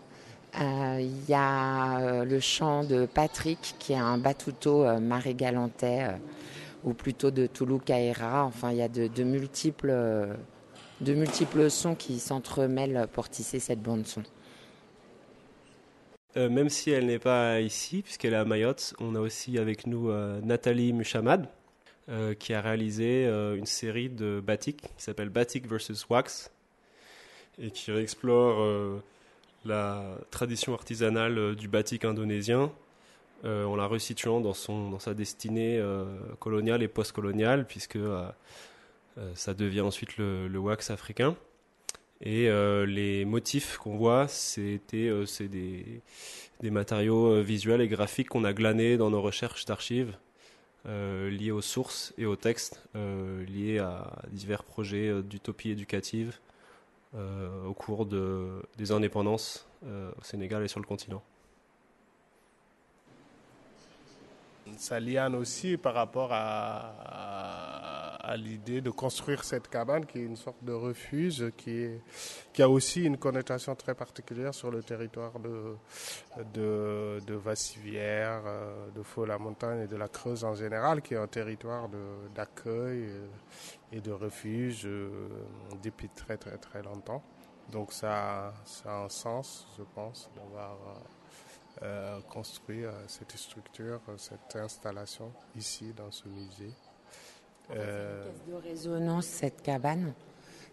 Euh, 0.55 0.99
il 0.99 1.29
y 1.29 1.33
a 1.33 1.99
euh, 1.99 2.25
le 2.25 2.39
chant 2.39 2.83
de 2.83 3.05
Patrick, 3.05 3.75
qui 3.79 3.93
est 3.93 3.97
un 3.97 4.17
batuto 4.17 4.85
euh, 4.85 4.99
marais-galantais, 4.99 6.03
euh, 6.03 6.17
ou 6.83 6.93
plutôt 6.93 7.31
de 7.31 7.47
Toulouse 7.47 7.81
Caïra. 7.85 8.43
Enfin, 8.45 8.71
il 8.71 8.77
y 8.77 8.81
a 8.81 8.87
de, 8.87 9.23
multiples, 9.23 10.35
de 11.01 11.13
multiples 11.13 11.69
sons 11.69 11.95
qui 11.95 12.19
s'entremêlent 12.19 13.07
pour 13.11 13.29
tisser 13.29 13.59
cette 13.59 13.81
bande-son. 13.81 14.23
Euh, 16.37 16.49
même 16.49 16.69
si 16.69 16.91
elle 16.91 17.07
n'est 17.07 17.19
pas 17.19 17.59
ici, 17.59 18.01
puisqu'elle 18.01 18.33
est 18.33 18.37
à 18.37 18.45
Mayotte, 18.45 18.93
on 18.99 19.15
a 19.15 19.19
aussi 19.19 19.57
avec 19.57 19.85
nous 19.85 20.11
Nathalie 20.43 20.93
Muchamad, 20.93 21.47
euh, 22.09 22.33
qui 22.33 22.53
a 22.53 22.61
réalisé 22.61 23.25
une 23.25 23.65
série 23.65 24.09
de 24.09 24.41
batik 24.43 24.81
qui 24.81 25.03
s'appelle 25.03 25.29
Batik 25.29 25.67
versus 25.67 26.07
Wax, 26.09 26.51
et 27.59 27.69
qui 27.71 27.91
explore 27.91 29.01
la 29.67 30.17
tradition 30.31 30.73
artisanale 30.73 31.37
euh, 31.37 31.55
du 31.55 31.67
batik 31.67 32.05
indonésien 32.05 32.71
euh, 33.45 33.65
en 33.65 33.75
la 33.75 33.85
resituant 33.85 34.41
dans, 34.41 34.53
son, 34.53 34.89
dans 34.89 34.99
sa 34.99 35.13
destinée 35.13 35.77
euh, 35.77 36.05
coloniale 36.39 36.81
et 36.81 36.87
post-coloniale, 36.87 37.67
puisque 37.67 37.99
ça 39.33 39.53
devient 39.53 39.81
ensuite 39.81 40.17
le, 40.17 40.57
wax 40.57 40.89
africain. 40.89 41.35
Et 42.21 42.49
les 42.87 43.25
motifs 43.25 43.77
qu'on 43.77 43.95
voit, 43.95 44.27
c'était 44.27 45.11
c'est 45.27 45.47
des, 45.47 46.01
des 46.61 46.71
matériaux 46.71 47.41
visuels 47.41 47.81
et 47.81 47.87
graphiques 47.87 48.29
qu'on 48.29 48.43
a 48.43 48.53
glanés 48.53 48.97
dans 48.97 49.11
nos 49.11 49.21
recherches 49.21 49.65
d'archives 49.65 50.15
euh, 50.87 51.29
liés 51.29 51.51
aux 51.51 51.61
sources 51.61 52.13
et 52.17 52.25
aux 52.25 52.35
textes, 52.35 52.81
liés 52.95 53.77
à 53.77 54.11
divers 54.31 54.63
projets 54.63 55.21
d'utopie 55.21 55.69
éducative 55.69 56.39
au 57.67 57.73
cours 57.73 58.05
de, 58.05 58.61
des 58.77 58.91
indépendances 58.91 59.67
euh, 59.85 60.11
au 60.19 60.23
Sénégal 60.23 60.63
et 60.63 60.67
sur 60.67 60.79
le 60.79 60.87
continent. 60.87 61.21
Ça 64.77 64.99
liane 64.99 65.35
aussi 65.35 65.77
par 65.77 65.93
rapport 65.93 66.29
à, 66.31 68.35
l'idée 68.37 68.81
de 68.81 68.89
construire 68.89 69.43
cette 69.43 69.69
cabane 69.69 70.05
qui 70.05 70.17
est 70.17 70.23
une 70.23 70.35
sorte 70.35 70.61
de 70.63 70.73
refuge 70.73 71.45
qui, 71.55 71.87
a 72.59 72.67
aussi 72.67 73.03
une 73.03 73.17
connotation 73.17 73.75
très 73.75 73.95
particulière 73.95 74.53
sur 74.53 74.69
le 74.69 74.83
territoire 74.83 75.33
de, 75.39 75.75
de, 76.53 77.33
Vassivière, 77.35 78.41
euh, 78.45 78.87
de 78.95 79.03
Faux-la-Montagne 79.03 79.83
et 79.83 79.87
de 79.87 79.95
la 79.95 80.07
Creuse 80.07 80.43
en 80.43 80.55
général, 80.55 81.01
qui 81.01 81.13
est 81.13 81.17
un 81.17 81.27
territoire 81.27 81.87
d'accueil 82.35 83.09
et 83.91 84.01
de 84.01 84.11
refuge 84.11 84.83
euh, 84.85 85.09
depuis 85.83 86.09
très 86.09 86.37
très 86.37 86.57
très 86.57 86.81
longtemps. 86.83 87.23
Donc 87.71 87.91
ça, 87.91 88.53
ça 88.65 88.89
a 88.91 89.05
un 89.05 89.09
sens, 89.09 89.67
je 89.77 89.83
pense, 89.95 90.29
d'avoir 90.35 90.71
euh, 90.71 91.83
euh, 91.83 92.19
construit 92.29 92.83
cette 93.07 93.35
structure, 93.37 93.99
cette 94.17 94.55
installation 94.55 95.31
ici 95.55 95.93
dans 95.95 96.11
ce 96.11 96.27
musée. 96.27 96.73
Euh, 97.75 98.25
caisse 98.25 98.45
de 98.47 98.53
résonance, 98.55 99.25
cette 99.25 99.61
cabane, 99.61 100.13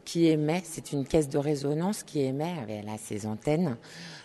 qui 0.05 0.27
émet, 0.27 0.63
c'est 0.65 0.93
une 0.93 1.05
caisse 1.07 1.29
de 1.29 1.39
résonance 1.39 2.03
qui 2.03 2.21
émet, 2.21 2.55
elle 2.69 2.89
a 2.89 2.99
ses 2.99 3.27
antennes. 3.27 3.77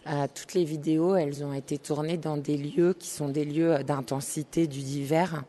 Euh, 0.07 0.27
toutes 0.33 0.53
les 0.53 0.65
vidéos, 0.65 1.15
elles 1.15 1.43
ont 1.43 1.53
été 1.53 1.77
tournées 1.77 2.17
dans 2.17 2.37
des 2.37 2.57
lieux 2.57 2.93
qui 2.93 3.07
sont 3.07 3.29
des 3.29 3.45
lieux 3.45 3.83
d'intensité 3.83 4.67
du 4.67 4.81
divers, 4.81 5.43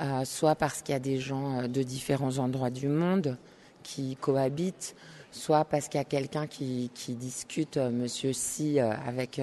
euh, 0.00 0.24
soit 0.24 0.54
parce 0.54 0.80
qu'il 0.80 0.94
y 0.94 0.96
a 0.96 1.00
des 1.00 1.18
gens 1.18 1.60
euh, 1.60 1.68
de 1.68 1.82
différents 1.82 2.38
endroits 2.38 2.70
du 2.70 2.88
monde 2.88 3.36
qui 3.82 4.16
cohabitent, 4.16 4.96
soit 5.30 5.66
parce 5.66 5.88
qu'il 5.88 5.98
y 5.98 6.00
a 6.00 6.04
quelqu'un 6.04 6.46
qui, 6.46 6.90
discute, 7.08 7.76
euh, 7.76 7.90
Monsieur 7.90 8.32
Si, 8.32 8.78
avec 8.80 9.40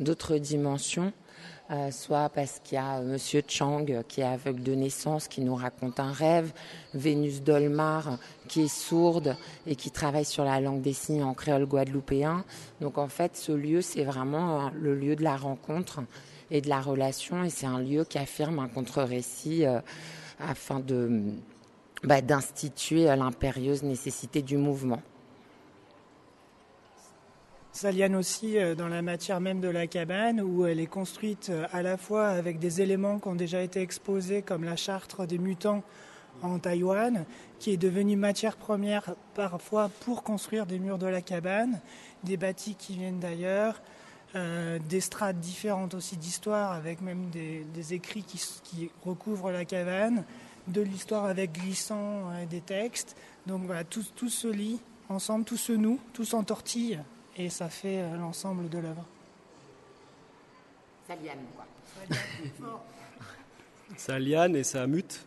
d'autres 0.00 0.38
dimensions. 0.38 1.12
Soit 1.90 2.30
parce 2.30 2.62
qu'il 2.64 2.76
y 2.76 2.78
a 2.78 3.02
Monsieur 3.02 3.42
Chang 3.46 3.84
qui 4.08 4.22
est 4.22 4.24
aveugle 4.24 4.62
de 4.62 4.74
naissance, 4.74 5.28
qui 5.28 5.42
nous 5.42 5.54
raconte 5.54 6.00
un 6.00 6.12
rêve, 6.12 6.50
Vénus 6.94 7.42
Dolmar 7.42 8.18
qui 8.48 8.62
est 8.62 8.74
sourde 8.74 9.36
et 9.66 9.76
qui 9.76 9.90
travaille 9.90 10.24
sur 10.24 10.44
la 10.44 10.62
langue 10.62 10.80
des 10.80 10.94
signes 10.94 11.22
en 11.22 11.34
créole 11.34 11.66
guadeloupéen. 11.66 12.42
Donc 12.80 12.96
en 12.96 13.08
fait, 13.08 13.36
ce 13.36 13.52
lieu, 13.52 13.82
c'est 13.82 14.04
vraiment 14.04 14.70
le 14.70 14.94
lieu 14.94 15.14
de 15.14 15.22
la 15.22 15.36
rencontre 15.36 16.00
et 16.50 16.60
de 16.60 16.68
la 16.68 16.80
relation, 16.80 17.44
et 17.44 17.50
c'est 17.50 17.66
un 17.66 17.80
lieu 17.80 18.04
qui 18.04 18.18
affirme 18.18 18.58
un 18.58 18.68
contre-récit 18.68 19.66
euh, 19.66 19.80
afin 20.40 20.80
de 20.80 21.34
bah, 22.04 22.20
d'instituer 22.20 23.10
euh, 23.10 23.16
l'impérieuse 23.16 23.82
nécessité 23.82 24.42
du 24.42 24.56
mouvement. 24.56 25.02
Ça 27.72 27.92
liane 27.92 28.16
aussi 28.16 28.58
euh, 28.58 28.74
dans 28.74 28.88
la 28.88 29.02
matière 29.02 29.40
même 29.40 29.60
de 29.60 29.68
la 29.68 29.86
cabane 29.86 30.40
où 30.40 30.66
elle 30.66 30.80
est 30.80 30.86
construite 30.86 31.48
euh, 31.50 31.66
à 31.72 31.82
la 31.82 31.96
fois 31.96 32.28
avec 32.28 32.58
des 32.58 32.80
éléments 32.80 33.18
qui 33.18 33.28
ont 33.28 33.34
déjà 33.34 33.62
été 33.62 33.80
exposés 33.80 34.42
comme 34.42 34.64
la 34.64 34.76
chartre 34.76 35.26
des 35.26 35.38
mutants 35.38 35.82
en 36.42 36.58
Taïwan, 36.58 37.24
qui 37.58 37.72
est 37.72 37.76
devenue 37.76 38.16
matière 38.16 38.56
première 38.56 39.14
parfois 39.34 39.90
pour 40.00 40.22
construire 40.22 40.66
des 40.66 40.78
murs 40.78 40.98
de 40.98 41.06
la 41.06 41.20
cabane, 41.20 41.80
des 42.24 42.36
bâtis 42.36 42.76
qui 42.76 42.96
viennent 42.96 43.18
d'ailleurs, 43.18 43.82
euh, 44.34 44.78
des 44.78 45.00
strates 45.00 45.40
différentes 45.40 45.94
aussi 45.94 46.16
d'histoire 46.16 46.72
avec 46.72 47.00
même 47.00 47.30
des, 47.30 47.64
des 47.74 47.94
écrits 47.94 48.22
qui, 48.22 48.90
recouvrent 49.04 49.50
la 49.50 49.64
cabane, 49.64 50.24
de 50.66 50.82
l'histoire 50.82 51.24
avec 51.24 51.52
glissant 51.52 52.30
euh, 52.30 52.44
des 52.44 52.60
textes. 52.60 53.16
Donc 53.46 53.62
voilà, 53.64 53.84
tout, 53.84 54.04
tout 54.14 54.28
se 54.28 54.48
lie 54.48 54.80
ensemble, 55.08 55.44
tout 55.44 55.56
se 55.56 55.72
noue, 55.72 55.98
tout 56.12 56.26
s'entortille 56.26 57.00
et 57.38 57.48
ça 57.48 57.70
fait 57.70 58.02
euh, 58.02 58.16
l'ensemble 58.16 58.68
de 58.68 58.78
l'œuvre. 58.78 59.04
Ça 61.06 61.14
liane, 61.16 61.38
quoi. 61.56 61.66
Ça 63.96 64.18
liane 64.18 64.56
et 64.56 64.64
ça 64.64 64.86
mute. 64.86 65.24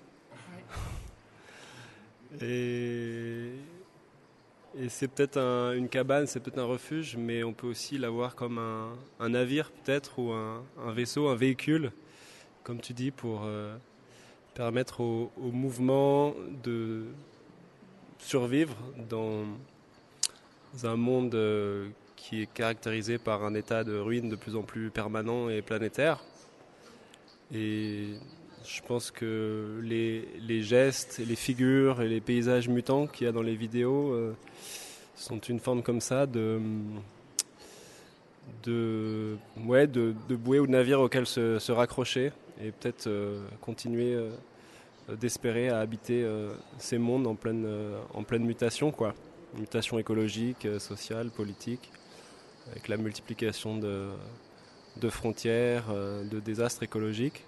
Et, 2.40 3.54
et 4.78 4.90
c'est 4.90 5.08
peut-être 5.08 5.38
un- 5.38 5.74
une 5.74 5.90
cabane, 5.90 6.28
c'est 6.28 6.40
peut-être 6.40 6.60
un 6.60 6.66
refuge, 6.66 7.18
mais 7.18 7.44
on 7.44 7.54
peut 7.54 7.68
aussi 7.68 7.98
la 7.98 8.10
voir 8.10 8.36
comme 8.36 8.58
un, 9.20 9.30
navire 9.30 9.72
peut-être, 9.72 10.18
ou 10.20 10.32
un, 10.32 10.64
vaisseau, 10.94 11.28
un 11.28 11.36
véhicule, 11.36 11.92
comme 12.64 12.80
tu 12.80 12.94
dis, 12.94 13.12
pour 13.12 13.42
euh, 13.44 13.76
permettre 14.54 15.02
au, 15.02 15.32
au 15.38 15.52
mouvement 15.52 16.34
de 16.64 17.06
survivre 18.20 18.76
dans 19.10 19.46
un 20.84 20.96
monde 20.96 21.36
euh, 21.36 21.90
qui 22.16 22.44
est 22.44 22.54
caractérisé 22.54 23.18
par 23.18 23.44
un 23.44 23.54
état 23.56 23.84
de 23.84 23.98
ruine 23.98 24.30
de 24.30 24.36
plus 24.36 24.56
en 24.56 24.62
plus 24.64 24.90
permanent 24.90 25.50
et 25.50 25.62
planétaire. 25.62 26.24
Et 27.54 28.14
je 28.74 28.82
pense 28.82 29.12
que 29.12 29.82
les, 29.84 30.62
gestes, 30.62 31.22
les 31.28 31.36
figures 31.36 32.02
et 32.02 32.08
les 32.08 32.22
paysages 32.22 32.70
mutants 32.70 33.06
qu'il 33.06 33.26
y 33.26 33.30
a 33.30 33.34
dans 33.34 33.42
les 33.42 33.56
vidéos 33.56 34.14
euh, 34.14 34.34
sont 35.16 35.40
une 35.40 35.60
forme 35.60 35.84
comme 35.84 36.00
ça 36.00 36.26
de, 36.26 36.60
ouais, 39.66 39.88
de, 39.88 40.14
bouée 40.30 40.60
ou 40.60 40.68
de 40.68 40.72
navire 40.72 41.02
auquel 41.02 41.26
se, 41.26 41.72
raccrocher 41.72 42.32
et 42.64 42.72
peut-être 42.72 43.08
euh, 43.08 43.44
continuer 43.60 44.14
euh, 44.14 44.30
d'espérer 45.20 45.68
à 45.68 45.80
habiter 45.80 46.26
ces 46.78 46.98
mondes 46.98 47.28
en 47.28 47.36
pleine, 47.36 48.46
mutation, 48.46 48.92
quoi. 48.92 49.14
Mutation 49.58 50.00
écologique, 50.00 50.66
sociale, 50.80 51.30
politique. 51.30 51.92
avec 52.72 52.88
la 52.88 52.96
multiplication 52.96 53.78
de 53.78 55.10
frontières, 55.10 55.88
de 55.90 56.40
désastres 56.40 56.84
écologiques. 56.84 57.44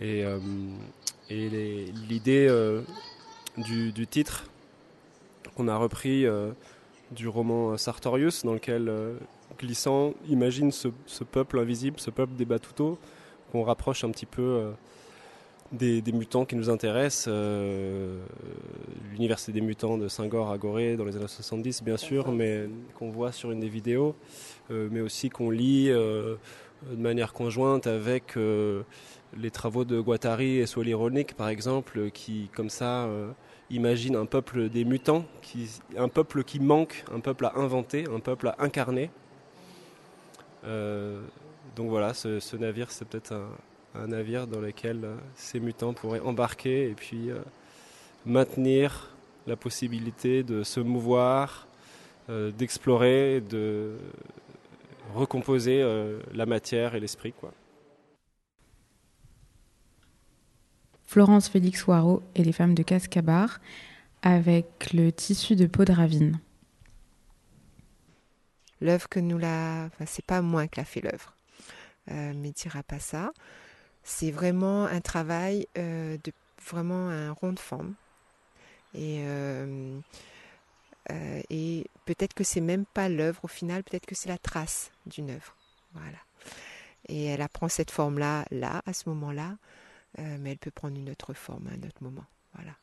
Et, 0.00 0.24
et 1.30 1.48
l'idée 2.08 2.48
du, 3.56 3.92
du, 3.92 4.06
titre 4.06 4.44
qu'on 5.56 5.68
a 5.68 5.76
repris 5.76 6.26
du 7.12 7.28
roman 7.28 7.76
Sartorius, 7.76 8.44
dans 8.44 8.54
lequel 8.54 8.92
Glissant 9.58 10.14
imagine 10.28 10.72
ce, 10.72 10.88
peuple 11.24 11.58
invisible, 11.58 12.00
ce 12.00 12.10
peuple 12.10 12.34
des 12.34 12.44
Batutos, 12.44 12.98
qu'on 13.52 13.62
rapproche 13.62 14.04
un 14.04 14.10
petit 14.10 14.26
peu 14.26 14.72
des, 15.74 16.12
mutants 16.12 16.44
qui 16.44 16.56
nous 16.56 16.70
intéressent. 16.70 17.26
Euh, 17.28 18.18
l'Université 19.12 19.52
des 19.52 19.60
mutants 19.60 19.98
de 19.98 20.08
Saint-Gor 20.08 20.50
à 20.50 20.58
Gorée 20.58 20.96
dans 20.96 21.04
les 21.04 21.16
années 21.16 21.28
70, 21.28 21.82
bien 21.82 21.96
sûr, 21.96 22.30
mais 22.32 22.68
qu'on 22.98 23.10
voit 23.10 23.32
sur 23.32 23.50
une 23.50 23.60
des 23.60 23.68
vidéos, 23.68 24.14
euh, 24.70 24.88
mais 24.90 25.00
aussi 25.00 25.30
qu'on 25.30 25.50
lit 25.50 25.90
euh, 25.90 26.36
de 26.90 27.00
manière 27.00 27.32
conjointe 27.32 27.86
avec 27.86 28.34
les 29.36 29.50
travaux 29.50 29.84
de 29.84 30.00
Guattari 30.00 30.58
et 30.58 30.66
Solironic, 30.66 31.34
par 31.34 31.48
exemple, 31.48 32.10
qui, 32.10 32.48
comme 32.54 32.70
ça, 32.70 33.08
imaginent 33.70 34.16
un 34.16 34.26
peuple 34.26 34.68
des 34.68 34.84
mutants, 34.84 35.24
un 35.96 36.08
peuple 36.08 36.44
qui 36.44 36.60
manque, 36.60 37.04
un 37.12 37.20
peuple 37.20 37.46
à 37.46 37.56
inventer, 37.56 38.04
un 38.14 38.20
peuple 38.20 38.48
à 38.48 38.56
incarner. 38.58 39.10
donc 40.64 41.88
voilà, 41.88 42.14
ce 42.14 42.56
navire, 42.56 42.90
c'est 42.90 43.06
peut-être 43.06 43.32
un, 43.32 44.06
navire 44.06 44.46
dans 44.46 44.60
lequel 44.60 45.04
euh, 45.04 45.16
ces 45.36 45.60
mutants 45.60 45.92
pourraient 45.92 46.20
embarquer 46.20 46.90
et 46.90 46.94
puis 46.94 47.30
euh, 47.30 47.38
maintenir 48.26 49.10
la 49.46 49.56
possibilité 49.56 50.42
de 50.42 50.62
se 50.62 50.80
mouvoir, 50.80 51.66
euh, 52.30 52.50
d'explorer, 52.50 53.40
de 53.40 53.96
recomposer 55.14 55.84
la 56.32 56.46
matière 56.46 56.94
et 56.94 57.00
l'esprit. 57.00 57.34
Florence 61.14 61.48
Félix 61.48 61.86
Waro 61.86 62.24
et 62.34 62.42
les 62.42 62.50
femmes 62.50 62.74
de 62.74 62.82
Cascabar 62.82 63.60
avec 64.22 64.92
le 64.92 65.12
tissu 65.12 65.54
de 65.54 65.68
peau 65.68 65.84
de 65.84 65.92
ravine. 65.92 66.40
L'œuvre 68.80 69.08
que 69.08 69.20
nous 69.20 69.38
l'a. 69.38 69.84
Enfin, 69.84 70.06
c'est 70.08 70.24
pas 70.24 70.42
moi 70.42 70.66
qui 70.66 70.80
l'a 70.80 70.84
fait 70.84 71.02
l'œuvre, 71.02 71.36
mais 72.08 72.50
dira 72.50 72.82
pas 72.82 72.98
ça. 72.98 73.30
C'est 74.02 74.32
vraiment 74.32 74.86
un 74.86 75.00
travail 75.00 75.68
euh, 75.78 76.18
de 76.24 76.32
vraiment 76.68 77.10
un 77.10 77.30
rond 77.30 77.52
de 77.52 77.60
forme. 77.60 77.94
Et, 78.92 79.20
euh, 79.20 79.96
euh, 81.12 81.42
et 81.48 81.86
peut-être 82.06 82.34
que 82.34 82.42
c'est 82.42 82.60
même 82.60 82.86
pas 82.86 83.08
l'œuvre 83.08 83.44
au 83.44 83.48
final, 83.48 83.84
peut-être 83.84 84.06
que 84.06 84.16
c'est 84.16 84.30
la 84.30 84.38
trace 84.38 84.90
d'une 85.06 85.30
œuvre. 85.30 85.54
Voilà. 85.92 86.18
Et 87.06 87.26
elle 87.26 87.40
apprend 87.40 87.68
cette 87.68 87.92
forme-là, 87.92 88.46
là, 88.50 88.82
à 88.84 88.92
ce 88.92 89.08
moment-là, 89.10 89.54
mais 90.18 90.52
elle 90.52 90.58
peut 90.58 90.70
prendre 90.70 90.96
une 90.96 91.10
autre 91.10 91.34
forme 91.34 91.66
à 91.68 91.70
un 91.70 91.82
autre 91.86 92.02
moment. 92.02 92.24
Voilà. 92.54 92.76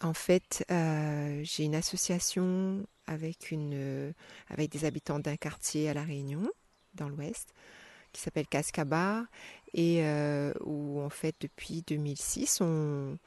en 0.00 0.14
fait, 0.14 0.64
j'ai 0.68 1.64
une 1.64 1.74
association 1.74 2.86
avec, 3.06 3.50
une, 3.50 4.12
avec 4.48 4.70
des 4.70 4.84
habitants 4.84 5.18
d'un 5.18 5.36
quartier 5.36 5.88
à 5.88 5.94
La 5.94 6.02
Réunion, 6.02 6.48
dans 6.94 7.08
l'Ouest, 7.08 7.54
qui 8.12 8.20
s'appelle 8.20 8.46
Cascabar 8.46 9.24
et 9.74 10.00
euh, 10.02 10.52
où 10.64 11.00
en 11.00 11.10
fait 11.10 11.36
depuis 11.40 11.82
2006 11.86 12.60
on, 12.60 13.18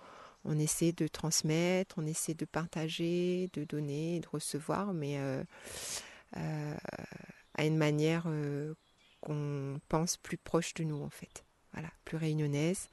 on, 0.45 0.59
essaie 0.59 0.91
de 0.91 1.07
transmettre, 1.07 1.95
on 1.97 2.05
essaie 2.05 2.33
de 2.33 2.45
partager, 2.45 3.49
de 3.53 3.63
donner, 3.63 4.19
de 4.19 4.27
recevoir, 4.27 4.93
mais 4.93 5.17
euh, 5.17 5.43
euh, 6.37 6.75
à 7.55 7.65
une 7.65 7.77
manière 7.77 8.27
qu'on 9.21 9.79
pense 9.87 10.17
plus 10.17 10.37
proche 10.37 10.73
de 10.73 10.83
nous 10.83 11.01
en 11.01 11.09
fait, 11.09 11.43
voilà, 11.73 11.89
plus 12.05 12.17
réunionnaise, 12.17 12.89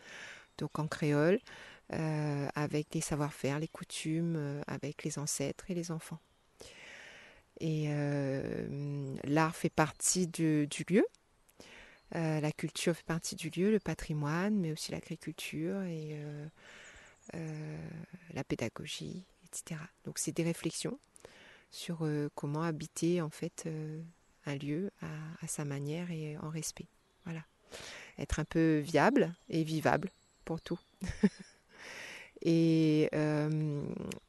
donc 0.59 0.79
en 0.79 0.87
créole. 0.87 1.41
avec 1.91 2.95
les 2.95 3.01
savoir-faire, 3.01 3.59
les 3.59 3.69
coutumes, 3.69 4.63
avec 4.67 5.05
les 5.05 5.19
ancêtres 5.19 5.71
et 5.71 5.75
les 5.75 5.91
enfants. 5.91 6.21
Et 7.61 7.89
l'art 9.25 9.57
fait 9.57 9.71
partie 9.71 10.27
du 10.27 10.69
lieu, 10.89 11.05
euh, 12.15 12.41
la 12.41 12.53
culture 12.53 12.95
fait 12.97 13.05
partie 13.05 13.37
du 13.37 13.51
lieu, 13.51 13.71
le 13.71 13.81
patrimoine, 13.81 14.55
mais 14.55 14.73
aussi 14.73 14.93
l'agriculture 14.93 15.83
et 15.83 16.13
euh, 16.13 16.47
euh, 17.35 17.89
la 18.33 18.45
pédagogie, 18.45 19.25
etc. 19.45 19.81
Donc 20.05 20.19
c'est 20.19 20.33
des 20.33 20.45
réflexions 20.45 20.99
sur 21.71 22.09
comment 22.35 22.63
habiter 22.63 23.21
en 23.21 23.29
fait 23.29 23.69
un 24.49 24.57
lieu 24.57 24.91
à, 25.03 25.47
sa 25.47 25.65
manière 25.65 26.11
et 26.11 26.37
en 26.39 26.51
respect. 26.51 26.89
Voilà, 27.25 27.45
être 28.19 28.41
un 28.41 28.45
peu 28.45 28.79
viable 28.79 29.35
et 29.49 29.63
vivable 29.65 30.11
pour 30.45 30.61
tout. 30.61 30.81
et 32.43 33.09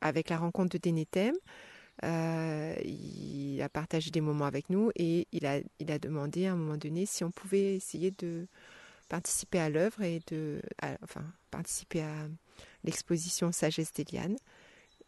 avec 0.02 0.30
la 0.30 0.38
rencontre 0.38 0.74
de 0.74 0.78
Dénéthème, 0.78 1.36
euh, 2.04 2.76
il 2.86 3.62
a 3.62 3.68
partagé 3.68 4.10
des 4.10 4.22
moments 4.22 4.46
avec 4.46 4.70
nous 4.70 4.92
et 4.96 5.28
il 5.32 5.46
a, 5.46 5.60
il 5.80 5.92
a 5.92 6.00
demandé 6.00 6.46
à 6.46 6.54
un 6.54 6.56
moment 6.56 6.78
donné 6.78 7.06
si 7.06 7.24
on 7.24 7.32
pouvait 7.32 7.76
essayer 7.76 8.12
de 8.12 8.48
participer 9.10 9.60
à 9.60 9.70
l'œuvre 9.70 10.02
et 10.04 10.22
de 10.28 10.62
enfin 11.04 11.26
participer 11.52 12.02
à 12.02 12.28
l'exposition 12.84 13.52
Sagesse 13.52 13.92
d'Eliane 13.92 14.38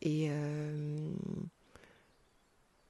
et, 0.02 0.28
euh, 0.30 1.14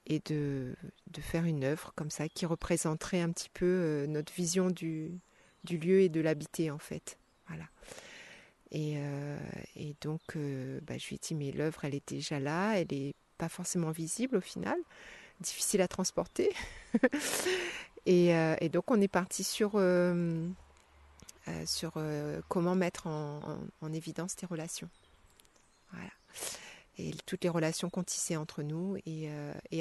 et 0.07 0.19
de, 0.25 0.75
de, 1.11 1.21
faire 1.21 1.45
une 1.45 1.63
œuvre 1.63 1.93
comme 1.95 2.09
ça 2.09 2.27
qui 2.27 2.45
représenterait 2.45 3.21
un 3.21 3.31
petit 3.31 3.49
peu 3.49 3.65
euh, 3.65 4.07
notre 4.07 4.33
vision 4.33 4.69
du, 4.69 5.19
du 5.63 5.77
lieu 5.77 6.01
et 6.01 6.09
de 6.09 6.21
l'habiter 6.21 6.71
en 6.71 6.79
fait. 6.79 7.17
Voilà. 7.47 7.65
Et, 8.71 8.95
et 9.75 9.95
donc, 9.99 10.21
bah, 10.83 10.97
je 10.97 11.07
lui 11.09 11.15
ai 11.17 11.19
dit, 11.21 11.35
mais 11.35 11.51
l'œuvre, 11.51 11.83
elle 11.83 11.93
est 11.93 12.07
déjà 12.07 12.39
là, 12.39 12.79
elle 12.79 12.93
est 12.93 13.15
pas 13.37 13.49
forcément 13.49 13.91
visible 13.91 14.37
au 14.37 14.41
final, 14.41 14.77
difficile 15.41 15.81
à 15.81 15.89
transporter. 15.89 16.53
Euh, 18.07 18.55
et, 18.59 18.69
donc 18.69 18.89
on 18.89 18.99
est 18.99 19.07
parti 19.07 19.43
sur, 19.43 19.73
euh, 19.75 20.47
euh, 21.47 21.65
sur 21.65 21.93
comment 22.47 22.75
mettre 22.75 23.07
en, 23.07 23.93
évidence 23.93 24.35
tes 24.35 24.45
relations. 24.45 24.89
Voilà. 25.91 26.09
Et 26.97 27.11
toutes 27.25 27.43
les 27.43 27.49
relations 27.49 27.89
qu'on 27.89 28.03
tissait 28.03 28.35
entre 28.35 28.63
nous 28.63 28.97
et, 29.05 29.29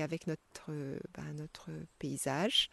avec 0.00 0.26
notre, 0.26 0.70
bah, 1.14 1.24
notre 1.34 1.70
paysage 1.98 2.70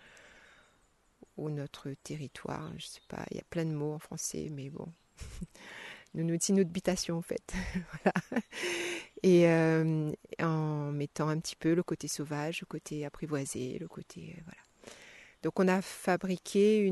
ou 1.37 1.49
notre 1.49 1.91
territoire. 2.03 2.71
Je 2.77 2.85
sais 2.85 3.01
pas, 3.07 3.25
il 3.31 3.37
y 3.37 3.39
a 3.39 3.45
plein 3.49 3.65
de 3.65 3.73
mots 3.73 3.93
en 3.93 3.99
français, 3.99 4.49
mais 4.51 4.69
bon. 4.69 4.87
nous 6.13 6.23
nous 6.23 6.37
dit 6.37 6.53
notre 6.53 6.69
habitation 6.69 7.17
en 7.17 7.21
fait. 7.21 7.53
et 9.23 9.47
euh, 9.47 10.11
en 10.41 10.91
mettant 10.91 11.29
un 11.29 11.39
petit 11.39 11.55
peu 11.55 11.73
le 11.73 11.83
côté 11.83 12.07
sauvage, 12.07 12.61
le 12.61 12.65
côté 12.65 13.05
apprivoisé, 13.05 13.77
le 13.79 13.87
côté 13.87 14.35
euh, 14.37 14.41
voilà. 14.45 14.61
Donc 15.43 15.59
on 15.59 15.67
a 15.67 15.81
fabriqué 15.81 16.91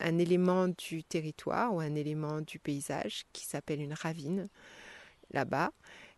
un 0.00 0.18
élément 0.18 0.68
du 0.68 1.04
territoire 1.04 1.74
ou 1.74 1.80
un 1.80 1.94
élément 1.94 2.40
du 2.40 2.58
paysage 2.58 3.24
qui 3.34 3.44
s'appelle 3.44 3.82
une 3.82 3.92
ravine 3.92 4.48
là-bas 5.32 5.70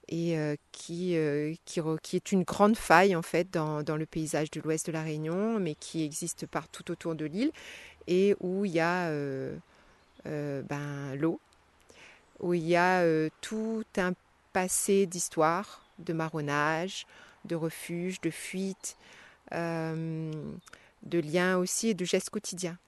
et 0.09 0.36
euh, 0.36 0.57
qui, 0.72 1.16
qui, 1.64 1.80
qui, 2.03 2.16
est 2.16 2.32
une 2.32 2.42
grande 2.42 2.76
faille 2.76 3.14
en 3.16 3.22
fait 3.22 3.50
dans, 3.53 3.82
dans 3.82 3.96
le 3.96 4.07
paysage 4.07 4.50
de 4.50 4.61
l'ouest 4.61 4.86
de 4.86 4.92
la 4.92 5.03
Réunion, 5.03 5.59
mais 5.59 5.74
qui 5.74 6.05
existe 6.05 6.46
partout 6.46 6.90
autour 6.90 7.14
de 7.14 7.24
l'île 7.24 7.53
et 8.09 8.34
où 8.40 8.64
il 8.64 8.72
y 8.72 8.80
a 8.80 9.11
ben, 10.24 11.14
l'eau, 11.16 11.40
où 12.40 12.55
il 12.55 12.66
y 12.66 12.76
a 12.76 13.05
tout 13.40 13.84
un 13.96 14.12
passé 14.53 15.07
d'histoire, 15.07 15.86
de 15.98 16.12
marronnage, 16.12 17.07
de 17.44 17.55
refuge, 17.55 18.20
de 18.20 18.30
fuite, 18.30 18.96
euh, 19.53 20.32
de 21.03 21.18
liens 21.18 21.57
aussi 21.59 21.88
et 21.88 21.94
de 21.94 22.05
gestes 22.05 22.30
quotidiens. 22.30 22.78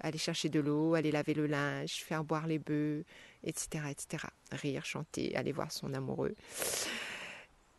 aller 0.00 0.18
chercher 0.18 0.48
de 0.48 0.60
l'eau, 0.60 0.94
aller 0.94 1.10
laver 1.10 1.34
le 1.34 1.46
linge, 1.46 2.02
faire 2.04 2.24
boire 2.24 2.46
les 2.46 2.58
bœufs, 2.58 3.04
etc., 3.44 3.84
etc. 3.90 4.24
Rire, 4.52 4.84
chanter, 4.84 5.34
aller 5.36 5.52
voir 5.52 5.72
son 5.72 5.94
amoureux, 5.94 6.34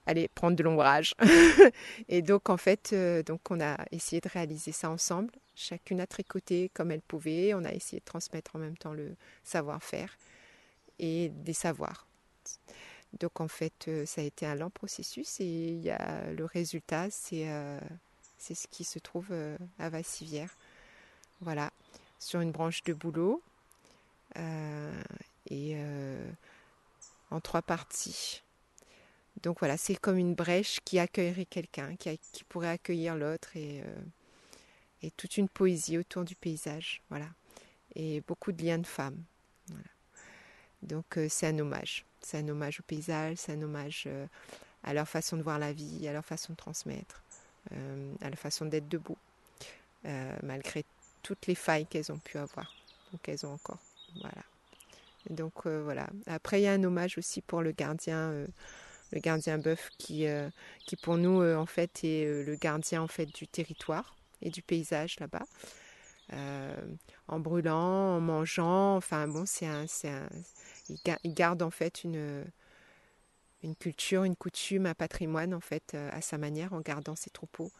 aller 0.06 0.28
prendre 0.28 0.56
de 0.56 0.64
l'ombrage. 0.64 1.16
et 2.10 2.22
donc 2.22 2.50
en 2.50 2.58
fait, 2.58 2.92
euh, 2.94 3.24
donc 3.24 3.40
on 3.50 3.62
a 3.62 3.78
essayé 3.92 4.22
de 4.22 4.30
réaliser 4.30 4.72
ça 4.72 4.90
ensemble. 4.90 5.32
Chacune 5.56 6.02
a 6.02 6.08
tricoté 6.08 6.70
comme 6.74 6.92
elle 6.92 7.02
pouvait. 7.02 7.54
On 7.54 7.64
a 7.64 7.72
essayé 7.72 8.00
de 8.00 8.06
transmettre 8.06 8.56
en 8.56 8.60
même 8.60 8.78
temps 8.78 8.94
le 8.94 9.16
savoir-faire 9.44 10.18
et 11.00 11.30
des 11.30 11.54
savoirs. 11.54 12.08
Donc 13.20 13.40
en 13.40 13.48
fait, 13.48 13.86
euh, 13.88 14.06
ça 14.06 14.22
a 14.22 14.24
été 14.24 14.46
un 14.46 14.56
lent 14.56 14.72
processus 14.72 15.40
et 15.40 15.46
y 15.46 15.92
a, 15.92 16.32
le 16.32 16.46
résultat, 16.46 17.10
c'est 17.12 17.50
euh, 17.50 17.80
ce 18.40 18.68
qui 18.68 18.84
se 18.84 19.00
trouve 19.00 19.28
à 19.80 19.90
Vassivière. 19.90 20.50
Voilà, 21.42 21.72
sur 22.20 22.40
une 22.40 22.52
branche 22.52 22.84
de 22.84 22.94
boulot 22.94 23.42
et 25.54 25.78
en 27.32 27.40
trois 27.40 27.62
parties. 27.62 28.42
donc 29.42 29.60
voilà, 29.60 29.78
c'est 29.78 29.96
comme 29.96 30.18
une 30.18 30.36
brèche 30.36 30.80
qui 30.86 31.00
accueillerait 31.00 31.46
quelqu'un, 31.46 31.96
qui, 31.96 32.44
pourrait 32.50 32.70
accueillir 32.70 33.16
l'autre 33.16 33.56
et, 33.56 33.84
et 35.02 35.12
toute 35.12 35.38
une 35.38 35.50
poésie 35.50 35.98
autour 35.98 36.24
du 36.24 36.36
paysage. 36.36 37.02
Voilà. 37.10 37.28
Et 37.96 38.22
beaucoup 38.22 38.52
de 38.52 38.64
liens 38.64 38.80
de 38.80 38.88
femmes. 38.88 39.22
Donc 40.82 41.18
c'est 41.30 41.48
un 41.48 41.60
hommage. 41.60 42.06
C'est 42.22 42.40
un 42.40 42.48
hommage 42.50 42.80
au 42.80 42.84
paysage, 42.84 43.38
c'est 43.38 43.54
un 43.54 43.62
hommage 43.62 44.08
à 44.84 44.94
leur 44.94 45.08
façon 45.08 45.38
de 45.38 45.44
voir 45.44 45.60
la 45.60 45.74
vie, 45.74 46.08
à 46.08 46.14
leur 46.14 46.26
façon 46.26 46.54
de 46.54 46.58
transmettre, 46.58 47.22
à 48.22 48.30
leur 48.30 48.40
façon 48.40 48.66
d'être 48.66 48.88
debout, 48.88 49.18
malgré 50.42 50.86
toutes 51.22 51.48
les 51.48 51.56
failles 51.56 51.86
qu'elles 51.86 52.12
ont 52.12 52.20
pu 52.20 52.38
avoir, 52.38 52.74
ou 53.14 53.18
qu'elles 53.18 53.46
ont 53.46 53.54
encore. 53.54 53.80
Voilà. 54.22 54.44
Donc 55.30 55.66
voilà. 55.66 56.10
Après, 56.28 56.60
il 56.62 56.64
y 56.64 56.68
a 56.68 56.74
un 56.74 56.84
hommage 56.84 57.18
aussi 57.18 57.42
pour 57.42 57.62
le 57.62 57.72
gardien, 57.72 58.32
le 59.12 59.20
gardien 59.20 59.58
bœuf 59.58 59.90
qui, 59.98 60.26
qui 60.86 60.96
pour 60.96 61.18
nous 61.18 61.42
en 61.42 61.66
fait 61.66 62.04
est 62.04 62.44
le 62.46 62.56
gardien 62.56 63.02
en 63.02 63.08
fait 63.08 63.26
du 63.28 63.48
territoire 63.48 64.16
et 64.42 64.50
du 64.50 64.62
paysage 64.62 65.20
là-bas. 65.20 65.46
en 67.28 67.40
brûlant, 67.40 68.18
en 68.18 68.20
mangeant, 68.20 68.96
enfin 68.98 69.28
bon, 69.28 69.46
c'est 69.46 69.68
un, 69.68 69.86
un, 70.04 70.30
il, 71.24 71.34
garde 71.34 71.62
en 71.62 71.72
fait 71.72 72.04
une, 72.04 72.46
une 73.64 73.76
culture, 73.76 74.24
une 74.26 74.36
coutume, 74.36 74.86
un 74.86 74.94
patrimoine 74.96 75.54
en 75.54 75.62
fait 75.62 75.96
à 75.96 76.22
sa 76.22 76.38
manière 76.38 76.74
en 76.74 76.82
gardant 76.82 77.16
ses 77.16 77.30
troupeaux 77.30 77.72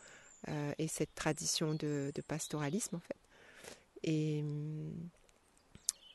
et 0.78 0.88
cette 0.88 1.16
tradition 1.16 1.74
de, 1.74 2.12
de, 2.14 2.22
pastoralisme 2.22 2.96
en 2.96 3.00
fait. 3.00 3.18
Et, 4.04 4.44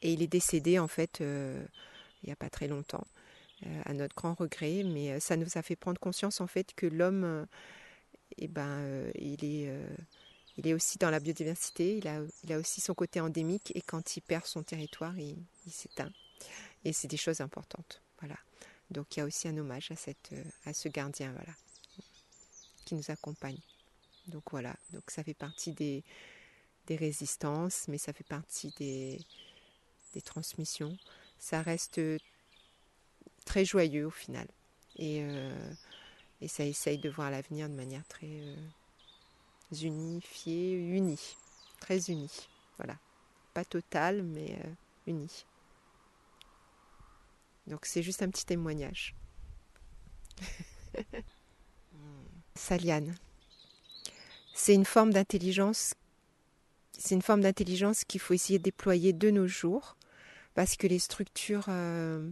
et 0.03 0.13
il 0.13 0.23
est 0.23 0.29
décédé 0.29 0.79
en 0.79 0.89
fait 0.89 1.19
il 1.21 2.27
n'y 2.27 2.33
a 2.33 2.37
pas 2.37 2.51
très 2.51 2.69
longtemps, 2.69 3.07
à 3.85 3.93
notre 3.93 4.15
grand 4.15 4.35
regret, 4.35 4.83
mais 4.85 5.21
ça 5.21 5.37
nous 5.37 5.57
a 5.57 5.63
fait 5.63 5.77
prendre 5.77 6.01
conscience 6.01 6.41
en 6.41 6.47
fait 6.47 6.75
que 6.75 6.87
l'homme, 6.87 7.47
eh 8.39 8.49
ben, 8.49 9.11
il 9.15 9.45
est 9.45 9.73
il 10.59 10.67
est 10.67 10.75
aussi 10.75 10.99
dans 10.99 11.11
la 11.11 11.21
biodiversité, 11.21 11.97
il 11.99 12.09
a, 12.09 12.21
il 12.43 12.53
a, 12.53 12.59
aussi 12.59 12.81
son 12.81 12.93
côté 12.93 13.21
endémique 13.21 13.71
et 13.77 13.81
quand 13.81 14.17
il 14.17 14.23
perd 14.23 14.45
son 14.45 14.65
territoire, 14.65 15.17
il, 15.17 15.37
il 15.67 15.73
s'éteint. 15.73 16.11
Et 16.85 16.93
c'est 16.93 17.07
des 17.07 17.17
choses 17.17 17.41
importantes. 17.41 18.03
Voilà. 18.19 18.35
Donc 18.91 19.17
il 19.17 19.21
y 19.21 19.23
a 19.23 19.27
aussi 19.27 19.47
un 19.47 19.57
hommage 19.57 19.91
à, 19.93 19.97
cette, 19.97 20.33
à 20.65 20.73
ce 20.73 20.89
gardien 20.89 21.33
voilà, 21.33 21.53
qui 22.85 22.97
nous 22.97 23.11
accompagne. 23.11 23.59
Donc 24.27 24.43
voilà, 24.51 24.75
donc 24.93 25.11
ça 25.11 25.23
fait 25.23 25.35
partie 25.35 25.73
des, 25.73 26.03
des 26.87 26.97
résistances, 26.97 27.87
mais 27.89 27.99
ça 27.99 28.13
fait 28.13 28.27
partie 28.27 28.75
des, 28.79 29.21
des 30.15 30.23
transmissions. 30.23 30.97
Ça 31.39 31.63
reste 31.63 32.01
très 33.45 33.65
joyeux 33.65 34.07
au 34.07 34.11
final. 34.11 34.47
Et, 34.97 35.23
euh, 35.23 35.73
et 36.41 36.49
ça 36.49 36.65
essaye 36.65 36.99
de 36.99 37.09
voir 37.09 37.31
l'avenir 37.31 37.69
de 37.69 37.75
manière 37.75 38.07
très 38.07 38.27
euh, 38.27 38.57
unifiée, 39.83 40.73
unie, 40.75 41.37
très 41.81 42.11
unie. 42.11 42.49
Voilà. 42.77 42.99
Pas 43.55 43.65
totale, 43.65 44.23
mais 44.23 44.59
euh, 44.65 44.73
unie. 45.07 45.45
Donc 47.67 47.87
c'est 47.87 48.03
juste 48.03 48.23
un 48.23 48.31
petit 48.31 48.47
témoignage. 48.47 49.15
Saliane. 52.55 53.17
C'est 54.55 54.75
une 54.75 54.85
forme 54.85 55.13
d'intelligence. 55.13 55.95
C'est 56.93 57.15
une 57.15 57.23
forme 57.23 57.43
d'intelligence 57.43 58.05
qu'il 58.05 58.21
faut 58.21 58.35
essayer 58.35 58.59
de 58.59 58.65
déployer 58.65 59.13
de 59.13 59.31
nos 59.31 59.47
jours, 59.47 59.97
parce 60.59 60.75
que 60.75 60.89
les 60.89 60.99
structures 60.99 61.67
euh, 61.69 62.29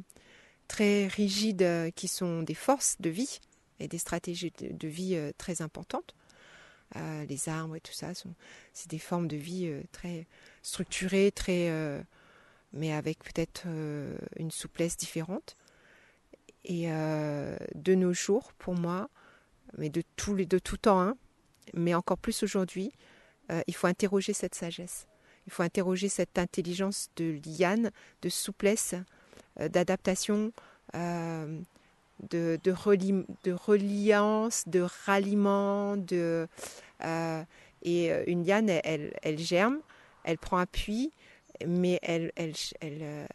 très 0.67 1.07
rigides, 1.07 1.63
euh, 1.63 1.91
qui 1.93 2.09
sont 2.09 2.43
des 2.43 2.55
forces 2.55 2.97
de 2.99 3.09
vie 3.09 3.39
et 3.79 3.87
des 3.87 3.99
stratégies 3.99 4.53
de, 4.59 4.89
vie 4.89 5.15
euh, 5.15 5.31
très 5.39 5.63
importantes, 5.63 6.13
les 7.29 7.49
arbres 7.49 7.77
et 7.77 7.81
tout 7.81 7.93
ça, 7.93 8.09
c'est 8.73 8.91
des 8.91 8.99
formes 8.99 9.29
de 9.29 9.37
vie 9.37 9.73
très 9.93 10.27
structurées, 10.63 11.31
très 11.31 11.71
mais 12.73 12.93
avec 12.93 13.19
peut-être 13.23 13.67
une 14.37 14.51
souplesse 14.51 14.97
différente. 14.97 15.57
Et 16.65 16.87
de 16.87 17.95
nos 17.95 18.13
jours, 18.13 18.53
pour 18.55 18.75
moi, 18.75 19.11
mais 19.77 19.91
de 19.91 20.03
tout, 20.15 20.35
de 20.35 20.59
tout 20.59 20.77
temps, 20.77 21.01
hein, 21.01 21.17
mais 21.75 21.95
encore 21.95 22.19
plus 22.19 22.45
aujourd'hui, 22.45 22.93
il 23.67 23.75
faut 23.75 23.89
interroger 23.89 24.33
cette 24.33 24.55
sagesse. 24.55 25.09
Il 25.47 25.53
faut 25.53 25.63
interroger 25.63 26.09
cette 26.09 26.39
intelligence 26.39 27.09
de 27.17 27.39
liane, 27.47 27.91
de 28.23 28.29
souplesse, 28.29 28.95
d'adaptation, 29.59 30.53
de, 30.93 31.61
de, 32.31 33.53
reliance, 33.53 34.65
de 34.67 34.87
ralliement. 35.07 35.97
De, 35.97 36.49
et 37.83 38.11
une 38.27 38.45
liane, 38.45 38.69
elle, 38.69 39.39
germe, 39.39 39.79
elle 40.25 40.39
prend 40.39 40.59
appui, 40.59 41.13
mais 41.65 41.99
elle, 42.03 42.33
euh, 42.83 43.27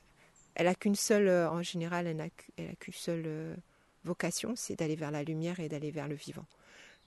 a 0.55 0.75
qu'une 0.75 0.95
seule, 0.95 1.27
euh, 1.27 1.49
en 1.49 1.63
général, 1.63 2.07
elle 2.07 2.17
n'a 2.17 2.29
qu'une 2.79 2.93
seule 2.93 3.23
euh, 3.25 3.55
vocation, 4.03 4.53
c'est 4.55 4.75
d'aller 4.75 4.95
vers 4.95 5.11
la 5.11 5.23
lumière 5.23 5.59
et 5.59 5.69
d'aller 5.69 5.91
vers 5.91 6.07
le 6.07 6.15
vivant. 6.15 6.45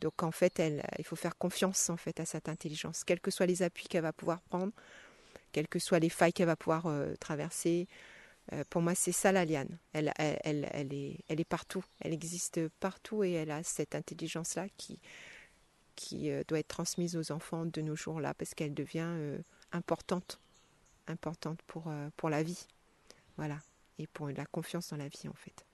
Donc 0.05 0.22
en 0.22 0.30
fait, 0.30 0.61
elle, 0.61 0.86
il 0.98 1.05
faut 1.05 1.16
faire 1.16 1.36
confiance 1.36 1.90
en 1.90 1.96
fait 1.96 2.20
à 2.20 2.24
cette 2.24 2.48
intelligence, 2.48 3.02
quels 3.02 3.20
que 3.20 3.32
soient 3.32 3.46
les 3.46 3.62
appuis 3.62 3.86
qu'elle 3.88 4.02
va 4.02 4.12
pouvoir 4.12 4.40
prendre, 4.42 4.72
quelles 5.50 5.66
que 5.66 5.80
soient 5.80 5.98
les 5.98 6.11
failles 6.11 6.32
qu'elle 6.32 6.46
va 6.46 6.57
pouvoir 6.57 6.86
traverser. 7.18 7.88
pour 8.70 8.82
moi, 8.82 8.94
c'est 8.94 9.12
ça 9.12 9.32
la 9.32 9.44
liane. 9.44 9.78
Elle, 9.92 10.12
est, 10.14 11.44
partout, 11.48 11.82
elle 12.00 12.12
existe 12.12 12.68
partout 12.80 13.24
et 13.24 13.32
elle 13.32 13.50
a 13.50 13.62
cette 13.62 13.94
intelligence-là 13.96 14.66
qui, 14.76 15.00
doit 16.48 16.59
être 16.59 16.68
transmise 16.68 17.16
aux 17.16 17.32
enfants 17.32 17.64
de 17.64 17.80
nos 17.80 17.96
jours-là 17.96 18.34
parce 18.34 18.55
qu'elle 18.55 18.74
devient 18.74 19.38
importante 19.72 20.38
importante 21.09 21.61
pour, 21.66 21.88
euh, 21.88 22.09
pour 22.16 22.30
la 22.30 22.42
vie. 22.42 22.66
Voilà. 23.36 23.59
Et 23.98 24.07
pour 24.07 24.28
la 24.28 24.46
confiance 24.46 24.90
dans 24.90 24.96
la 24.96 25.09
vie, 25.09 25.28
en 25.28 25.34
fait. 25.34 25.64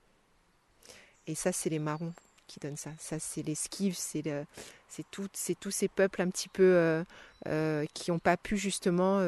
Et 1.27 1.35
ça, 1.35 1.51
c'est 1.51 1.69
les 1.69 1.79
marrons 1.79 2.13
qui 2.51 2.59
donnent 2.59 2.77
ça. 2.77 2.91
Ça, 2.97 3.17
c'est 3.19 3.41
l'esquive, 3.41 3.95
c'est 3.97 4.21
le, 4.21 4.45
c'est 4.87 5.05
tous 5.09 5.71
ces 5.71 5.87
peuples 5.87 6.21
un 6.21 6.29
petit 6.29 6.49
peu 6.49 6.63
euh, 6.63 7.03
euh, 7.47 7.85
qui 7.93 8.11
n'ont 8.11 8.19
pas 8.19 8.35
pu 8.35 8.57
justement 8.57 9.21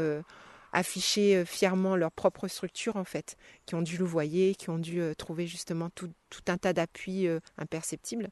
afficher 0.73 1.45
fièrement 1.45 1.95
leur 1.95 2.11
propre 2.11 2.47
structure 2.47 2.97
en 2.97 3.03
fait, 3.03 3.37
qui 3.65 3.75
ont 3.75 3.81
dû 3.81 3.97
le 3.97 4.05
voyer, 4.05 4.55
qui 4.55 4.69
ont 4.69 4.79
dû 4.79 5.01
trouver 5.17 5.47
justement 5.47 5.89
tout, 5.91 6.11
tout, 6.29 6.41
un 6.47 6.57
tas 6.57 6.73
d'appuis 6.73 7.27
imperceptibles 7.57 8.29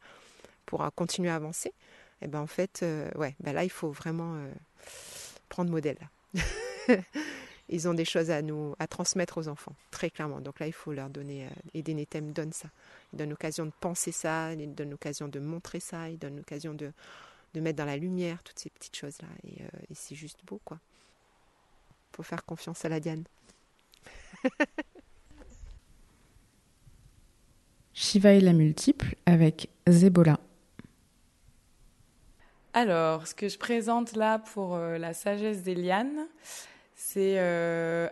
pour 0.65 0.87
continuer 0.95 1.29
à 1.29 1.35
avancer. 1.35 1.73
Et 2.21 2.27
ben 2.27 2.39
en 2.39 2.47
fait, 2.47 2.85
ouais, 3.15 3.35
ben 3.39 3.53
là 3.53 3.63
il 3.63 3.71
faut 3.71 3.91
vraiment 3.91 4.43
prendre 5.49 5.71
modèle. 5.71 6.09
ils 7.71 7.87
ont 7.87 7.93
des 7.93 8.05
choses 8.05 8.29
à 8.29 8.41
nous 8.41 8.75
à 8.79 8.87
transmettre 8.87 9.37
aux 9.37 9.47
enfants, 9.47 9.73
très 9.89 10.09
clairement. 10.09 10.41
Donc 10.41 10.59
là, 10.59 10.67
il 10.67 10.73
faut 10.73 10.91
leur 10.91 11.09
donner. 11.09 11.45
Euh, 11.45 11.49
et 11.73 11.81
Denetem 11.81 12.33
donne 12.33 12.51
ça. 12.53 12.69
Il 13.13 13.19
donne 13.19 13.29
l'occasion 13.29 13.65
de 13.65 13.71
penser 13.79 14.11
ça, 14.11 14.53
il 14.53 14.75
donne 14.75 14.91
l'occasion 14.91 15.27
de 15.27 15.39
montrer 15.39 15.79
ça, 15.79 16.09
il 16.09 16.19
donne 16.19 16.37
l'occasion 16.37 16.73
de, 16.73 16.91
de 17.53 17.59
mettre 17.61 17.77
dans 17.77 17.85
la 17.85 17.97
lumière 17.97 18.43
toutes 18.43 18.59
ces 18.59 18.69
petites 18.69 18.95
choses-là. 18.95 19.27
Et, 19.45 19.61
euh, 19.61 19.67
et 19.89 19.95
c'est 19.95 20.15
juste 20.15 20.39
beau, 20.45 20.59
quoi. 20.63 20.79
Faut 22.13 22.23
faire 22.23 22.45
confiance 22.45 22.83
à 22.85 22.89
la 22.89 22.99
Diane. 22.99 23.23
Shiva 27.93 28.33
et 28.33 28.41
la 28.41 28.53
multiple 28.53 29.15
avec 29.25 29.69
Zebola. 29.87 30.39
Alors, 32.73 33.27
ce 33.27 33.35
que 33.35 33.49
je 33.49 33.57
présente 33.57 34.15
là 34.15 34.39
pour 34.39 34.75
euh, 34.75 34.97
la 34.97 35.13
sagesse 35.13 35.61
des 35.61 35.75
lianes, 35.75 36.25
c'est 37.03 37.39
euh, 37.39 38.07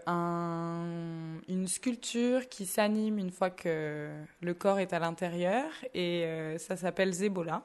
une 1.48 1.68
sculpture 1.68 2.50
qui 2.50 2.66
s'anime 2.66 3.20
une 3.20 3.32
fois 3.32 3.52
que 3.52 4.10
le 4.42 4.54
corps 4.56 4.80
est 4.80 4.94
à 4.94 5.00
l'intérieur 5.00 5.70
et 5.94 6.26
euh, 6.26 6.58
ça 6.58 6.76
s'appelle 6.76 7.14
Zebola. 7.14 7.64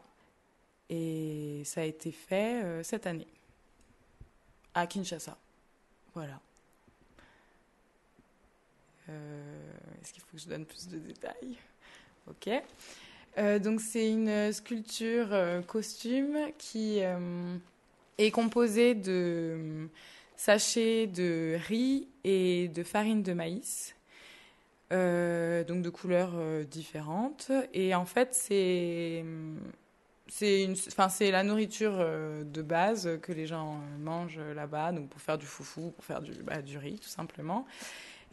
Et 0.90 1.62
ça 1.64 1.80
a 1.80 1.84
été 1.84 2.12
fait 2.12 2.62
euh, 2.62 2.82
cette 2.82 3.06
année 3.06 3.26
à 4.74 4.86
Kinshasa. 4.86 5.36
Voilà. 6.14 6.38
Est-ce 9.08 10.12
qu'il 10.12 10.22
faut 10.22 10.36
que 10.36 10.42
je 10.42 10.48
donne 10.48 10.66
plus 10.66 10.88
de 10.88 10.98
détails? 10.98 11.56
Ok. 12.28 12.48
donc 13.60 13.80
c'est 13.80 14.10
une 14.10 14.52
sculpture 14.52 15.34
costume 15.66 16.38
qui 16.56 17.00
est 18.18 18.30
composée 18.30 18.94
de 18.94 19.88
sachets 20.36 21.06
de 21.06 21.56
riz 21.66 22.08
et 22.24 22.68
de 22.68 22.82
farine 22.82 23.22
de 23.22 23.32
maïs, 23.32 23.94
euh, 24.92 25.64
donc 25.64 25.82
de 25.82 25.90
couleurs 25.90 26.32
euh, 26.34 26.64
différentes. 26.64 27.50
Et 27.72 27.94
en 27.94 28.04
fait, 28.04 28.34
c'est 28.34 29.24
c'est 30.26 31.30
la 31.30 31.44
nourriture 31.44 31.94
euh, 31.98 32.44
de 32.44 32.62
base 32.62 33.18
que 33.22 33.32
les 33.32 33.46
gens 33.46 33.80
mangent 34.00 34.40
là-bas, 34.54 34.92
donc 34.92 35.08
pour 35.08 35.20
faire 35.20 35.38
du 35.38 35.46
foufou, 35.46 35.90
pour 35.90 36.04
faire 36.04 36.20
du 36.20 36.32
bah, 36.42 36.62
du 36.62 36.78
riz 36.78 36.98
tout 36.98 37.08
simplement. 37.08 37.66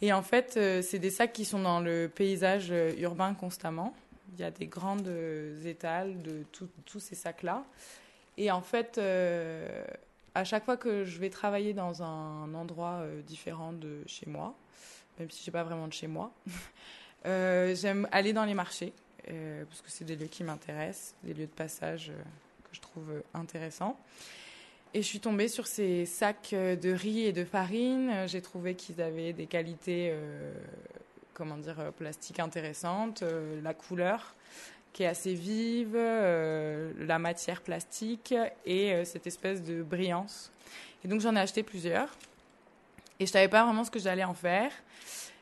Et 0.02 0.12
en 0.14 0.24
fait, 0.24 0.54
c'est 0.82 0.98
des 0.98 1.12
sacs 1.12 1.32
qui 1.32 1.46
sont 1.46 1.60
dans 1.60 1.80
le 1.80 2.08
paysage 2.08 2.74
urbain 2.98 3.36
constamment. 3.36 3.94
Il 4.34 4.40
y 4.40 4.44
a 4.44 4.50
des 4.50 4.66
grandes 4.66 5.12
étals 5.64 6.20
de 6.24 6.44
tous 6.86 7.00
ces 7.00 7.14
sacs-là. 7.14 7.64
Et 8.38 8.50
en 8.50 8.62
fait, 8.62 9.00
à 10.34 10.44
chaque 10.44 10.66
fois 10.66 10.78
que 10.78 11.04
je 11.04 11.20
vais 11.20 11.30
travailler 11.30 11.74
dans 11.74 12.04
un 12.04 12.54
endroit 12.54 13.04
différent 13.26 13.74
de 13.74 14.02
chez 14.06 14.26
moi, 14.28 14.56
même 15.20 15.30
si 15.30 15.44
je 15.44 15.50
n'ai 15.50 15.54
pas 15.54 15.64
vraiment 15.64 15.88
de 15.88 15.94
chez 15.94 16.08
moi, 16.08 16.32
j'aime 17.26 18.08
aller 18.12 18.34
dans 18.34 18.46
les 18.46 18.54
marchés, 18.54 18.94
parce 19.26 19.82
que 19.82 19.90
c'est 19.90 20.06
des 20.06 20.16
lieux 20.16 20.28
qui 20.28 20.44
m'intéressent, 20.44 21.16
des 21.24 21.34
lieux 21.34 21.48
de 21.48 21.52
passage 21.52 22.12
que 22.64 22.76
je 22.76 22.82
trouve 22.82 23.22
intéressants. 23.34 23.98
Et 24.94 25.02
je 25.02 25.08
suis 25.08 25.22
tombée 25.22 25.48
sur 25.48 25.68
ces 25.68 26.06
sacs 26.06 26.52
euh, 26.52 26.76
de 26.76 26.92
riz 26.92 27.26
et 27.26 27.32
de 27.32 27.46
farine. 27.46 28.10
Euh, 28.10 28.28
j'ai 28.28 28.42
trouvé 28.42 28.76
qu'ils 28.76 29.02
avaient 29.02 29.32
des 29.32 29.46
qualités, 29.46 30.10
euh, 30.12 30.54
comment 31.34 31.58
dire, 31.58 31.94
plastiques 31.98 32.42
intéressantes, 32.42 33.24
la 33.64 33.74
couleur 33.74 34.36
qui 34.94 35.04
est 35.04 35.08
assez 35.08 35.34
vive, 35.34 35.96
la 35.96 37.20
matière 37.20 37.62
plastique 37.62 38.34
et 38.66 39.06
cette 39.06 39.26
espèce 39.26 39.64
de 39.64 39.84
brillance. 39.84 40.52
Et 41.04 41.08
donc 41.08 41.22
j'en 41.22 41.36
ai 41.36 41.40
acheté 41.40 41.64
plusieurs. 41.64 42.10
Et 43.20 43.26
je 43.26 43.32
savais 43.32 43.48
pas 43.48 43.64
vraiment 43.64 43.84
ce 43.84 43.92
que 43.92 44.00
j'allais 44.00 44.24
en 44.24 44.34
faire. 44.34 44.72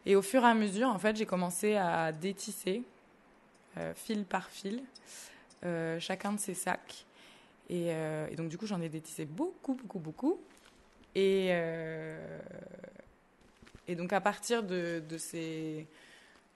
Et 0.05 0.15
au 0.15 0.21
fur 0.21 0.43
et 0.43 0.47
à 0.47 0.53
mesure, 0.53 0.89
en 0.89 0.99
fait, 0.99 1.15
j'ai 1.15 1.25
commencé 1.25 1.75
à 1.75 2.11
détisser, 2.11 2.83
fil 3.95 4.23
par 4.23 4.49
fil, 4.49 4.83
chacun 5.99 6.33
de 6.33 6.39
ces 6.39 6.53
sacs. 6.53 7.05
Euh, 7.71 8.27
et, 8.31 8.35
donc, 8.35 8.49
du 8.49 8.57
coup, 8.57 8.65
j'en 8.65 8.81
ai 8.81 8.89
détissé 8.89 9.25
beaucoup, 9.25 9.73
beaucoup, 9.73 9.99
beaucoup. 9.99 10.39
Et, 11.15 11.47
euh, 11.51 12.39
donc, 13.89 14.13
à 14.13 14.21
partir 14.21 14.63
de, 14.63 15.01
ces, 15.17 15.87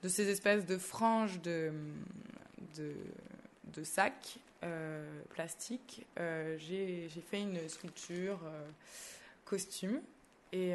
de 0.02 0.08
ces 0.08 0.28
espèces 0.28 0.66
de 0.66 0.78
franges 0.78 1.40
de, 1.42 1.72
de, 2.76 3.84
sacs 3.84 4.38
euh, 4.62 5.22
plastiques, 5.30 6.06
j'ai 6.16 7.08
fait 7.30 7.42
une 7.42 7.68
sculpture 7.68 8.40
costume. 9.44 10.00
Et, 10.52 10.72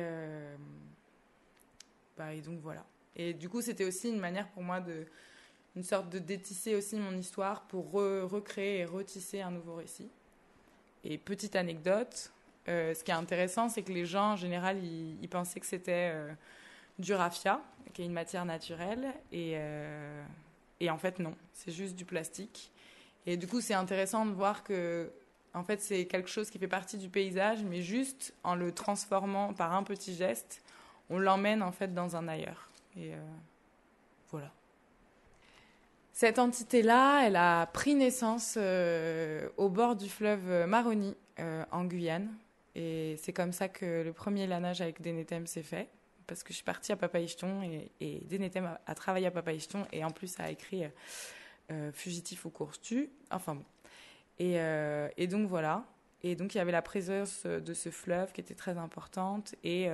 bah, 2.17 2.33
et 2.33 2.41
donc, 2.41 2.59
voilà. 2.61 2.85
Et 3.15 3.33
du 3.33 3.49
coup, 3.49 3.61
c'était 3.61 3.85
aussi 3.85 4.09
une 4.09 4.19
manière 4.19 4.47
pour 4.49 4.63
moi 4.63 4.79
de 4.79 5.05
une 5.75 5.83
sorte 5.83 6.09
de 6.09 6.19
détisser 6.19 6.75
aussi 6.75 6.97
mon 6.97 7.15
histoire 7.15 7.61
pour 7.61 7.91
recréer 7.91 8.79
et 8.79 8.85
retisser 8.85 9.41
un 9.41 9.51
nouveau 9.51 9.75
récit. 9.75 10.09
Et 11.03 11.17
petite 11.17 11.55
anecdote, 11.55 12.31
euh, 12.67 12.93
ce 12.93 13.03
qui 13.03 13.11
est 13.11 13.15
intéressant, 13.15 13.69
c'est 13.69 13.83
que 13.83 13.91
les 13.91 14.05
gens, 14.05 14.33
en 14.33 14.35
général, 14.35 14.83
ils, 14.83 15.29
pensaient 15.29 15.59
que 15.59 15.65
c'était 15.65 16.11
euh, 16.13 16.31
du 16.97 17.13
raffia, 17.13 17.61
qui 17.93 18.01
est 18.01 18.05
une 18.05 18.13
matière 18.13 18.45
naturelle. 18.45 19.13
Et, 19.31 19.53
euh, 19.55 20.23
et 20.79 20.89
en 20.89 20.97
fait, 20.97 21.19
non, 21.19 21.35
c'est 21.53 21.71
juste 21.71 21.95
du 21.95 22.05
plastique. 22.05 22.71
Et 23.25 23.37
du 23.37 23.47
coup, 23.47 23.61
c'est 23.61 23.73
intéressant 23.73 24.25
de 24.25 24.31
voir 24.31 24.63
que, 24.63 25.11
en 25.53 25.63
fait, 25.63 25.81
c'est 25.81 26.05
quelque 26.05 26.29
chose 26.29 26.49
qui 26.49 26.57
fait 26.57 26.67
partie 26.67 26.97
du 26.97 27.09
paysage, 27.09 27.63
mais 27.63 27.81
juste 27.81 28.33
en 28.43 28.55
le 28.55 28.71
transformant 28.71 29.53
par 29.53 29.73
un 29.73 29.83
petit 29.83 30.15
geste, 30.15 30.61
on 31.09 31.19
l'emmène 31.19 31.61
en 31.63 31.71
fait 31.71 31.93
dans 31.93 32.15
un 32.15 32.27
ailleurs. 32.27 32.69
Et 32.97 33.11
voilà. 34.31 34.51
Cette 36.19 36.37
entité-là, 36.37 37.25
elle 37.25 37.37
a 37.37 37.65
pris 37.67 37.95
naissance 37.95 38.55
euh, 38.57 39.47
au 39.55 39.69
bord 39.69 39.95
du 39.95 40.09
fleuve 40.09 40.65
Maroni, 40.67 41.15
euh, 41.39 41.63
en 41.71 41.85
Guyane. 41.85 42.27
Et 42.75 43.15
c'est 43.23 43.31
comme 43.31 43.53
ça 43.53 43.69
que 43.69 44.03
le 44.03 44.11
premier 44.11 44.45
lanage 44.45 44.81
avec 44.81 45.01
Denetem 45.01 45.47
s'est 45.47 45.63
fait. 45.63 45.87
Parce 46.29 46.43
que 46.43 46.49
je 46.49 46.55
suis 46.55 46.63
partie 46.63 46.91
à 46.91 46.95
Papaïcheton 46.95 47.61
et, 47.63 47.91
et 47.99 48.21
Denetem 48.29 48.77
a, 48.85 48.95
travaillé 48.95 49.27
à 49.27 49.31
Papaïcheton 49.31 49.85
et 49.91 50.03
en 50.03 50.11
plus 50.11 50.39
a 50.39 50.49
écrit 50.49 50.83
euh, 51.71 51.91
Fugitif 51.91 52.45
au 52.45 52.49
course 52.49 52.79
tu. 52.79 53.09
Enfin 53.31 53.55
bon. 53.55 53.65
Et, 54.37 54.55
et, 55.17 55.27
donc 55.27 55.49
voilà. 55.49 55.83
Et 56.23 56.35
donc 56.35 56.55
il 56.55 56.59
y 56.59 56.61
avait 56.61 56.71
la 56.71 56.81
présence 56.81 57.45
de 57.45 57.73
ce 57.73 57.89
fleuve 57.89 58.31
qui 58.31 58.39
était 58.39 58.55
très 58.55 58.77
importante 58.77 59.53
et 59.65 59.89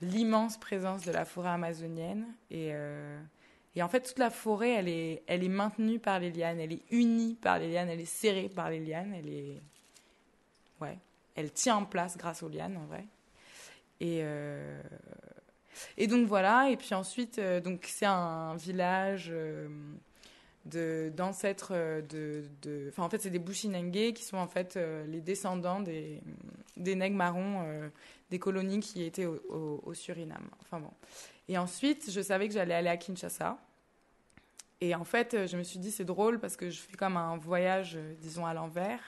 l'immense 0.00 0.58
présence 0.58 1.04
de 1.04 1.12
la 1.12 1.24
forêt 1.24 1.50
amazonienne. 1.50 2.26
Et 2.50 2.74
et 3.76 3.82
en 3.82 3.88
fait, 3.88 4.00
toute 4.00 4.18
la 4.18 4.30
forêt, 4.30 4.70
elle 4.70 4.88
est, 4.88 5.22
elle 5.26 5.42
est 5.42 5.48
maintenue 5.48 5.98
par 5.98 6.20
les 6.20 6.30
lianes, 6.30 6.60
elle 6.60 6.72
est 6.72 6.82
unie 6.90 7.34
par 7.34 7.58
les 7.58 7.72
lianes, 7.72 7.88
elle 7.88 8.00
est 8.00 8.04
serrée 8.04 8.48
par 8.48 8.70
les 8.70 8.78
lianes, 8.78 9.12
elle 9.14 9.28
est. 9.28 9.62
Ouais. 10.80 10.98
Elle 11.34 11.50
tient 11.52 11.76
en 11.76 11.84
place 11.84 12.16
grâce 12.16 12.42
aux 12.44 12.48
lianes, 12.48 12.76
en 12.76 12.86
vrai. 12.86 13.04
Et. 14.00 14.20
Euh, 14.22 14.82
et 15.96 16.06
donc 16.06 16.28
voilà, 16.28 16.70
et 16.70 16.76
puis 16.76 16.94
ensuite, 16.94 17.40
euh, 17.40 17.60
c'est 17.82 18.06
un 18.06 18.54
village 18.54 19.28
euh, 19.32 19.68
d'ancêtres 21.10 21.72
de, 22.08 22.44
de, 22.62 22.86
enfin 22.90 23.02
en 23.02 23.10
fait 23.10 23.20
c'est 23.20 23.30
des 23.30 23.40
Bushinengue 23.40 24.12
qui 24.12 24.22
sont 24.22 24.36
en 24.36 24.46
fait 24.46 24.78
les 25.08 25.20
descendants 25.20 25.80
des 25.80 26.22
des 26.76 26.94
nègres 26.94 27.16
marrons 27.16 27.90
des 28.30 28.38
colonies 28.38 28.80
qui 28.80 29.02
étaient 29.02 29.26
au, 29.26 29.42
au, 29.48 29.80
au 29.84 29.94
Suriname. 29.94 30.48
Enfin 30.62 30.78
bon. 30.78 30.90
Et 31.48 31.58
ensuite, 31.58 32.10
je 32.10 32.20
savais 32.20 32.48
que 32.48 32.54
j'allais 32.54 32.74
aller 32.74 32.88
à 32.88 32.96
Kinshasa. 32.96 33.58
Et 34.80 34.94
en 34.94 35.04
fait, 35.04 35.46
je 35.46 35.56
me 35.56 35.62
suis 35.62 35.78
dit, 35.78 35.90
c'est 35.90 36.04
drôle 36.04 36.38
parce 36.38 36.56
que 36.56 36.70
je 36.70 36.80
fais 36.80 36.96
comme 36.96 37.16
un 37.16 37.36
voyage, 37.36 37.98
disons, 38.20 38.46
à 38.46 38.54
l'envers. 38.54 39.00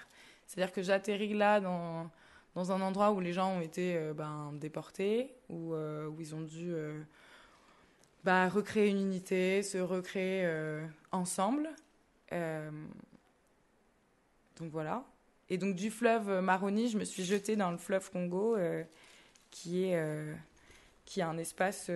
C'est-à-dire 0.46 0.72
que 0.72 0.82
j'atterris 0.82 1.34
là 1.34 1.60
dans, 1.60 2.10
dans 2.56 2.72
un 2.72 2.80
endroit 2.80 3.12
où 3.12 3.20
les 3.20 3.34
gens 3.34 3.58
ont 3.58 3.60
été 3.60 3.96
euh, 3.96 4.14
ben, 4.14 4.52
déportés, 4.54 5.34
où, 5.50 5.74
euh, 5.74 6.08
où 6.08 6.22
ils 6.22 6.34
ont 6.34 6.40
dû 6.40 6.72
euh, 6.72 6.98
ben, 8.24 8.48
recréer 8.48 8.88
une 8.88 8.98
unité, 8.98 9.62
se 9.62 9.76
recréer 9.76 10.50
ensemble. 11.12 11.68
donc 12.32 12.70
voilà. 14.72 15.04
Et 15.48 15.58
donc 15.58 15.76
du 15.76 15.90
fleuve 15.90 16.40
Maroni, 16.40 16.88
je 16.88 16.98
me 16.98 17.04
suis 17.04 17.24
jetée 17.24 17.54
dans 17.54 17.70
le 17.70 17.76
fleuve 17.76 18.10
Congo, 18.10 18.56
qui 19.50 19.84
est 19.84 20.02
qui 21.04 21.20
est 21.20 21.24
un 21.24 21.38
espace 21.38 21.90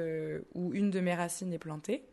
où 0.55 0.73
une 0.73 0.91
de 0.91 1.01
mes 1.01 1.15
racines 1.15 1.53
est 1.53 1.59
plantée. 1.59 2.05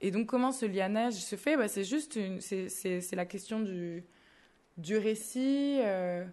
Et 0.00 0.10
donc, 0.10 0.26
comment 0.26 0.52
ce 0.52 0.66
lianage 0.66 1.14
se 1.14 1.36
fait? 1.36 1.56
Bah, 1.56 1.66
C'est 1.66 1.84
juste 1.84 2.18
c'est, 2.38 3.16
la 3.16 3.26
question 3.26 3.60
du, 3.60 4.04
du 4.76 4.96
récit 4.96 5.78
euh, 5.82 6.24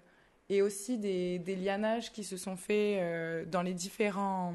et 0.50 0.62
aussi 0.62 0.98
des, 0.98 1.40
des, 1.40 1.56
lianages 1.56 2.12
qui 2.12 2.24
se 2.24 2.38
sont 2.38 2.58
faits 2.58 3.50
dans 3.50 3.62
les 3.62 3.74
différents 3.74 4.54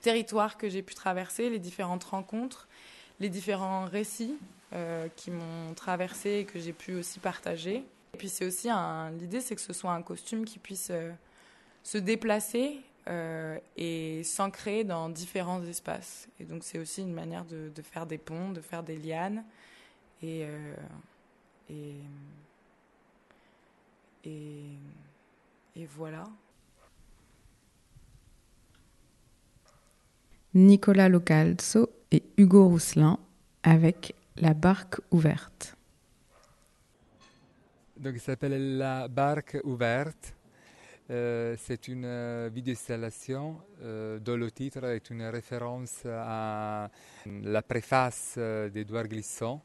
territoires 0.00 0.56
que 0.56 0.68
j'ai 0.68 0.82
pu 0.82 0.94
traverser, 0.94 1.50
les 1.50 1.58
différentes 1.58 2.04
rencontres, 2.04 2.68
les 3.20 3.28
différents 3.28 3.86
récits 3.86 4.36
qui 5.16 5.30
m'ont 5.30 5.74
traversé 5.74 6.30
et 6.30 6.44
que 6.44 6.58
j'ai 6.58 6.72
pu 6.72 6.94
aussi 6.94 7.18
partager. 7.20 7.84
Et 8.12 8.16
puis, 8.18 8.28
c'est 8.28 8.44
aussi 8.44 8.68
l'idée, 9.18 9.40
c'est 9.40 9.54
que 9.56 9.60
ce 9.60 9.72
soit 9.72 9.92
un 9.92 10.02
costume 10.02 10.44
qui 10.44 10.58
puisse 10.60 10.92
se 11.82 11.98
déplacer 11.98 12.80
euh, 13.06 13.58
et 13.76 14.22
s'ancrer 14.24 14.82
dans 14.82 15.10
différents 15.10 15.62
espaces. 15.62 16.26
Et 16.40 16.44
donc 16.44 16.64
c'est 16.64 16.78
aussi 16.78 17.02
une 17.02 17.12
manière 17.12 17.44
de, 17.44 17.68
de, 17.68 17.82
faire 17.82 18.06
des 18.06 18.16
ponts, 18.16 18.50
de 18.50 18.62
faire 18.62 18.82
des 18.82 18.96
lianes. 18.96 19.44
Et, 20.22 20.44
euh, 20.44 20.74
et, 21.68 21.96
et, 24.24 24.78
et, 25.76 25.86
voilà. 25.86 26.24
Nicolas 30.54 31.08
Localzo 31.08 31.90
et 32.10 32.22
Hugo 32.36 32.68
Rousselin 32.68 33.18
avec 33.62 34.14
La 34.36 34.54
barque 34.54 35.00
ouverte. 35.10 35.76
Donc 37.96 38.14
il 38.14 38.20
s'appelle 38.20 38.78
La 38.78 39.08
barque 39.08 39.58
ouverte. 39.64 40.34
Euh, 41.10 41.54
c'est 41.58 41.88
une 41.88 42.06
euh, 42.06 42.50
vidéo 42.52 42.72
installation 42.72 43.60
euh, 43.82 44.18
dont 44.18 44.36
le 44.36 44.50
titre 44.50 44.84
est 44.84 45.10
une 45.10 45.22
référence 45.24 46.00
à 46.06 46.88
la 47.26 47.62
préface 47.62 48.38
d'Edouard 48.38 49.08
Glisson 49.08 49.60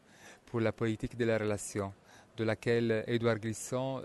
pour 0.46 0.60
la 0.60 0.74
politique 0.74 1.16
de 1.16 1.24
la 1.24 1.38
relation, 1.38 1.94
de 2.40 2.44
laquelle 2.46 3.04
Edouard 3.08 3.40
Glisson 3.40 4.02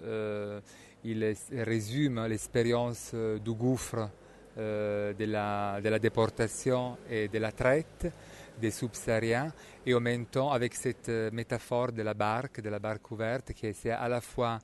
il 1.05 1.35
résume 1.53 2.26
l'expérience 2.26 3.14
du 3.14 3.53
gouffre 3.53 4.11
de 4.57 5.24
la, 5.24 5.80
de, 5.80 5.89
la, 5.89 5.99
déportation 5.99 6.97
et 7.11 7.28
de 7.28 7.39
la 7.39 7.53
traite 7.53 8.12
des 8.61 8.70
subsahariens 8.70 9.53
et 9.85 9.95
en 9.95 10.01
même 10.01 10.26
temps 10.26 10.51
avec 10.53 10.74
cette 10.74 11.09
métaphore 11.32 11.93
de 11.93 12.03
la 12.03 12.14
barque, 12.14 12.61
de 12.61 12.70
la 12.70 12.78
barque 12.78 13.11
ouverte 13.11 13.53
qui 13.53 13.66
est 13.66 13.91
à 13.91 14.09
la 14.09 14.20
fois 14.20 14.59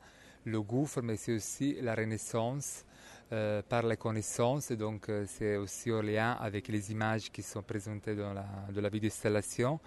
le 0.44 0.60
gouffre, 0.62 1.02
mais 1.02 1.16
c'est 1.16 1.34
aussi 1.34 1.76
la 1.80 1.94
renaissance 1.94 2.84
euh, 3.32 3.62
par 3.62 3.82
les 3.86 3.96
connaissances. 3.96 4.72
Donc, 4.72 5.08
euh, 5.08 5.24
c'est 5.26 5.56
aussi 5.56 5.92
en 5.92 6.02
lien 6.02 6.32
avec 6.32 6.68
les 6.68 6.90
images 6.90 7.30
qui 7.30 7.42
sont 7.42 7.62
présentées 7.62 8.16
dans 8.16 8.32
la, 8.32 8.46
la 8.74 8.88
vidéo 8.88 9.08
installation, 9.08 9.78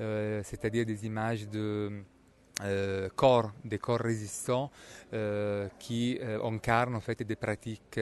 euh, 0.00 0.40
c'est-à-dire 0.44 0.86
des 0.86 1.04
images 1.06 1.48
de, 1.48 2.02
euh, 2.62 3.10
corps, 3.14 3.52
des 3.62 3.78
corps 3.78 4.00
résistants 4.00 4.70
qui 5.78 6.18
euh, 6.20 6.42
incarnent 6.42 6.94
en 6.94 7.00
fait 7.00 7.22
des 7.22 7.36
pratiques 7.36 8.00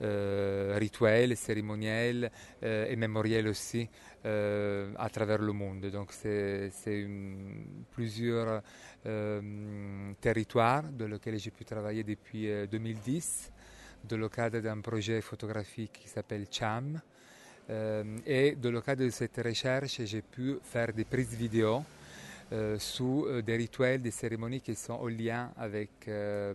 rituelles, 0.00 1.36
cérémonielles 1.36 2.30
et 2.62 2.96
mémorielles 2.96 3.48
aussi 3.48 3.88
à 4.24 5.08
travers 5.12 5.42
le 5.42 5.52
monde. 5.52 5.86
Donc 5.90 6.12
c'est 6.12 6.70
plusieurs 7.90 8.62
territoires 10.20 10.84
dans 10.84 11.06
lesquels 11.06 11.38
j'ai 11.38 11.50
pu 11.50 11.64
travailler 11.64 12.04
depuis 12.04 12.48
2010 12.70 13.52
dans 14.08 14.16
le 14.16 14.28
cadre 14.28 14.60
d'un 14.60 14.80
projet 14.80 15.20
photographique 15.20 15.92
qui 16.02 16.08
s'appelle 16.08 16.46
CHAM. 16.50 17.00
et 18.26 18.56
dans 18.56 18.70
le 18.70 18.80
cadre 18.80 19.04
de 19.04 19.10
cette 19.10 19.36
recherche, 19.44 20.00
j'ai 20.04 20.22
pu 20.22 20.56
faire 20.62 20.92
des 20.92 21.04
prises 21.04 21.34
vidéo 21.34 21.84
euh, 22.52 22.78
sous 22.78 23.26
euh, 23.26 23.42
des 23.42 23.56
rituels, 23.56 24.00
des 24.00 24.12
cérémonies 24.12 24.60
qui 24.60 24.76
sont 24.76 24.92
en 24.92 25.08
lien 25.08 25.50
avec 25.56 25.90
euh, 26.06 26.54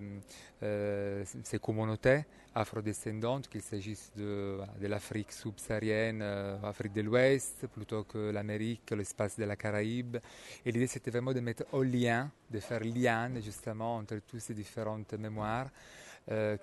ces 1.44 1.60
communautés 1.60 2.24
afrodescendantes, 2.56 3.50
qu'il 3.50 3.62
s'agisse 3.62 4.10
de, 4.16 4.60
l'Afrique 4.82 5.34
subsaharienne, 5.34 6.22
Afrique 6.64 6.94
de 6.94 7.02
l'Ouest, 7.02 7.68
plutôt 7.68 8.04
que 8.04 8.30
l'Amérique, 8.32 8.92
l'espace 8.92 9.38
de 9.38 9.44
la 9.44 9.58
Caraïbe. 9.58 10.18
Et 10.66 10.72
l'idée, 10.72 10.88
c'était 10.88 11.12
vraiment 11.12 11.34
de 11.34 11.40
mettre 11.42 11.64
en 11.74 11.82
lien, 11.82 12.30
de 12.50 12.60
faire 12.60 12.84
lien 12.84 13.30
justement 13.42 13.98
entre 13.98 14.18
toutes 14.28 14.42
ces 14.42 14.54
différentes 14.54 15.14
mémoires. 15.14 15.70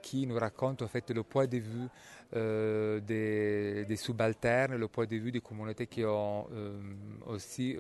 qui 0.03 0.24
nous 0.24 0.39
racontent 0.39 0.85
en 0.85 0.89
fait 0.89 1.11
le 1.11 1.24
point 1.24 1.47
de 1.47 1.59
vue 1.59 1.89
des, 3.03 3.97
subalternes, 3.97 4.76
le 4.76 4.89
point 4.89 5.07
de 5.07 5.16
vue 5.16 5.33
des 5.33 5.41
communautés 5.41 5.89
qui 5.89 6.05
ont 6.05 6.47
aussi 7.26 7.76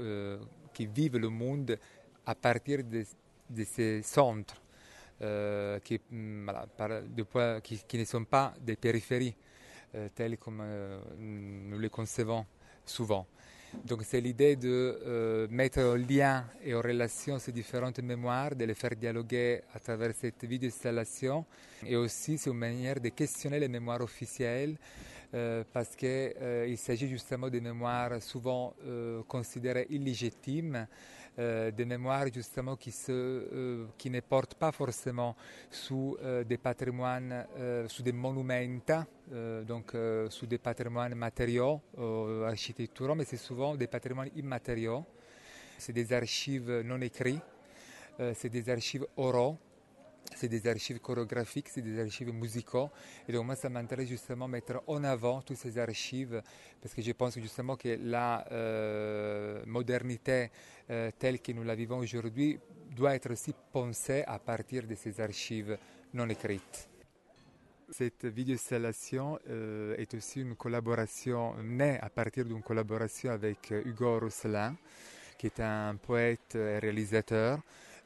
qui 0.78 0.86
vivent 0.86 1.16
le 1.18 1.28
monde 1.28 1.76
à 2.24 2.36
partir 2.36 2.84
de, 2.84 3.04
ces 3.64 4.00
centres 4.04 4.62
euh, 5.22 5.80
qui, 5.80 6.00
mm, 6.08 6.48
qui, 7.88 7.98
ne 7.98 8.04
sont 8.04 8.24
pas 8.24 8.54
des 8.60 8.76
périphéries 8.76 9.34
euh, 9.96 10.08
telles 10.14 10.38
comme 10.38 10.60
euh, 10.62 11.00
nous 11.18 11.80
les 11.80 11.88
concevons 11.90 12.46
souvent. 12.84 13.26
Donc 13.84 14.02
c'est 14.04 14.20
l'idée 14.20 14.54
de 14.54 15.00
euh, 15.04 15.48
mettre 15.50 15.80
en 15.80 15.96
lien 15.96 16.44
et 16.62 16.76
en 16.76 16.80
relation 16.80 17.40
ces 17.40 17.50
différentes 17.50 17.98
mémoires, 17.98 18.54
de 18.54 18.64
les 18.64 18.74
faire 18.74 18.94
dialoguer 18.94 19.62
à 19.74 19.80
travers 19.80 20.14
cette 20.14 20.44
vidéo 20.44 20.68
installation 20.68 21.44
et 21.84 21.96
aussi 21.96 22.38
c'est 22.38 22.50
une 22.50 22.56
manière 22.56 23.00
de 23.00 23.08
questionner 23.08 23.58
les 23.58 23.68
mémoires 23.68 24.00
officielles 24.00 24.76
euh, 25.34 25.62
parce 25.74 25.94
qu'il 25.94 26.08
euh, 26.08 26.76
s'agit 26.76 27.06
justement 27.06 27.50
de 27.50 27.60
mémoires 27.60 28.22
souvent 28.22 28.72
euh, 28.86 29.22
considérées 29.24 29.86
illégitimes, 29.90 30.86
des 31.38 31.84
mémoires 31.84 32.26
justement 32.34 32.74
qui, 32.74 32.90
ne 33.08 34.20
portent 34.20 34.56
pas 34.56 34.72
forcément 34.72 35.36
sous 35.70 36.16
des 36.44 36.58
patrimoines, 36.58 37.46
sous 37.86 38.02
des 38.02 38.10
monuments, 38.10 39.04
donc 39.64 39.94
sous 40.30 40.46
des 40.46 40.58
patrimoines 40.58 41.14
matériaux, 41.14 41.80
architecturaux, 42.44 43.14
mais 43.14 43.24
c'est 43.24 43.36
souvent 43.36 43.76
des 43.76 43.86
patrimoines 43.86 44.30
immatériaux. 44.34 45.04
C'est 45.78 45.92
des 45.92 46.12
archives 46.12 46.80
non 46.84 47.00
écrites, 47.02 47.40
c'est 48.34 48.48
des 48.48 48.68
archives 48.68 49.06
oraux 49.16 49.58
c'est 50.38 50.48
des 50.48 50.66
archives 50.66 51.00
chorégraphiques, 51.00 51.68
c'est 51.68 51.82
des 51.82 52.00
archives 52.00 52.32
musicaux. 52.32 52.90
Et 53.28 53.32
donc 53.32 53.46
moi, 53.46 53.56
ça 53.56 53.68
m'intéresse 53.68 54.08
justement 54.08 54.48
mettre 54.48 54.82
en 54.86 55.02
avant 55.04 55.42
toutes 55.42 55.56
ces 55.56 55.78
archives, 55.78 56.42
parce 56.80 56.94
que 56.94 57.02
je 57.02 57.12
pense 57.12 57.38
justement 57.38 57.76
que 57.76 57.98
la 58.02 58.46
euh, 58.52 59.62
modernité 59.66 60.50
euh, 60.90 61.10
telle 61.18 61.40
que 61.40 61.52
nous 61.52 61.64
la 61.64 61.74
vivons 61.74 61.98
aujourd'hui 61.98 62.58
doit 62.94 63.14
être 63.14 63.32
aussi 63.32 63.54
pensée 63.72 64.24
à 64.26 64.38
partir 64.38 64.86
de 64.86 64.94
ces 64.94 65.20
archives 65.20 65.76
non 66.14 66.28
écrites. 66.28 66.88
Cette 67.90 68.26
vidéo-installation 68.26 69.38
euh, 69.48 69.96
est 69.96 70.12
aussi 70.14 70.40
une 70.42 70.56
collaboration 70.56 71.54
née 71.62 71.98
à 72.00 72.10
partir 72.10 72.44
d'une 72.44 72.62
collaboration 72.62 73.30
avec 73.30 73.70
Hugo 73.70 74.18
Rousselin, 74.20 74.76
qui 75.38 75.46
est 75.46 75.60
un 75.60 75.96
poète 75.96 76.54
et 76.54 76.78
réalisateur. 76.78 77.60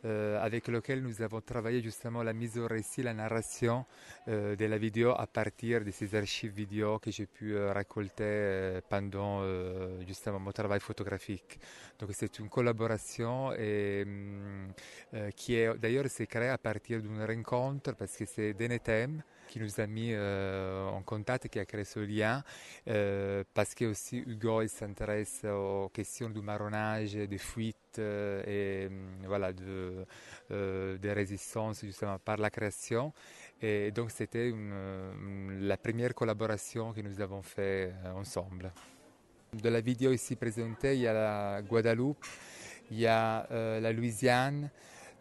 Euh, 0.04 0.42
avec 0.42 0.66
lequel 0.66 1.00
nous 1.00 1.22
avons 1.22 1.40
travaillé 1.40 1.80
justement 1.80 2.24
la 2.24 2.32
mise 2.32 2.58
au 2.58 2.66
récit, 2.66 3.04
la 3.04 3.14
narration 3.14 3.86
euh, 4.26 4.56
de 4.56 4.64
la 4.64 4.76
vidéo 4.76 5.10
à 5.16 5.28
partir 5.28 5.84
de 5.84 5.92
ces 5.92 6.12
archives 6.16 6.52
vidéo 6.52 6.98
que 6.98 7.12
j'ai 7.12 7.26
pu 7.26 7.54
euh, 7.54 7.72
récolter 7.72 8.80
pendant 8.88 9.42
justement 10.06 10.40
mon 10.40 10.50
travail 10.50 10.80
photographique. 10.80 11.58
Donc 11.98 12.10
c'est 12.14 12.38
une 12.40 12.48
collaboration 12.48 13.52
et, 13.52 14.02
hum, 14.04 14.72
qui 15.36 15.54
est 15.54 15.72
d'ailleurs 15.78 16.06
créée 16.28 16.48
à 16.48 16.58
partir 16.58 17.00
d'une 17.00 17.22
rencontre 17.22 17.94
parce 17.94 18.16
que 18.16 18.24
c'est 18.26 18.54
Denetem 18.54 19.22
qui 19.52 19.60
nous 19.60 19.80
a 19.80 19.86
mis 19.86 20.16
en 20.16 21.02
contact, 21.02 21.48
qui 21.48 21.58
a 21.58 21.64
créé 21.66 21.84
ce 21.84 22.00
lien, 22.00 22.42
parce 23.54 23.74
que 23.74 23.84
aussi 23.84 24.18
Hugo 24.18 24.66
s'intéresse 24.66 25.44
aux 25.44 25.90
questions 25.92 26.30
du 26.30 26.40
marronnage, 26.40 27.12
des 27.12 27.38
fuites 27.38 27.98
et 27.98 28.86
hum, 28.88 29.26
voilà 29.26 29.52
de 29.52 30.06
euh, 30.50 30.98
de, 30.98 31.08
résistance 31.08 31.84
justement 31.84 32.18
par 32.18 32.36
la 32.36 32.50
création. 32.50 33.12
Et 33.60 33.90
donc 33.90 34.10
c'était 34.10 34.52
la 35.60 35.76
première 35.76 36.14
collaboration 36.14 36.92
que 36.92 37.00
nous 37.00 37.20
avons 37.20 37.42
fait 37.42 37.92
euh, 38.04 38.12
ensemble. 38.12 38.72
De 39.52 39.68
la 39.68 39.80
vidéo 39.80 40.12
ici 40.12 40.36
présentée, 40.36 40.94
il 40.94 41.02
y 41.02 41.06
a 41.06 41.12
la 41.12 41.62
Guadeloupe, 41.62 42.24
il 42.90 43.00
y 43.00 43.06
a 43.06 43.46
euh, 43.50 43.80
la 43.80 43.92
Louisiane, 43.92 44.70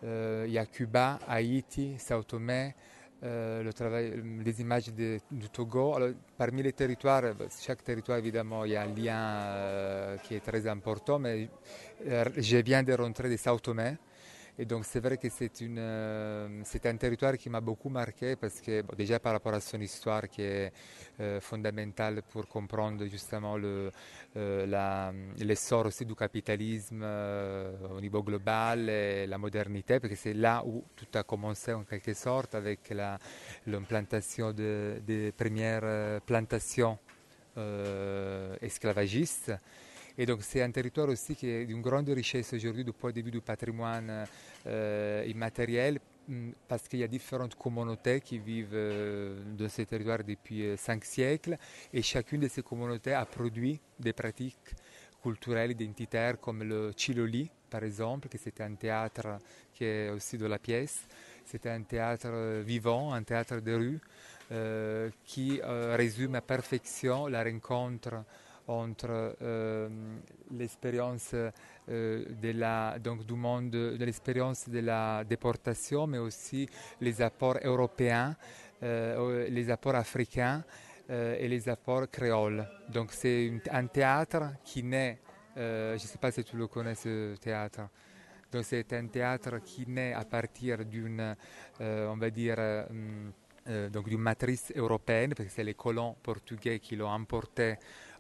il 0.04 0.52
y 0.52 0.58
a 0.58 0.66
Cuba, 0.66 1.20
Haïti, 1.28 1.96
Sao 2.00 2.24
Tomé, 2.24 2.74
le 3.22 3.72
travail, 3.72 4.22
les 4.44 4.62
images 4.62 4.92
du 4.92 5.50
Togo. 5.52 5.98
Parmi 6.38 6.64
les 6.64 6.74
territoires, 6.74 7.24
chaque 7.62 7.84
territoire 7.84 8.18
évidemment, 8.18 8.66
il 8.66 8.72
y 8.72 8.76
a 8.76 8.82
un 8.82 8.94
lien 8.94 10.18
qui 10.24 10.36
est 10.36 10.40
très 10.40 10.66
important, 10.68 11.20
mais 11.20 11.50
je 12.04 12.58
viens 12.58 12.84
de 12.84 12.94
rentrer 12.94 13.30
de 13.30 13.38
Sao 13.38 13.60
Tomé. 13.60 13.98
Et 14.60 14.66
donc 14.66 14.86
c'est 14.86 15.00
vrai 15.00 15.18
que 15.18 15.28
euh, 15.62 16.62
c'est 16.66 16.86
un 16.86 16.98
territoire 16.98 17.38
qui 17.38 17.50
m'a 17.50 17.62
beaucoup 17.62 17.90
marqué 17.90 18.36
parce 18.36 18.60
que 18.60 18.84
déjà 18.96 19.20
par 19.20 19.34
rapport 19.34 19.54
à 19.54 19.62
son 19.62 19.80
histoire 19.80 20.28
qui 20.28 20.42
est 20.42 20.74
euh, 21.20 21.40
fondamentale 21.40 22.22
pour 22.30 22.48
comprendre 22.48 23.06
justement 23.08 23.58
le, 23.58 23.92
euh, 24.36 25.12
l'essor 25.38 25.86
aussi 25.86 26.06
du 26.06 26.16
capitalisme 26.16 27.04
au 27.04 28.02
niveau 28.02 28.22
global 28.24 28.90
et 28.90 29.26
la 29.26 29.38
modernité, 29.38 30.00
parce 30.00 30.14
que 30.14 30.20
c'est 30.20 30.34
là 30.34 30.62
où 30.66 30.84
tout 30.96 31.08
a 31.14 31.24
commencé 31.24 31.72
en 31.74 31.84
quelque 31.84 32.14
sorte 32.14 32.54
avec 32.56 32.90
la, 32.90 33.18
l'implantation 33.68 34.52
des 34.52 35.34
premières 35.36 36.22
plantations 36.22 36.98
esclavagistes. 38.62 39.54
Et 40.18 40.26
donc 40.26 40.40
c'est 40.44 40.62
un 40.62 40.72
territoire 40.72 41.08
aussi 41.10 41.36
qui 41.36 41.48
est 41.48 41.66
d'une 41.66 41.82
grande 41.82 42.10
richesse 42.10 42.54
aujourd'hui 42.54 42.84
du 42.84 42.92
point 42.92 43.12
de 43.12 43.22
vue 43.22 43.32
du 43.32 43.42
patrimoine 43.42 44.26
euh, 44.68 45.24
immatériel 45.28 46.00
mm, 46.28 46.52
parce 46.68 46.88
qu'il 46.88 47.00
y 47.00 47.04
a 47.04 47.08
différentes 47.08 47.56
communautés 47.56 48.20
qui 48.20 48.38
vivent 48.38 48.74
euh, 48.74 49.42
dans 49.58 49.70
ce 49.70 49.84
territoire 49.84 50.20
depuis 50.24 50.66
euh, 50.66 50.78
cinq 50.78 51.06
siècles 51.06 51.56
et 51.94 52.02
chacune 52.02 52.42
de 52.42 52.48
ces 52.50 52.62
communautés 52.62 53.14
a 53.14 53.26
produit 53.26 53.80
des 54.00 54.12
pratiques 54.14 54.76
culturelles 55.24 55.72
identitaires 55.72 56.40
comme 56.40 56.64
le 56.64 56.92
Chiloli 56.98 57.50
par 57.70 57.84
exemple, 57.86 58.28
qui 58.28 58.38
c'était 58.38 58.64
un 58.64 58.76
théâtre 58.76 59.38
qui 59.74 59.86
est 59.86 60.10
aussi 60.10 60.38
de 60.38 60.46
la 60.46 60.60
pièce. 60.60 61.08
C'était 61.46 61.70
un 61.70 61.84
théâtre 61.84 62.60
vivant, 62.64 63.14
un 63.14 63.24
théâtre 63.24 63.62
de 63.62 63.74
rue 63.74 64.00
qui 65.24 65.62
résume 65.64 66.36
à 66.36 66.42
perfection 66.42 67.28
la 67.28 67.46
rencontre 67.46 68.26
entre 68.68 69.36
euh, 69.42 69.90
l'expérience 70.52 71.34
euh, 71.34 72.26
de 72.42 72.52
la, 72.52 72.98
donc 73.00 73.26
du 73.26 73.34
monde, 73.34 73.72
de 73.72 74.04
l'expérience 74.06 74.70
de 74.70 74.80
la 74.80 75.24
déportation, 75.24 76.08
mais 76.08 76.18
aussi 76.18 76.68
les 77.00 77.22
apports 77.22 77.58
européens, 77.64 78.36
euh, 78.84 79.48
les 79.50 79.70
apports 79.70 79.96
africains 79.96 80.64
et 81.10 81.50
les 81.50 81.68
apports 81.68 82.10
créoles. 82.10 82.66
Donc 82.88 83.12
c'est 83.12 83.52
un 83.70 83.88
théâtre 83.88 84.54
qui 84.64 84.82
naît, 84.82 85.20
je 85.58 85.94
ne 85.94 85.98
sais 85.98 86.18
pas 86.18 86.32
si 86.32 86.42
tu 86.42 86.56
le 86.56 86.68
connais 86.68 86.96
ce 86.96 87.36
théâtre. 87.36 87.82
Donc 88.50 88.64
c'est 88.64 88.94
un 88.94 89.08
théâtre 89.08 89.58
qui 89.62 89.86
naît 89.90 90.14
à 90.14 90.24
partir 90.24 90.86
d'une, 90.86 91.36
on 91.82 92.16
va 92.16 92.30
dire, 92.30 92.86
donc 93.92 94.08
d'une 94.08 94.22
matrice 94.22 94.72
européenne, 94.74 95.34
parce 95.36 95.50
que 95.50 95.54
c'est 95.54 95.66
les 95.66 95.74
colons 95.74 96.16
portugais 96.24 96.80
qui 96.80 96.96
l'ont 96.96 97.10
emporté 97.10 97.76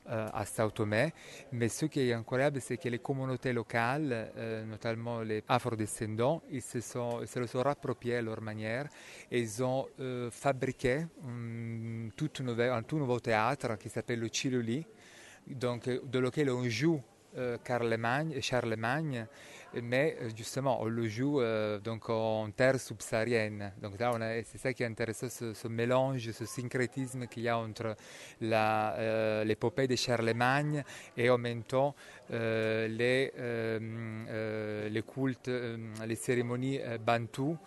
euh, 0.09 0.27
à 0.33 0.45
Sao 0.45 0.71
Tomé. 0.71 1.13
Mais 1.51 1.69
ce 1.69 1.85
qui 1.85 2.01
est 2.01 2.13
incroyable, 2.13 2.59
c'est 2.59 2.77
que 2.77 2.89
les 2.89 2.99
communautés 2.99 3.53
locales, 3.53 4.31
euh, 4.35 4.65
notamment 4.65 5.21
les 5.21 5.43
afrodescendants, 5.47 6.41
ils 6.49 6.61
se, 6.61 6.81
sont, 6.81 7.25
se 7.25 7.39
le 7.39 7.45
sont 7.45 7.59
à 7.59 8.21
leur 8.21 8.41
manière 8.41 8.87
et 9.29 9.39
ils 9.39 9.63
ont 9.63 9.87
euh, 9.99 10.31
fabriqué 10.31 11.05
un 11.23 12.09
tout, 12.15 12.31
un 12.39 12.81
nouveau 12.97 13.19
théâtre 13.19 13.77
qui 13.77 13.89
s'appelle 13.89 14.19
le 14.19 14.29
Chiloli, 14.31 14.85
donc, 15.47 15.87
de 15.87 16.19
lequel 16.19 16.49
on 16.49 16.67
joue 16.67 17.01
Charlemagne, 17.65 18.41
Charlemagne 18.41 19.27
mais 19.81 20.17
justement 20.35 20.81
on 20.81 20.85
le 20.85 21.07
joue 21.07 21.41
donc 21.83 22.09
en 22.09 22.49
terre 22.51 22.79
subsaharienne. 22.79 23.71
Donc 23.81 23.99
là, 23.99 24.11
c'est 24.43 24.57
ça 24.57 24.73
qui 24.73 24.83
est 24.83 24.85
intéressant, 24.85 25.27
ce, 25.29 25.67
mélange, 25.67 26.31
ce 26.31 26.45
syncrétisme 26.45 27.27
qu'il 27.27 27.43
y 27.43 27.49
a 27.49 27.57
entre 27.57 27.95
l'épopée 28.41 29.87
de 29.87 29.95
Charlemagne 29.95 30.83
et 31.15 31.29
en 31.29 31.37
même 31.37 31.63
temps 31.63 31.95
les, 32.29 33.31
les 34.89 35.03
cultes, 35.03 35.51
les 36.05 36.15
cérémonies 36.15 36.79
bantoues. 37.05 37.57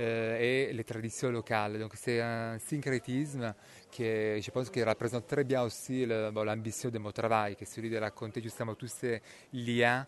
Et 0.00 0.70
les 0.72 0.84
traditions 0.84 1.30
locales. 1.30 1.78
Donc 1.78 1.92
c'est 1.94 2.20
un 2.20 2.58
syncrétisme 2.58 3.54
qui, 3.90 4.02
je 4.40 4.50
pense, 4.50 4.70
qui 4.70 4.82
représente 4.82 5.26
très 5.26 5.44
bien 5.44 5.62
aussi 5.62 6.06
l'ambition 6.06 6.88
de 6.90 6.98
mon 6.98 7.12
travail, 7.12 7.54
qui 7.56 7.64
est 7.64 7.66
celui 7.66 7.90
de 7.90 7.98
raconter 7.98 8.40
justement 8.40 8.74
tous 8.74 8.88
ces 8.88 9.20
liens 9.52 10.06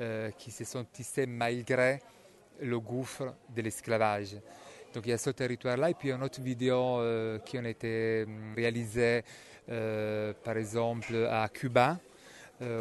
euh, 0.00 0.32
qui 0.32 0.50
se 0.50 0.64
sont 0.64 0.82
tissés 0.82 1.24
malgré 1.24 2.00
le 2.60 2.80
gouffre 2.80 3.32
de 3.54 3.62
l'esclavage. 3.62 4.34
Donc 4.92 5.06
il 5.06 5.10
y 5.10 5.12
a 5.12 5.18
ce 5.18 5.30
territoire-là 5.30 5.90
et 5.90 5.94
puis 5.94 6.10
une 6.10 6.20
autre 6.24 6.40
vidéo 6.40 6.98
euh, 6.98 7.38
qui 7.38 7.56
ont 7.60 7.64
été 7.64 8.24
hum, 8.24 8.54
réalisées 8.56 9.22
euh, 9.68 10.32
par 10.42 10.56
exemple 10.56 11.14
à 11.30 11.48
Cuba 11.48 11.98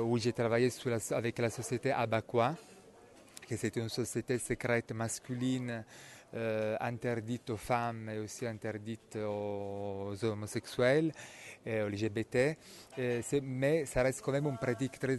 où 0.02 0.18
j'ai 0.18 0.32
travaillé 0.32 0.70
avec 1.12 1.38
la 1.40 1.50
société 1.50 1.92
Abaqua, 1.92 2.56
qui 3.46 3.58
c'était 3.58 3.82
une 3.82 3.90
société 3.90 4.40
secrète 4.40 4.92
masculine 4.94 5.84
interdite 6.80 7.50
aux 7.52 7.58
femmes 7.58 8.10
et 8.10 8.20
aussi 8.20 8.46
interdite 8.46 9.18
aux 9.18 10.14
homosexuels 10.24 11.12
et 11.66 11.80
LGBT, 11.80 12.58
mais 13.42 13.86
ça 13.86 14.04
reste 14.04 14.22
quand 14.22 14.32
même 14.32 14.48
une 14.48 14.58
pratique 14.58 15.00
très... 15.00 15.18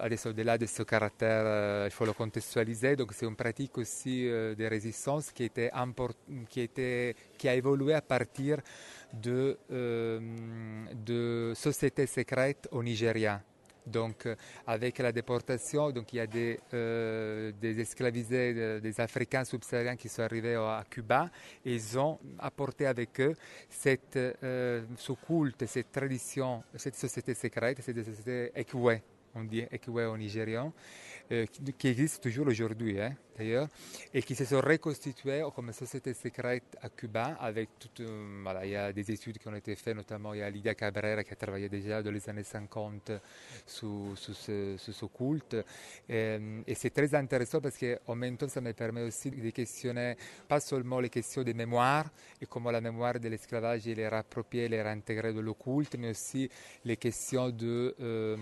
Adesso, 0.00 0.30
au-delà 0.30 0.58
de 0.58 0.66
ce 0.66 0.82
caractère, 0.82 1.86
il 1.86 1.90
faut 1.92 2.04
le 2.04 2.12
contextualiser, 2.12 2.96
donc 2.96 3.12
c'est 3.12 3.26
une 3.26 3.36
pratique 3.36 3.78
aussi 3.78 4.24
de 4.24 4.64
résistance 4.66 5.30
qui, 5.32 5.44
était 5.44 5.70
qui, 7.38 7.48
a 7.48 7.54
évolué 7.54 7.94
à 7.94 8.02
partir 8.02 8.60
de, 9.12 9.58
de 9.70 11.52
sociétés 11.54 12.06
secrètes 12.06 12.68
au 12.72 12.82
Nigeria. 12.82 13.42
Donc, 13.86 14.28
avec 14.66 14.98
la 14.98 15.12
déportation, 15.12 15.90
donc 15.92 16.12
il 16.12 16.16
y 16.16 16.20
a 16.20 16.26
des, 16.26 16.58
euh, 16.74 17.52
des 17.60 17.80
esclavisés, 17.80 18.80
des 18.80 19.00
Africains 19.00 19.44
subsahariens 19.44 19.96
qui 19.96 20.08
sont 20.08 20.22
arrivés 20.22 20.56
à 20.56 20.84
Cuba. 20.88 21.30
Et 21.64 21.74
ils 21.74 21.98
ont 21.98 22.18
apporté 22.38 22.86
avec 22.86 23.20
eux 23.20 23.34
cette, 23.68 24.16
euh, 24.16 24.82
ce 24.96 25.12
culte, 25.12 25.66
cette 25.66 25.92
tradition, 25.92 26.62
cette 26.74 26.96
société 26.96 27.34
secrète, 27.34 27.78
cette 27.80 28.04
société 28.04 28.50
Ekwe, 28.54 29.00
on 29.34 29.44
dit 29.44 29.64
Ekwe 29.70 30.06
au 30.06 30.16
nigérian, 30.16 30.66
euh, 30.66 31.05
qui, 31.28 31.88
existe 31.88 32.22
toujours 32.22 32.46
aujourd'hui 32.46 33.00
hein, 33.00 33.14
d'ailleurs, 33.36 33.68
et 34.14 34.22
qui 34.22 34.34
se 34.34 34.44
sont 34.44 34.60
reconstitués 34.60 35.42
comme 35.54 35.72
société 35.72 36.14
secrète 36.14 36.76
à 36.80 36.88
Cuba 36.88 37.36
avec 37.40 37.70
tout, 37.78 38.04
voilà, 38.42 38.64
il 38.64 38.72
y 38.72 38.76
a 38.76 38.92
des 38.92 39.10
études 39.10 39.38
qui 39.38 39.48
ont 39.48 39.54
été 39.54 39.74
faites, 39.74 39.96
notamment 39.96 40.34
il 40.34 40.40
y 40.40 40.42
a 40.42 40.50
Lydia 40.50 40.74
Cabrera 40.74 41.24
qui 41.24 41.32
a 41.32 41.36
travaillé 41.36 41.68
déjà 41.68 42.02
dans 42.02 42.10
les 42.10 42.28
années 42.28 42.42
50 42.42 43.12
sur, 43.66 44.16
ce, 44.16 44.76
ce, 44.78 45.06
culte. 45.06 45.56
Et, 46.08 46.38
et 46.66 46.74
c'est 46.74 46.90
très 46.90 47.14
intéressant 47.14 47.60
parce 47.60 47.76
qu'en 47.78 48.14
même 48.14 48.36
temps, 48.36 48.48
ça 48.48 48.60
me 48.60 48.72
permet 48.72 49.02
aussi 49.02 49.30
de 49.30 49.50
questionner 49.50 50.16
pas 50.48 50.60
seulement 50.60 51.00
les 51.00 51.10
questions 51.10 51.42
de 51.42 51.52
mémoire 51.52 52.06
et 52.40 52.46
comment 52.46 52.70
la 52.70 52.80
mémoire 52.80 53.18
de 53.18 53.28
l'esclavage 53.28 53.86
est 53.88 54.08
rappropriée, 54.08 54.72
est 54.72 54.82
réintégrée 54.82 55.32
dans 55.32 55.42
le 55.42 55.54
culte, 55.54 55.96
mais 55.98 56.10
aussi 56.10 56.48
les 56.84 56.96
questions 56.96 57.50
de... 57.50 57.94
Euh, 58.00 58.36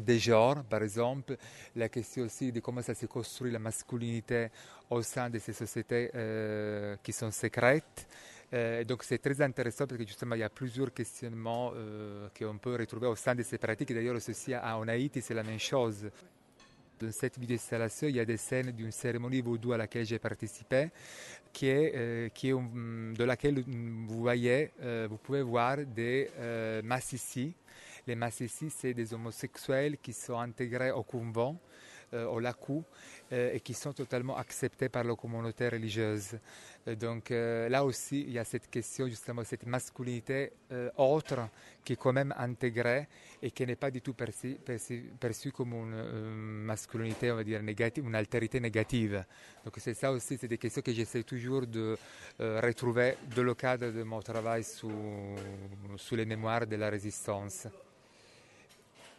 des 0.00 0.18
genres, 0.18 0.64
par 0.64 0.82
exemple, 0.82 1.36
la 1.76 1.88
question 1.88 2.24
aussi 2.24 2.50
de 2.50 2.60
comment 2.60 2.82
ça 2.82 2.94
se 2.94 3.06
construit 3.06 3.50
la 3.50 3.58
masculinité 3.58 4.48
au 4.90 5.02
sein 5.02 5.28
de 5.28 5.38
ces 5.38 5.52
sociétés 5.52 6.10
euh, 6.14 6.96
qui 7.02 7.12
sont 7.12 7.30
secrètes. 7.30 8.06
Euh, 8.54 8.84
donc 8.84 9.02
c'est 9.02 9.18
très 9.18 9.40
intéressant 9.40 9.86
parce 9.86 9.98
que 9.98 10.06
justement 10.06 10.34
il 10.34 10.40
y 10.40 10.44
a 10.44 10.50
plusieurs 10.50 10.92
questionnements 10.92 11.72
euh, 11.74 12.28
qu'on 12.38 12.58
peut 12.58 12.76
retrouver 12.76 13.06
au 13.06 13.16
sein 13.16 13.34
de 13.34 13.42
ces 13.42 13.56
pratiques. 13.58 13.92
D'ailleurs 13.94 14.16
aussi 14.16 14.54
en 14.54 14.88
Haïti 14.88 15.22
c'est 15.22 15.34
la 15.34 15.42
même 15.42 15.58
chose. 15.58 16.10
Dans 17.00 17.10
cette 17.10 17.36
vidéo 17.38 17.56
installation, 17.56 18.06
il 18.06 18.14
y 18.14 18.20
a 18.20 18.24
des 18.24 18.36
scènes 18.36 18.70
d'une 18.70 18.92
cérémonie 18.92 19.40
vaudou 19.40 19.72
à 19.72 19.78
laquelle 19.78 20.04
j'ai 20.04 20.20
participé, 20.20 20.90
qui 21.52 21.66
qui 22.34 22.50
est 22.50 22.52
de 22.52 23.24
laquelle 23.24 23.64
vous 23.64 24.20
voyez, 24.20 24.70
vous 25.08 25.16
pouvez 25.16 25.42
voir 25.42 25.78
des 25.78 26.28
massissi 26.84 27.54
les 28.06 28.14
Massissi, 28.14 28.70
c'est 28.70 28.94
des 28.94 29.14
homosexuels 29.14 29.98
qui 29.98 30.12
sont 30.12 30.38
intégrés 30.38 30.90
au 30.90 31.02
couvent, 31.02 31.58
euh, 32.14 32.26
au 32.26 32.40
Lacou, 32.40 32.84
euh, 33.32 33.54
et 33.54 33.60
qui 33.60 33.72
sont 33.72 33.94
totalement 33.94 34.36
acceptés 34.36 34.90
par 34.90 35.02
la 35.02 35.14
communauté 35.14 35.68
religieuse. 35.68 36.38
donc 36.98 37.30
euh, 37.30 37.70
là 37.70 37.84
aussi, 37.86 38.20
il 38.20 38.32
y 38.32 38.38
a 38.38 38.44
cette 38.44 38.68
question, 38.68 39.08
justement, 39.08 39.42
cette 39.44 39.64
masculinité 39.64 40.52
autre 40.98 41.48
qui 41.82 41.94
est 41.94 41.96
quand 41.96 42.12
même 42.12 42.34
intégrée 42.36 43.08
et 43.40 43.50
qui 43.50 43.64
n'est 43.64 43.76
pas 43.76 43.90
du 43.90 44.02
tout 44.02 44.12
perçue, 44.12 44.58
comme 45.54 45.72
une 45.72 46.64
masculinité, 46.66 47.32
on 47.32 47.36
va 47.36 47.44
dire, 47.44 47.60
une 47.60 48.14
altérité 48.14 48.60
négative. 48.60 49.24
Donc 49.64 49.74
c'est 49.78 49.94
ça 49.94 50.12
aussi, 50.12 50.36
c'est 50.36 50.48
des 50.48 50.58
questions 50.58 50.82
que 50.82 50.92
j'essaie 50.92 51.22
toujours 51.22 51.66
de 51.66 51.96
retrouver 52.38 53.16
dans 53.34 53.42
le 53.42 53.54
cadre 53.54 53.90
de 53.90 54.02
mon 54.02 54.20
travail 54.20 54.64
sur 54.64 54.90
les 56.16 56.26
mémoires 56.26 56.66
de 56.66 56.76
la 56.76 56.90
résistance. 56.90 57.68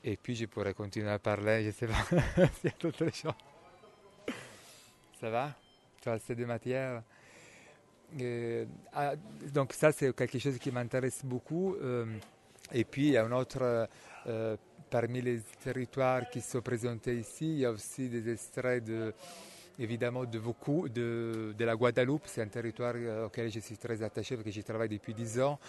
Et 0.03 0.17
puis 0.17 0.35
je 0.35 0.45
pourrais 0.45 0.73
continuer 0.73 1.09
à 1.09 1.19
parler, 1.19 1.63
je 1.63 1.71
sais 1.71 1.87
pas 1.87 2.03
s'il 2.59 2.71
y 2.71 2.87
a 2.87 3.11
choses. 3.11 3.33
Ça 5.19 5.29
va? 5.29 5.55
Tu 6.01 6.09
as 6.09 6.13
assez 6.13 6.35
de 6.35 6.45
matière? 6.45 7.03
Ah, 8.93 9.13
Donc 9.53 9.73
ça 9.73 9.91
c'est 9.91 10.13
quelque 10.15 10.39
chose 10.39 10.57
qui 10.59 10.71
m'intéresse 10.71 11.21
beaucoup. 11.23 11.75
Euh, 11.75 12.05
et 12.71 12.83
puis 12.83 13.07
il 13.07 13.11
y 13.13 13.17
a 13.17 13.25
un 13.25 13.31
autre, 13.31 13.87
euh, 14.27 14.57
parmi 14.89 15.21
les 15.21 15.39
territoires 15.63 16.29
qui 16.29 16.41
sont 16.41 16.61
présentés 16.61 17.15
ici, 17.15 17.45
il 17.53 17.59
y 17.59 17.65
a 17.65 17.71
aussi 17.71 18.09
des 18.09 18.29
extraits 18.31 18.83
de 18.83 19.13
évidemment 19.79 20.25
de 20.25 20.39
beaucoup 20.39 20.87
de, 20.87 21.53
de 21.57 21.65
la 21.65 21.75
Guadeloupe. 21.75 22.23
C'est 22.25 22.41
un 22.41 22.47
territoire 22.47 22.93
euh, 22.95 23.25
auquel 23.25 23.51
je 23.51 23.59
suis 23.59 23.77
très 23.77 24.01
attaché 24.03 24.35
parce 24.35 24.45
que 24.45 24.51
j'y 24.51 24.63
travaille 24.63 24.89
depuis 24.89 25.13
dix 25.13 25.39
ans. 25.39 25.59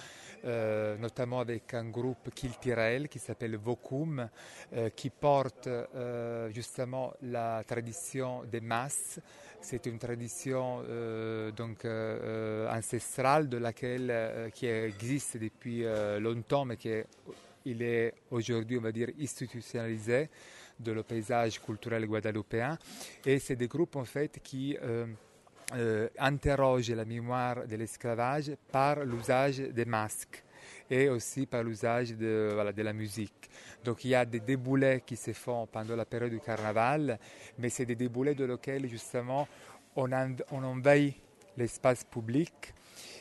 Euh, 0.45 0.99
notamment 0.99 1.41
avec 1.41 1.73
un 1.73 1.85
groupe 1.85 2.29
Kiltirel 2.35 3.09
qui 3.09 3.19
s'appelle 3.19 3.57
Vokum, 3.57 4.29
euh, 4.75 4.91
qui 4.91 5.09
porte 5.09 5.69
euh, 5.69 6.51
justement 6.51 7.15
la 7.23 7.65
tradition 7.67 8.45
des 8.45 8.61
masses. 8.61 9.21
C'est 9.63 9.87
une 9.87 9.99
tradition 9.99 10.83
donc 11.57 11.87
ancestrale 11.87 13.49
de 13.49 13.57
laquelle 13.57 14.51
qui 14.53 14.67
existe 14.67 15.39
depuis 15.39 15.87
longtemps, 16.21 16.67
mais 16.67 16.77
qui 16.77 16.91
est, 16.91 17.07
il 17.65 17.81
est 17.81 18.13
aujourd'hui, 18.31 18.77
on 18.77 18.83
va 18.83 18.93
dire, 18.93 19.09
institutionnalisé 19.19 20.29
de 20.79 20.93
le 20.93 21.03
paysage 21.03 21.63
culturel 21.63 22.05
guadeloupéen. 22.05 22.77
Et 23.25 23.39
c'est 23.39 23.57
des 23.57 23.69
groupes 23.69 23.97
en 23.97 24.05
fait 24.05 24.39
qui 24.43 24.77
euh, 25.73 26.09
interroge 26.19 26.91
la 26.91 27.05
mémoire 27.05 27.67
de 27.67 27.77
l'esclavage 27.77 28.53
par 28.71 29.05
l'usage 29.05 29.59
des 29.59 29.85
masques 29.85 30.45
et 30.91 31.09
aussi 31.09 31.47
par 31.47 31.63
l'usage 31.63 32.15
de, 32.15 32.55
la 32.77 32.93
musique. 32.93 33.51
Donc 33.83 34.05
il 34.05 34.11
y 34.11 34.15
a 34.15 34.25
des 34.25 34.41
déboulets 34.41 35.03
qui 35.05 35.17
se 35.17 35.33
font 35.33 35.67
pendant 35.67 35.97
la 35.97 36.05
période 36.05 36.31
du 36.31 36.41
carnaval, 36.41 37.19
mais 37.59 37.71
c'est 37.71 37.87
des 37.87 37.95
déboulets 37.95 38.35
de 38.35 38.45
lesquels 38.45 38.89
justement 38.89 39.49
on, 39.97 40.11
envahit 40.53 41.17
l'espace 41.57 42.05
public. 42.05 42.75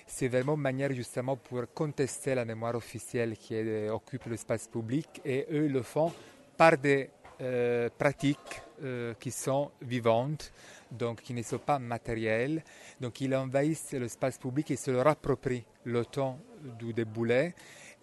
C'est 0.06 0.28
vraiment 0.28 0.56
une 0.56 0.62
manière 0.62 0.92
justement 0.92 1.38
pour 1.38 1.64
contester 1.74 2.36
la 2.36 2.46
mémoire 2.46 2.76
officielle 2.76 3.38
qui 3.38 3.56
est, 3.56 3.90
occupe 3.90 4.26
l'espace 4.26 4.68
public 4.68 5.22
et 5.24 5.48
eux 5.52 5.68
le 5.68 5.82
font 5.82 6.12
par 6.58 6.78
des 6.78 7.10
euh, 7.42 7.90
pratiques 7.98 8.62
euh, 8.84 9.14
qui 9.20 9.32
sont 9.32 9.72
vivantes 9.82 10.52
donc 10.94 11.22
qui 11.22 11.34
ne 11.34 11.42
sont 11.42 11.58
pas 11.58 11.80
matériels. 11.80 12.64
Donc 13.02 13.20
ils 13.22 13.36
envahissent 13.36 13.92
l'espace 13.94 14.38
public 14.38 14.72
et 14.72 14.76
se 14.76 14.92
leur 14.92 15.08
approprient 15.08 15.66
le 15.84 16.06
temps 16.06 16.40
du 16.80 16.94
déboulet. 16.94 17.54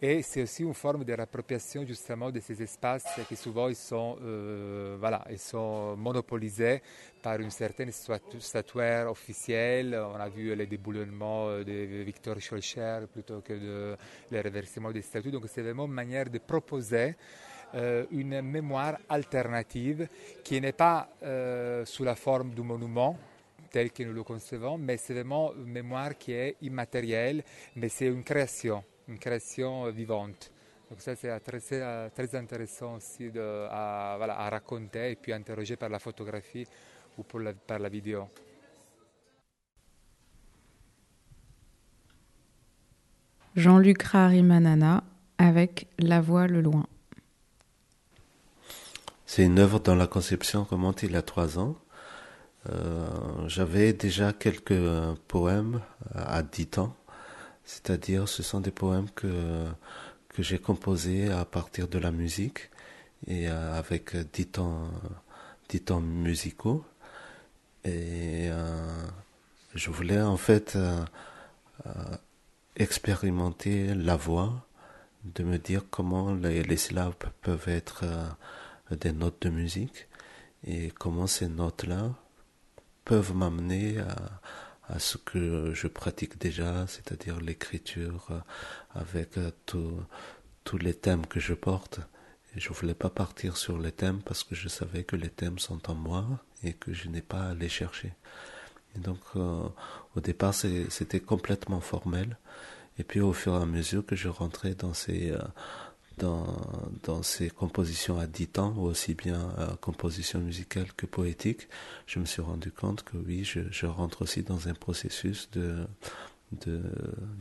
Et 0.02 0.22
c'est 0.22 0.42
aussi 0.42 0.62
une 0.62 0.72
forme 0.72 1.04
de 1.04 1.12
réappropriation 1.12 1.84
justement 1.84 2.30
de 2.30 2.40
ces 2.40 2.62
espaces 2.62 3.20
qui 3.28 3.36
souvent 3.36 3.72
sont, 3.74 4.16
euh, 4.22 4.96
voilà, 4.98 5.22
ils 5.30 5.38
sont 5.38 5.94
monopolisés 5.94 6.80
par 7.22 7.38
une 7.38 7.50
certaine 7.50 7.90
statuaire 7.92 9.10
officielle. 9.10 9.94
On 9.94 10.18
a 10.18 10.30
vu 10.30 10.54
les 10.54 10.66
déboulements 10.66 11.48
de 11.58 12.02
Victor 12.02 12.40
Schulcher 12.40 13.00
plutôt 13.12 13.42
que 13.42 13.52
de, 13.52 13.96
reversements 14.32 14.90
des 14.90 15.02
statues. 15.02 15.30
Donc 15.30 15.44
c'est 15.48 15.60
vraiment 15.60 15.84
une 15.84 15.92
manière 15.92 16.30
de 16.30 16.38
proposer 16.38 17.14
euh, 17.74 18.04
une 18.10 18.42
mémoire 18.42 18.98
alternative 19.08 20.08
qui 20.42 20.60
n'est 20.60 20.72
pas 20.72 21.08
euh, 21.22 21.84
sous 21.84 22.04
la 22.04 22.14
forme 22.14 22.50
du 22.50 22.62
monument 22.62 23.16
tel 23.70 23.92
que 23.92 24.02
nous 24.02 24.12
le 24.12 24.24
concevons, 24.24 24.76
mais 24.78 24.96
c'est 24.96 25.14
vraiment 25.14 25.52
une 25.54 25.70
mémoire 25.70 26.18
qui 26.18 26.32
est 26.32 26.56
immatérielle, 26.62 27.44
mais 27.76 27.88
c'est 27.88 28.06
une 28.08 28.24
création, 28.24 28.82
une 29.06 29.18
création 29.18 29.88
vivante. 29.90 30.50
Donc 30.90 31.00
ça, 31.00 31.14
c'est 31.14 31.38
très, 31.38 31.60
très 32.10 32.34
intéressant 32.34 32.96
aussi 32.96 33.30
à, 33.38 34.48
raconter 34.50 35.12
et 35.12 35.16
puis 35.16 35.32
interroger 35.32 35.76
par 35.76 35.88
la 35.88 36.00
photographie 36.00 36.66
ou 37.16 37.22
par 37.22 37.78
la 37.78 37.88
vidéo. 37.88 38.28
Jean-Luc 43.54 44.02
Rarimanana 44.02 45.02
avec 45.38 45.88
La 45.98 46.20
Voix 46.20 46.46
le 46.46 46.60
Loin. 46.60 46.86
C'est 49.32 49.44
une 49.44 49.60
œuvre 49.60 49.78
dont 49.78 49.94
la 49.94 50.08
conception 50.08 50.64
remonte 50.64 51.04
il 51.04 51.12
y 51.12 51.16
a 51.16 51.22
trois 51.22 51.56
ans. 51.60 51.76
Euh, 52.68 53.08
j'avais 53.46 53.92
déjà 53.92 54.32
quelques 54.32 54.82
poèmes 55.28 55.80
à 56.16 56.42
dix 56.42 56.66
ans, 56.78 56.96
c'est-à-dire 57.64 58.28
ce 58.28 58.42
sont 58.42 58.58
des 58.58 58.72
poèmes 58.72 59.08
que, 59.10 59.66
que 60.30 60.42
j'ai 60.42 60.58
composés 60.58 61.30
à 61.30 61.44
partir 61.44 61.86
de 61.86 62.00
la 62.00 62.10
musique 62.10 62.70
et 63.28 63.48
euh, 63.48 63.78
avec 63.78 64.16
dix 64.32 64.46
temps, 64.46 64.90
dix 65.68 65.84
musicaux. 65.92 66.84
Et 67.84 68.48
euh, 68.50 69.06
je 69.76 69.90
voulais 69.90 70.20
en 70.20 70.38
fait 70.38 70.76
expérimenter 72.74 73.94
la 73.94 74.16
voix, 74.16 74.66
de 75.24 75.44
me 75.44 75.56
dire 75.56 75.84
comment 75.88 76.34
les, 76.34 76.64
les 76.64 76.76
syllabes 76.76 77.14
peuvent 77.42 77.68
être 77.68 78.04
des 78.96 79.12
notes 79.12 79.42
de 79.42 79.50
musique 79.50 80.08
et 80.64 80.90
comment 80.90 81.26
ces 81.26 81.48
notes-là 81.48 82.14
peuvent 83.04 83.34
m'amener 83.34 83.98
à, 83.98 84.98
ce 84.98 85.18
que 85.18 85.72
je 85.72 85.86
pratique 85.86 86.38
déjà, 86.38 86.84
c'est-à-dire 86.88 87.40
l'écriture 87.40 88.26
euh, 88.30 88.40
avec 88.92 89.38
euh, 89.38 89.52
tous 90.64 90.78
les 90.78 90.94
thèmes 90.94 91.26
que 91.26 91.38
je 91.38 91.54
porte. 91.54 92.00
Et 92.56 92.60
je 92.60 92.72
voulais 92.72 92.94
pas 92.94 93.08
partir 93.08 93.56
sur 93.56 93.78
les 93.78 93.92
thèmes 93.92 94.20
parce 94.20 94.42
que 94.42 94.56
je 94.56 94.68
savais 94.68 95.04
que 95.04 95.14
les 95.14 95.30
thèmes 95.30 95.60
sont 95.60 95.88
en 95.88 95.94
moi 95.94 96.26
et 96.64 96.72
que 96.72 96.92
je 96.92 97.08
n'ai 97.08 97.22
pas 97.22 97.50
à 97.50 97.54
les 97.54 97.68
chercher. 97.68 98.12
Et 98.96 98.98
donc, 98.98 99.20
euh, 99.36 99.68
au 100.16 100.20
départ, 100.20 100.54
c'était 100.54 101.20
complètement 101.20 101.80
formel. 101.80 102.36
Et 102.98 103.04
puis, 103.04 103.20
au 103.20 103.32
fur 103.32 103.54
et 103.54 103.62
à 103.62 103.66
mesure 103.66 104.04
que 104.04 104.16
je 104.16 104.28
rentrais 104.28 104.74
dans 104.74 104.92
ces, 104.92 105.32
dans, 106.20 106.46
dans 107.02 107.22
ces 107.22 107.50
compositions 107.50 108.18
à 108.18 108.26
dix 108.26 108.46
temps, 108.46 108.76
aussi 108.76 109.14
bien 109.14 109.52
euh, 109.58 109.74
composition 109.80 110.38
musicale 110.38 110.92
que 110.92 111.06
poétique, 111.06 111.68
je 112.06 112.18
me 112.18 112.26
suis 112.26 112.42
rendu 112.42 112.70
compte 112.70 113.02
que 113.02 113.16
oui, 113.16 113.42
je, 113.44 113.86
rentre 113.86 114.22
aussi 114.22 114.42
dans 114.42 114.68
un 114.68 114.74
processus 114.74 115.50
de, 115.50 115.86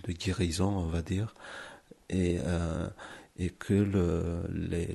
guérison, 0.08 0.70
on 0.70 0.88
va 0.88 1.02
dire, 1.02 1.36
et, 2.10 2.40
euh, 2.46 2.88
que 3.60 3.74
le, 3.74 4.44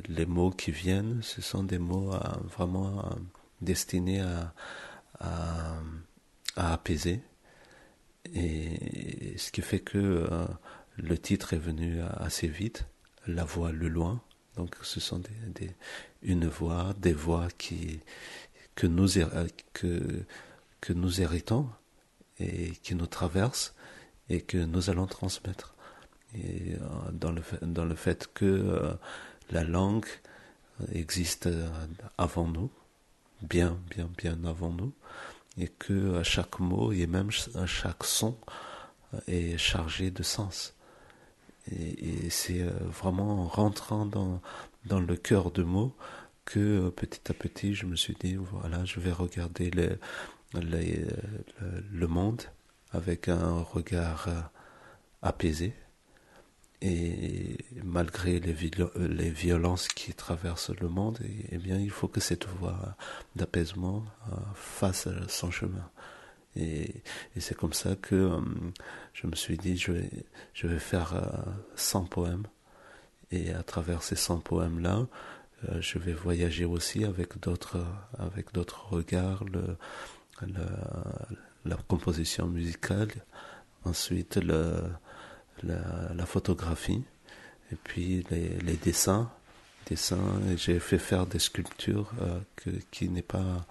les, 0.08 0.26
mots 0.26 0.50
qui 0.50 0.70
viennent, 0.70 1.20
ce 1.22 1.40
sont 1.40 1.62
des 1.62 1.78
mots 1.78 2.10
vraiment 2.44 3.16
destinés 3.62 4.20
à, 4.20 4.54
à, 5.18 5.76
à, 6.56 6.72
apaiser. 6.74 7.22
Et 8.34 9.36
ce 9.38 9.50
qui 9.50 9.62
fait 9.62 9.80
que 9.80 9.98
euh, 9.98 10.46
le 10.96 11.16
titre 11.16 11.54
est 11.54 11.58
venu 11.58 12.00
assez 12.18 12.48
vite 12.48 12.86
la 13.26 13.44
voix 13.44 13.72
le 13.72 13.88
loin. 13.88 14.20
Donc 14.56 14.76
ce 14.82 15.00
sont 15.00 15.20
des, 15.54 15.70
une 16.22 16.46
voix, 16.46 16.94
des 16.98 17.12
voix 17.12 17.48
qui, 17.58 18.00
que, 18.74 18.86
nous, 18.86 19.08
que, 19.72 20.92
nous 20.92 21.20
héritons 21.20 21.68
et 22.38 22.70
qui 22.82 22.94
nous 22.94 23.06
traversent 23.06 23.74
et 24.28 24.40
que 24.40 24.58
nous 24.58 24.90
allons 24.90 25.06
transmettre. 25.06 25.74
Et 26.36 26.74
euh, 26.74 27.10
dans 27.12 27.32
le, 27.32 27.42
dans 27.62 27.84
le 27.84 27.94
fait 27.94 28.28
que 28.32 28.44
euh, 28.44 28.94
la 29.50 29.64
langue 29.64 30.06
existe 30.92 31.48
avant 32.18 32.48
nous, 32.48 32.70
bien, 33.42 33.78
bien, 33.90 34.10
bien 34.16 34.44
avant 34.44 34.70
nous, 34.70 34.92
et 35.56 35.68
que 35.68 36.20
chaque 36.24 36.58
mot 36.58 36.90
et 36.92 37.06
même 37.06 37.30
chaque 37.30 38.02
son 38.02 38.36
est 39.28 39.56
chargé 39.58 40.10
de 40.10 40.22
sens. 40.22 40.74
Et, 41.70 42.28
c'est 42.30 42.60
euh, 42.60 42.70
vraiment 42.82 43.42
en 43.42 43.46
rentrant 43.46 44.06
dans, 44.06 44.40
le 44.90 45.16
cœur 45.16 45.50
de 45.50 45.62
mots 45.62 45.94
que 46.44 46.60
euh, 46.60 46.90
petit 46.90 47.30
à 47.30 47.34
petit 47.34 47.74
je 47.74 47.86
me 47.86 47.96
suis 47.96 48.14
dit 48.20 48.34
voilà 48.34 48.84
je 48.84 49.00
vais 49.00 49.12
regarder 49.12 49.70
le, 49.70 49.98
le 50.60 52.06
monde 52.06 52.42
avec 52.92 53.28
un 53.28 53.60
regard 53.62 54.26
euh, 54.28 54.40
apaisé 55.22 55.74
et 56.82 57.56
malgré 57.82 58.40
les, 58.40 58.54
les 58.96 59.30
violences 59.30 59.88
qui 59.88 60.12
traversent 60.12 60.74
le 60.78 60.88
monde, 60.88 61.18
eh 61.50 61.56
bien, 61.56 61.78
il 61.78 61.90
faut 61.90 62.08
que 62.08 62.20
cette 62.20 62.46
voie 62.46 62.94
d'apaisement 63.36 64.04
fasse 64.54 65.08
son 65.28 65.50
chemin. 65.50 65.88
Et, 66.56 67.02
c'est 67.38 67.56
comme 67.56 67.72
ça 67.72 67.96
que 67.96 68.14
euh, 68.14 68.40
je 69.12 69.26
me 69.26 69.34
suis 69.34 69.56
dit, 69.56 69.76
je 69.76 69.92
vais, 69.92 70.10
je 70.52 70.66
vais 70.66 70.78
faire 70.78 71.14
100 71.76 72.02
euh, 72.02 72.06
poèmes. 72.06 72.46
Et 73.30 73.52
à 73.52 73.62
travers 73.62 74.02
ces 74.02 74.16
100 74.16 74.38
poèmes-là, 74.40 75.06
euh, 75.68 75.80
je 75.80 75.98
vais 75.98 76.12
voyager 76.12 76.64
aussi 76.64 77.04
avec 77.04 77.38
d'autres, 77.40 77.84
avec 78.18 78.52
d'autres 78.52 78.86
regards, 78.90 79.44
la 81.64 81.76
composition 81.88 82.46
musicale, 82.46 83.10
ensuite 83.84 84.36
le, 84.36 84.74
la, 85.62 86.26
photographie, 86.26 87.02
et 87.72 87.76
puis 87.82 88.24
les, 88.30 88.50
les 88.58 88.76
dessins. 88.76 89.30
dessins 89.86 90.40
j'ai 90.56 90.78
fait 90.78 90.98
faire 90.98 91.26
des 91.26 91.38
sculptures 91.38 92.12
que, 92.56 92.70
qui 92.90 93.08
n'est 93.08 93.22
pas 93.22 93.66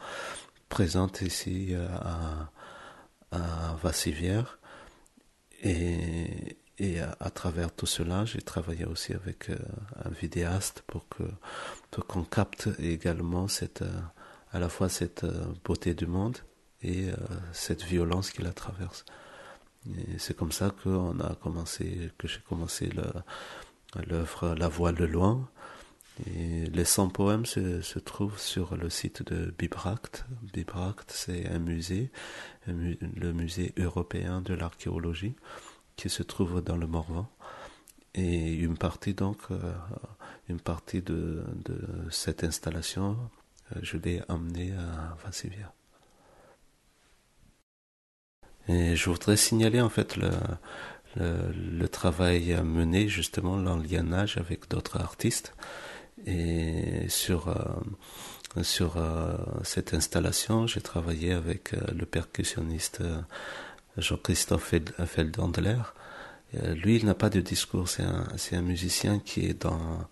présente 0.69 1.21
ici 1.21 1.75
à, 1.75 2.49
à 3.33 3.75
Vassivière. 3.81 4.59
Et, 5.63 6.57
et 6.79 6.99
à, 6.99 7.29
travers 7.29 7.71
tout 7.71 7.85
cela, 7.85 8.25
j'ai 8.25 8.41
travaillé 8.41 8.85
aussi 8.85 9.13
avec 9.13 9.49
euh, 9.49 9.57
un 10.03 10.09
vidéaste 10.09 10.83
pour 10.87 11.07
que 11.07 11.23
pour 11.91 12.07
qu'on 12.07 12.23
capte 12.23 12.69
également 12.79 13.47
cette 13.47 13.83
euh, 13.83 13.99
à 14.51 14.59
la 14.59 14.69
fois 14.69 14.89
cette 14.89 15.23
euh, 15.23 15.45
beauté 15.63 15.93
du 15.93 16.07
monde 16.07 16.37
et 16.81 17.11
cette 17.53 17.81
violence 17.81 18.29
qui 18.29 18.41
la 18.41 18.51
traverse. 18.51 19.05
C'est 20.17 20.35
comme 20.35 20.51
ça 20.51 20.69
qu'on 20.83 21.17
a 21.21 21.33
commencé, 21.35 22.11
que 22.17 22.27
j'ai 22.27 22.41
commencé 22.41 22.89
l'œuvre 24.05 24.53
La 24.55 24.67
Voix 24.67 24.91
de 24.91 25.05
loin, 25.05 25.49
et 26.27 26.65
les 26.67 26.85
100 26.85 27.09
poèmes 27.09 27.45
se, 27.45 27.99
trouvent 27.99 28.39
sur 28.39 28.75
le 28.75 28.89
site 28.89 29.23
de 29.23 29.53
Bibract. 29.57 30.25
Bibract, 30.53 31.11
c'est 31.11 31.47
un 31.47 31.59
musée, 31.59 32.11
le 32.67 33.33
musée 33.33 33.73
européen 33.77 34.41
de 34.41 34.53
l'archéologie, 34.53 35.35
qui 35.95 36.09
se 36.09 36.23
trouve 36.23 36.61
dans 36.61 36.77
le 36.77 36.87
Morvan. 36.87 37.27
Et 38.15 38.53
une 38.53 38.77
partie 38.77 39.15
donc, 39.15 39.39
euh, 39.49 39.73
une 40.49 40.59
partie 40.59 41.01
de, 41.01 41.43
cette 42.11 42.43
installation, 42.43 43.17
euh, 43.75 43.79
je 43.81 43.97
l'ai 43.97 44.21
amenée 44.29 44.71
à 44.73 45.17
Vassivia. 45.25 45.73
Et 48.67 48.95
je 48.95 49.09
voudrais 49.09 49.35
signaler 49.35 49.81
en 49.81 49.89
fait 49.89 50.15
le, 50.15 50.29
le, 51.15 51.87
travail 51.87 52.55
mené 52.63 53.09
justement 53.09 53.57
l'enliennage 53.57 54.37
avec 54.37 54.69
d'autres 54.69 55.01
artistes. 55.01 55.53
Et 56.25 57.07
sur, 57.09 57.49
euh, 57.49 58.63
sur 58.63 58.97
euh, 58.97 59.35
cette 59.63 59.93
installation, 59.93 60.67
j'ai 60.67 60.81
travaillé 60.81 61.33
avec 61.33 61.73
euh, 61.73 61.79
le 61.93 62.05
percussionniste 62.05 63.03
Jean-Christophe 63.97 64.73
Feldandler. 65.05 65.81
Lui, 66.75 66.97
il 66.97 67.05
n'a 67.05 67.15
pas 67.15 67.31
de 67.31 67.41
discours, 67.41 67.89
c'est 67.89 68.03
un, 68.03 68.61
musicien 68.61 69.17
qui 69.17 69.47
est 69.47 69.59
dans, 69.59 70.07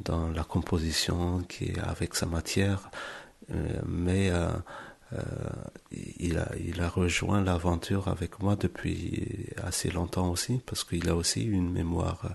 dans 0.00 0.28
la 0.28 0.42
composition, 0.42 1.40
qui 1.48 1.66
est 1.66 1.78
avec 1.78 2.16
sa 2.16 2.26
matière, 2.26 2.90
mais 3.86 4.32
il, 6.18 6.38
a, 6.38 6.48
il 6.58 6.80
a 6.80 6.88
rejoint 6.88 7.40
l'aventure 7.42 8.08
avec 8.08 8.40
moi 8.40 8.56
depuis 8.56 9.46
assez 9.62 9.88
longtemps 9.88 10.30
aussi, 10.30 10.60
parce 10.66 10.82
qu'il 10.82 11.08
a 11.08 11.14
aussi 11.14 11.44
une 11.44 11.70
mémoire 11.70 12.34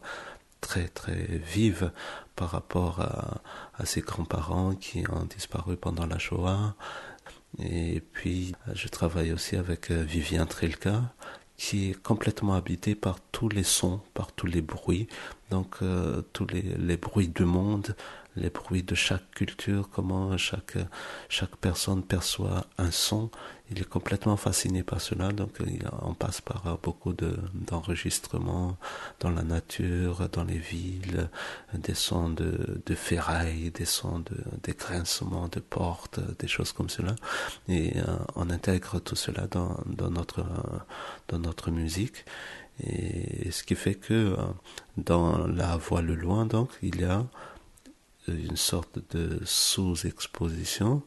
très 0.61 0.87
très 0.87 1.41
vive 1.53 1.91
par 2.39 2.51
rapport 2.51 3.01
à, 3.01 3.85
ses 3.85 3.99
grands-parents 3.99 4.73
qui 4.73 5.03
ont 5.11 5.25
disparu 5.25 5.75
pendant 5.75 6.05
la 6.05 6.17
Shoah. 6.17 6.73
Et 7.61 8.01
puis 8.13 8.53
je 8.73 8.87
travaille 8.87 9.33
aussi 9.33 9.57
avec 9.57 9.91
euh, 9.91 10.03
Vivien 10.03 10.45
Trilka 10.45 11.01
qui 11.57 11.89
est 11.89 12.01
complètement 12.01 12.53
habité 12.53 12.95
par 12.95 13.19
tous 13.33 13.49
les 13.49 13.63
sons, 13.63 13.99
par 14.13 14.31
tous 14.31 14.47
les 14.47 14.61
bruits 14.61 15.09
Donc 15.49 15.79
tous 16.31 16.47
les, 16.47 16.61
les 16.61 16.95
bruits 16.95 17.27
du 17.27 17.43
monde, 17.43 17.97
les 18.35 18.49
bruits 18.49 18.83
de 18.83 18.95
chaque 18.95 19.31
culture, 19.31 19.89
comment 19.91 20.37
chaque, 20.37 20.77
chaque 21.27 21.55
personne 21.57 22.03
perçoit 22.03 22.65
un 22.77 22.91
son. 22.91 23.29
Il 23.71 23.79
est 23.79 23.87
complètement 23.87 24.37
fasciné 24.37 24.81
par 24.81 24.99
cela, 24.99 25.31
donc 25.31 25.59
on 26.01 26.15
passe 26.15 26.41
par 26.41 26.79
beaucoup 26.81 27.13
d'enregistrements 27.13 28.77
dans 29.19 29.29
la 29.29 29.43
nature, 29.43 30.27
dans 30.29 30.43
les 30.43 30.57
villes, 30.57 31.29
des 31.75 31.93
sons 31.93 32.29
de, 32.29 32.81
de 32.83 32.95
ferraille, 32.95 33.69
des 33.69 33.85
sons 33.85 34.19
de 34.19 34.37
des 34.63 34.73
grincements 34.73 35.47
de 35.47 35.59
portes, 35.59 36.19
des 36.39 36.47
choses 36.47 36.71
comme 36.71 36.89
cela. 36.89 37.15
Et 37.67 37.97
euh, 37.97 38.17
on 38.35 38.49
intègre 38.49 38.99
tout 38.99 39.15
cela 39.15 39.47
dans, 39.47 39.77
dans, 39.85 40.09
notre, 40.09 40.43
dans 41.27 41.39
notre 41.39 41.71
musique. 41.71 42.25
Et 42.83 43.51
ce 43.51 43.63
qui 43.63 43.75
fait 43.75 43.95
que 43.95 44.13
euh, 44.13 44.35
dans 44.97 45.47
la 45.47 45.77
voix 45.77 46.01
le 46.01 46.15
loin, 46.15 46.45
donc, 46.45 46.69
il 46.81 47.01
y 47.01 47.03
a 47.03 47.25
une 48.31 48.57
sorte 48.57 48.99
de 49.15 49.41
sous-exposition 49.45 51.03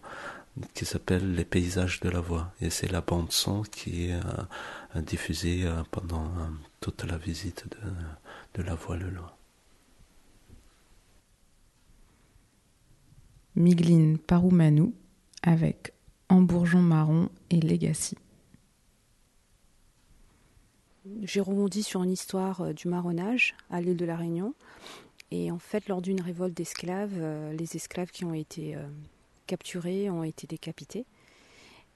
qui 0.75 0.85
s'appelle 0.85 1.35
Les 1.35 1.45
paysages 1.45 2.01
de 2.01 2.11
la 2.11 2.21
voix. 2.21 2.53
Et 2.61 2.71
c'est 2.71 2.91
la 2.91 3.01
bande 3.01 3.33
son 3.33 3.63
qui 3.63 4.07
est 4.07 4.15
euh, 4.15 5.01
diffusée 5.01 5.65
euh, 5.65 5.83
pendant 5.91 6.25
euh, 6.25 6.47
toute 6.81 7.05
la 7.05 7.17
visite 7.17 7.67
de, 7.71 8.61
de 8.61 8.67
la 8.67 8.75
voix 8.75 8.97
le 8.97 9.11
loin. 9.11 9.33
Migline 13.55 14.19
Paroumanou 14.19 14.95
avec 15.43 15.93
En 16.29 16.41
bourgeon 16.41 16.81
marron 16.81 17.29
et 17.51 17.61
Legacy. 17.61 18.17
J'ai 21.23 21.41
rebondi 21.41 21.83
sur 21.83 22.03
une 22.03 22.13
histoire 22.13 22.73
du 22.73 22.89
marronnage 22.89 23.55
à 23.71 23.81
l'île 23.81 23.97
de 23.97 24.05
la 24.05 24.17
Réunion 24.17 24.55
et 25.33 25.51
en 25.51 25.59
fait, 25.59 25.89
lors 25.89 26.03
d'une 26.03 26.21
révolte 26.21 26.55
d'esclaves, 26.55 27.15
euh, 27.17 27.55
les 27.55 27.75
esclaves 27.75 28.11
qui 28.11 28.27
ont 28.27 28.35
été 28.35 28.77
euh, 28.77 28.87
capturés 29.47 30.11
ont 30.11 30.25
été 30.25 30.47
décapités. 30.47 31.07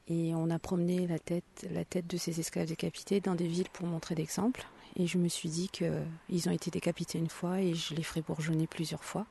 Et 0.09 0.35
on 0.35 0.49
a 0.49 0.59
promené 0.59 1.07
la 1.07 1.19
tête, 1.19 2.07
de 2.07 2.17
ces 2.17 2.41
esclaves 2.41 2.69
décapités 2.69 3.21
dans 3.21 3.35
des 3.35 3.47
villes 3.47 3.69
pour 3.75 3.87
montrer 3.87 4.15
d'exemple. 4.15 4.67
Et 4.99 5.07
je 5.07 5.19
me 5.19 5.29
suis 5.29 5.51
dit 5.51 5.69
qu'ils 5.69 6.49
ont 6.49 6.53
été 6.53 6.71
décapités 6.71 7.19
une 7.19 7.29
fois 7.29 7.61
et 7.61 7.75
je 7.75 7.93
les 7.95 8.03
ferai 8.03 8.23
bourgeonner 8.23 8.67
plusieurs 8.67 9.05
fois. 9.05 9.27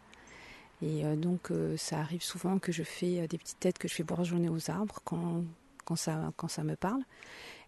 Et 0.84 1.04
euh, 1.04 1.16
donc 1.16 1.50
ça 1.78 2.00
arrive 2.00 2.22
souvent 2.22 2.60
que 2.60 2.72
je 2.72 2.84
fais 2.84 3.28
des 3.28 3.40
petites 3.40 3.60
têtes 3.60 3.80
que 3.80 3.88
je 3.88 3.96
fais 3.96 4.04
bourgeonner 4.04 4.50
aux 4.50 4.70
arbres 4.70 5.00
quand 5.04 5.96
ça 5.96 6.64
me 6.64 6.76
parle. 6.76 7.02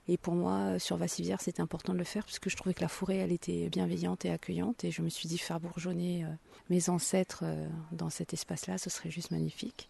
Et 0.10 0.18
pour 0.18 0.36
moi, 0.36 0.80
sur 0.80 0.95
Vassivière, 0.95 1.41
c'était 1.41 1.62
important 1.62 1.91
de 1.91 1.97
le 1.97 2.05
faire 2.05 2.24
parce 2.24 2.39
que 2.39 2.49
je 2.49 2.55
trouvais 2.55 2.74
que 2.74 2.82
la 2.82 2.88
forêt, 2.88 3.18
elle 3.18 3.34
était 3.34 3.68
bienveillante 3.68 4.24
et 4.24 4.32
accueillante. 4.32 4.86
Et 4.86 4.91
je 4.91 5.01
me 5.01 5.10
suis 5.10 5.28
dit, 5.28 5.38
faire 5.38 5.60
bourgeonner 5.60 6.24
euh, 6.24 6.30
mes 6.70 6.89
ancêtres 6.89 7.41
euh, 7.43 7.68
dans 7.91 8.10
cet 8.10 8.34
espace-là, 8.34 8.78
ce 8.78 8.89
serait 8.89 9.12
juste 9.12 9.32
magnifique. 9.32 9.89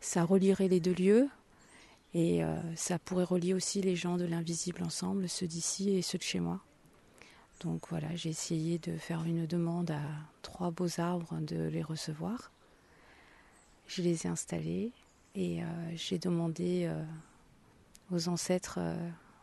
Ça 0.00 0.24
relierait 0.24 0.68
les 0.68 0.80
deux 0.80 0.94
lieux 0.94 1.28
et 2.14 2.42
euh, 2.42 2.56
ça 2.74 2.98
pourrait 2.98 3.24
relier 3.24 3.52
aussi 3.52 3.82
les 3.82 3.96
gens 3.96 4.16
de 4.16 4.24
l'invisible 4.24 4.82
ensemble, 4.82 5.28
ceux 5.28 5.46
d'ici 5.46 5.90
et 5.90 6.00
ceux 6.00 6.16
de 6.16 6.22
chez 6.22 6.40
moi. 6.40 6.60
Donc 7.60 7.82
voilà, 7.90 8.16
j'ai 8.16 8.30
essayé 8.30 8.78
de 8.78 8.96
faire 8.96 9.24
une 9.24 9.44
demande 9.44 9.90
à 9.90 10.00
trois 10.40 10.70
beaux 10.70 10.98
arbres 10.98 11.38
de 11.40 11.68
les 11.68 11.82
recevoir. 11.82 12.50
Je 13.86 14.00
les 14.00 14.26
ai 14.26 14.30
installés 14.30 14.92
et 15.34 15.60
j'ai 15.94 16.18
demandé 16.18 16.90
aux 18.10 18.28
ancêtres 18.28 18.78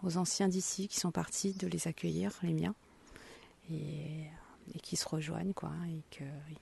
aux 0.04 0.18
anciens 0.18 0.48
d'ici 0.48 0.88
qui 0.88 1.00
sont 1.00 1.12
partis 1.12 1.54
de 1.54 1.68
les 1.68 1.88
accueillir, 1.88 2.32
les 2.44 2.54
miens, 2.54 2.76
et, 3.72 4.30
qui 4.82 4.96
se 4.96 5.08
rejoignent, 5.08 5.54
quoi, 5.54 5.72
et 5.90 6.02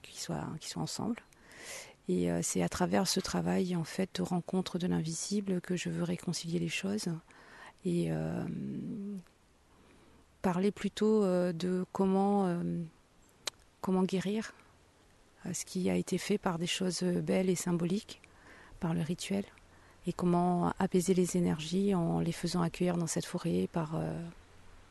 qu'ils 0.01 0.19
soient, 0.19 0.47
soient 0.61 0.81
ensemble. 0.81 1.21
Et 2.07 2.31
euh, 2.31 2.41
c'est 2.43 2.61
à 2.61 2.69
travers 2.69 3.07
ce 3.07 3.19
travail 3.19 3.75
en 3.75 3.83
fait 3.83 4.09
de 4.15 4.21
rencontre 4.21 4.77
de 4.77 4.87
l'invisible 4.87 5.59
que 5.61 5.75
je 5.75 5.89
veux 5.89 6.03
réconcilier 6.03 6.59
les 6.59 6.69
choses 6.69 7.07
et 7.83 8.11
euh, 8.11 8.45
parler 10.41 10.71
plutôt 10.71 11.23
euh, 11.23 11.51
de 11.51 11.85
comment, 11.91 12.61
comment 13.81 14.03
guérir 14.03 14.53
ce 15.51 15.65
qui 15.65 15.89
a 15.89 15.95
été 15.95 16.17
fait 16.17 16.37
par 16.37 16.57
des 16.57 16.67
choses 16.67 17.01
belles 17.03 17.49
et 17.49 17.55
symboliques, 17.55 18.21
par 18.79 18.93
le 18.93 19.01
rituel 19.01 19.45
et 20.07 20.13
comment 20.13 20.73
apaiser 20.79 21.13
les 21.13 21.37
énergies 21.37 21.95
en 21.95 22.19
les 22.19 22.31
faisant 22.31 22.61
accueillir 22.61 22.97
dans 22.97 23.07
cette 23.07 23.25
forêt 23.25 23.67
par, 23.71 23.95
euh, 23.95 24.13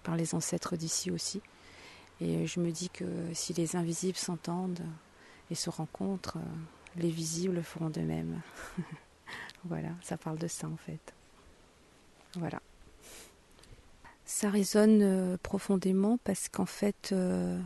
par 0.03 0.17
les 0.17 0.35
ancêtres 0.35 0.77
d'ici 0.77 1.11
aussi. 1.11 1.41
Et 2.21 2.47
je 2.47 2.61
me 2.61 2.71
dis 2.71 2.91
que 2.91 3.05
si 3.33 3.53
les 3.53 3.77
invisibles 3.77 4.19
s'entendent 4.19 4.85
et 5.51 5.55
se 5.55 5.71
rencontrent, 5.71 6.39
les 6.97 7.11
visibles 7.11 7.63
feront 7.63 7.91
de 7.91 8.01
même. 8.01 8.41
voilà, 9.65 9.91
ça 10.03 10.17
parle 10.17 10.39
de 10.39 10.49
ça 10.49 10.69
en 10.69 10.77
fait. 10.77 11.15
Voilà. 12.37 12.61
Ça 14.25 14.51
résonne 14.51 15.03
euh, 15.03 15.37
profondément 15.43 16.19
parce 16.25 16.49
qu'en 16.49 16.67
fait, 16.67 17.11
euh, 17.13 17.61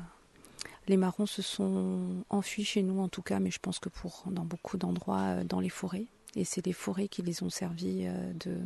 les 0.87 0.97
marrons 0.97 1.27
se 1.27 1.41
sont 1.41 2.25
enfuis 2.29 2.65
chez 2.65 2.83
nous 2.83 3.01
en 3.01 3.09
tout 3.09 3.23
cas, 3.23 3.39
mais 3.39 3.51
je 3.51 3.59
pense 3.59 3.79
que 3.79 3.89
pour 3.89 4.25
dans 4.27 4.45
beaucoup 4.45 4.77
d'endroits 4.77 5.45
dans 5.45 5.61
les 5.61 5.69
forêts. 5.69 6.07
Et 6.37 6.45
c'est 6.45 6.65
les 6.65 6.73
forêts 6.73 7.09
qui 7.09 7.23
les 7.23 7.43
ont 7.43 7.51
servis 7.51 8.07
euh, 8.07 8.33
de, 8.41 8.57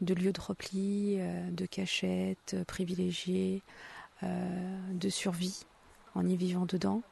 de 0.00 0.14
lieux 0.14 0.32
de 0.32 0.40
repli, 0.40 1.16
euh, 1.18 1.50
de 1.50 1.66
cachette 1.66 2.54
euh, 2.54 2.64
privilégiées, 2.64 3.62
de 4.92 5.08
survie 5.08 5.64
en 6.14 6.24
y 6.24 6.36
vivant 6.36 6.64
dedans, 6.64 7.02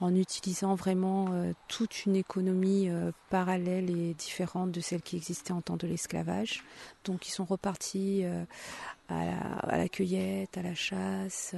en 0.00 0.12
utilisant 0.16 0.74
vraiment 0.74 1.28
toute 1.68 2.06
une 2.06 2.16
économie 2.16 2.90
parallèle 3.30 3.88
et 3.88 4.14
différente 4.14 4.72
de 4.72 4.80
celle 4.80 5.00
qui 5.00 5.14
existait 5.14 5.52
en 5.52 5.60
temps 5.60 5.76
de 5.76 5.86
l'esclavage. 5.86 6.64
Donc 7.04 7.28
ils 7.28 7.30
sont 7.30 7.44
repartis 7.44 8.24
à, 9.08 9.76
la, 9.76 9.88
cueillette, 9.88 10.58
à 10.58 10.62
la 10.62 10.74
chasse, 10.74 11.54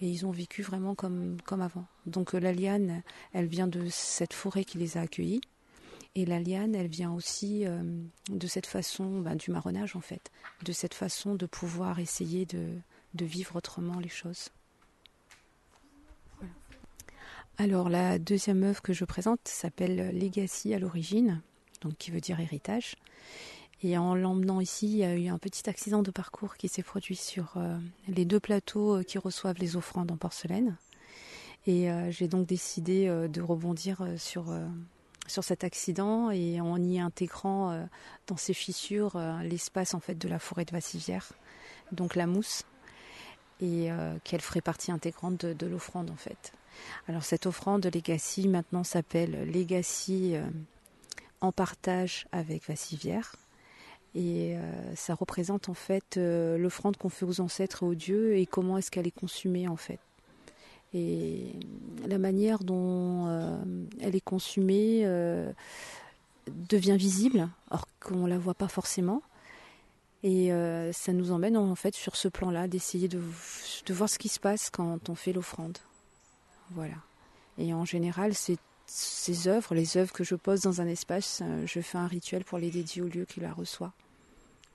et 0.00 0.08
ils 0.08 0.26
ont 0.26 0.32
vécu 0.32 0.62
vraiment 0.62 0.96
comme 0.96 1.38
avant. 1.52 1.86
Donc 2.06 2.32
la 2.32 2.52
liane, 2.52 3.04
elle 3.32 3.46
vient 3.46 3.68
de 3.68 3.86
cette 3.88 4.32
forêt 4.32 4.64
qui 4.64 4.78
les 4.78 4.96
a 4.96 5.02
accueillis. 5.02 5.42
Et 6.16 6.24
la 6.24 6.38
liane, 6.38 6.76
elle 6.76 6.86
vient 6.86 7.12
aussi 7.12 7.66
euh, 7.66 7.82
de 8.28 8.46
cette 8.46 8.66
façon, 8.66 9.20
ben, 9.20 9.34
du 9.34 9.50
marronnage 9.50 9.96
en 9.96 10.00
fait, 10.00 10.30
de 10.64 10.72
cette 10.72 10.94
façon 10.94 11.34
de 11.34 11.46
pouvoir 11.46 11.98
essayer 11.98 12.46
de, 12.46 12.78
vivre 13.24 13.56
autrement 13.56 13.98
les 13.98 14.08
choses. 14.08 14.50
Alors 17.56 17.88
la 17.88 18.18
deuxième 18.18 18.62
œuvre 18.64 18.82
que 18.82 18.92
je 18.92 19.04
présente 19.04 19.40
s'appelle 19.44 20.16
Legacy 20.16 20.74
à 20.74 20.78
l'origine, 20.78 21.40
donc 21.80 21.96
qui 21.96 22.10
veut 22.10 22.20
dire 22.20 22.38
héritage. 22.38 22.96
Et 23.82 23.98
en 23.98 24.14
l'emmenant 24.14 24.60
ici, 24.60 24.86
il 24.86 24.96
y 24.96 25.04
a 25.04 25.16
eu 25.16 25.28
un 25.28 25.38
petit 25.38 25.68
accident 25.68 26.02
de 26.02 26.10
parcours 26.10 26.56
qui 26.56 26.68
s'est 26.68 26.82
produit 26.82 27.16
sur 27.16 27.54
euh, 27.56 27.76
les 28.08 28.24
deux 28.24 28.40
plateaux 28.40 28.98
euh, 28.98 29.02
qui 29.02 29.18
reçoivent 29.18 29.58
les 29.58 29.76
offrandes 29.76 30.10
en 30.10 30.16
porcelaine. 30.16 30.76
Et 31.66 31.88
j'ai 32.10 32.28
donc 32.28 32.46
décidé 32.46 33.06
de 33.06 33.40
rebondir 33.40 34.06
sur 34.18 34.52
sur 35.26 35.44
cet 35.44 35.64
accident 35.64 36.30
et 36.30 36.60
en 36.60 36.82
y 36.82 36.98
intégrant 36.98 37.70
euh, 37.70 37.84
dans 38.26 38.36
ces 38.36 38.54
fissures 38.54 39.16
euh, 39.16 39.42
l'espace 39.42 39.94
en 39.94 40.00
fait 40.00 40.16
de 40.16 40.28
la 40.28 40.38
forêt 40.38 40.64
de 40.64 40.72
Vassivière, 40.72 41.32
donc 41.92 42.14
la 42.14 42.26
mousse, 42.26 42.64
et 43.60 43.90
euh, 43.90 44.16
qu'elle 44.24 44.40
ferait 44.40 44.60
partie 44.60 44.92
intégrante 44.92 45.44
de, 45.46 45.66
l'offrande 45.66 46.10
en 46.10 46.16
fait. 46.16 46.52
Alors 47.08 47.22
cette 47.22 47.46
offrande 47.46 47.86
Legacy 47.86 48.48
maintenant 48.48 48.84
s'appelle 48.84 49.50
Legacy 49.50 50.34
en 51.40 51.52
partage 51.52 52.26
avec 52.32 52.66
Vassivière. 52.66 53.36
Et 54.16 54.56
ça 54.94 55.14
représente 55.14 55.68
en 55.68 55.74
fait 55.74 56.16
l'offrande 56.16 56.96
qu'on 56.96 57.08
fait 57.08 57.24
aux 57.24 57.40
ancêtres 57.40 57.82
et 57.82 57.86
aux 57.86 57.94
dieux 57.94 58.36
et 58.36 58.46
comment 58.46 58.78
est-ce 58.78 58.90
qu'elle 58.90 59.08
est 59.08 59.12
consumée 59.12 59.66
en 59.66 59.76
fait 59.76 59.98
et 60.94 61.52
la 62.06 62.18
manière 62.18 62.62
dont 62.62 63.26
euh, 63.26 63.56
elle 64.00 64.14
est 64.14 64.20
consumée 64.24 65.02
euh, 65.04 65.52
devient 66.46 66.96
visible, 66.96 67.48
alors 67.70 67.88
qu'on 68.00 68.24
ne 68.24 68.28
la 68.28 68.38
voit 68.38 68.54
pas 68.54 68.68
forcément. 68.68 69.20
Et 70.22 70.52
euh, 70.52 70.92
ça 70.92 71.12
nous 71.12 71.32
emmène 71.32 71.56
en 71.56 71.74
fait 71.74 71.94
sur 71.94 72.16
ce 72.16 72.28
plan-là, 72.28 72.68
d'essayer 72.68 73.08
de, 73.08 73.20
voir 73.90 74.08
ce 74.08 74.18
qui 74.18 74.28
se 74.28 74.40
passe 74.40 74.70
quand 74.70 75.10
on 75.10 75.14
fait 75.14 75.32
l'offrande. 75.32 75.78
Voilà. 76.70 76.94
Et 77.58 77.74
en 77.74 77.84
général, 77.84 78.32
ces 78.86 79.48
œuvres, 79.48 79.74
les 79.74 79.96
œuvres 79.96 80.12
que 80.12 80.24
je 80.24 80.34
pose 80.34 80.62
dans 80.62 80.80
un 80.80 80.86
espace, 80.86 81.42
je 81.66 81.80
fais 81.80 81.98
un 81.98 82.06
rituel 82.06 82.44
pour 82.44 82.58
les 82.58 82.70
dédier 82.70 83.02
au 83.02 83.08
lieu 83.08 83.26
qui 83.26 83.40
la 83.40 83.52
reçoit, 83.52 83.92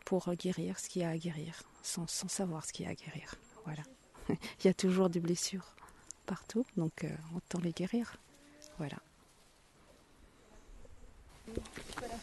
pour 0.06 0.32
guérir 0.36 0.78
ce 0.80 0.88
qu'il 0.88 1.02
y 1.02 1.06
a 1.06 1.10
à 1.10 1.18
guérir, 1.18 1.64
sans, 1.82 2.08
sans 2.08 2.28
savoir 2.28 2.66
ce 2.66 2.74
qu'il 2.74 2.86
y 2.86 2.88
a 2.88 2.91
à 2.91 2.96
guérir. 2.96 3.36
Voilà. 3.66 3.84
Il 4.30 4.68
y 4.68 4.70
a 4.70 4.74
toujours 4.74 5.10
des 5.10 5.20
blessures 5.20 5.74
partout, 6.30 6.64
donc 6.78 7.04
euh, 7.04 7.10
autant 7.36 7.60
les 7.60 7.72
guérir. 7.72 8.16
Voilà. 8.78 8.98
Voilà. 11.98 12.14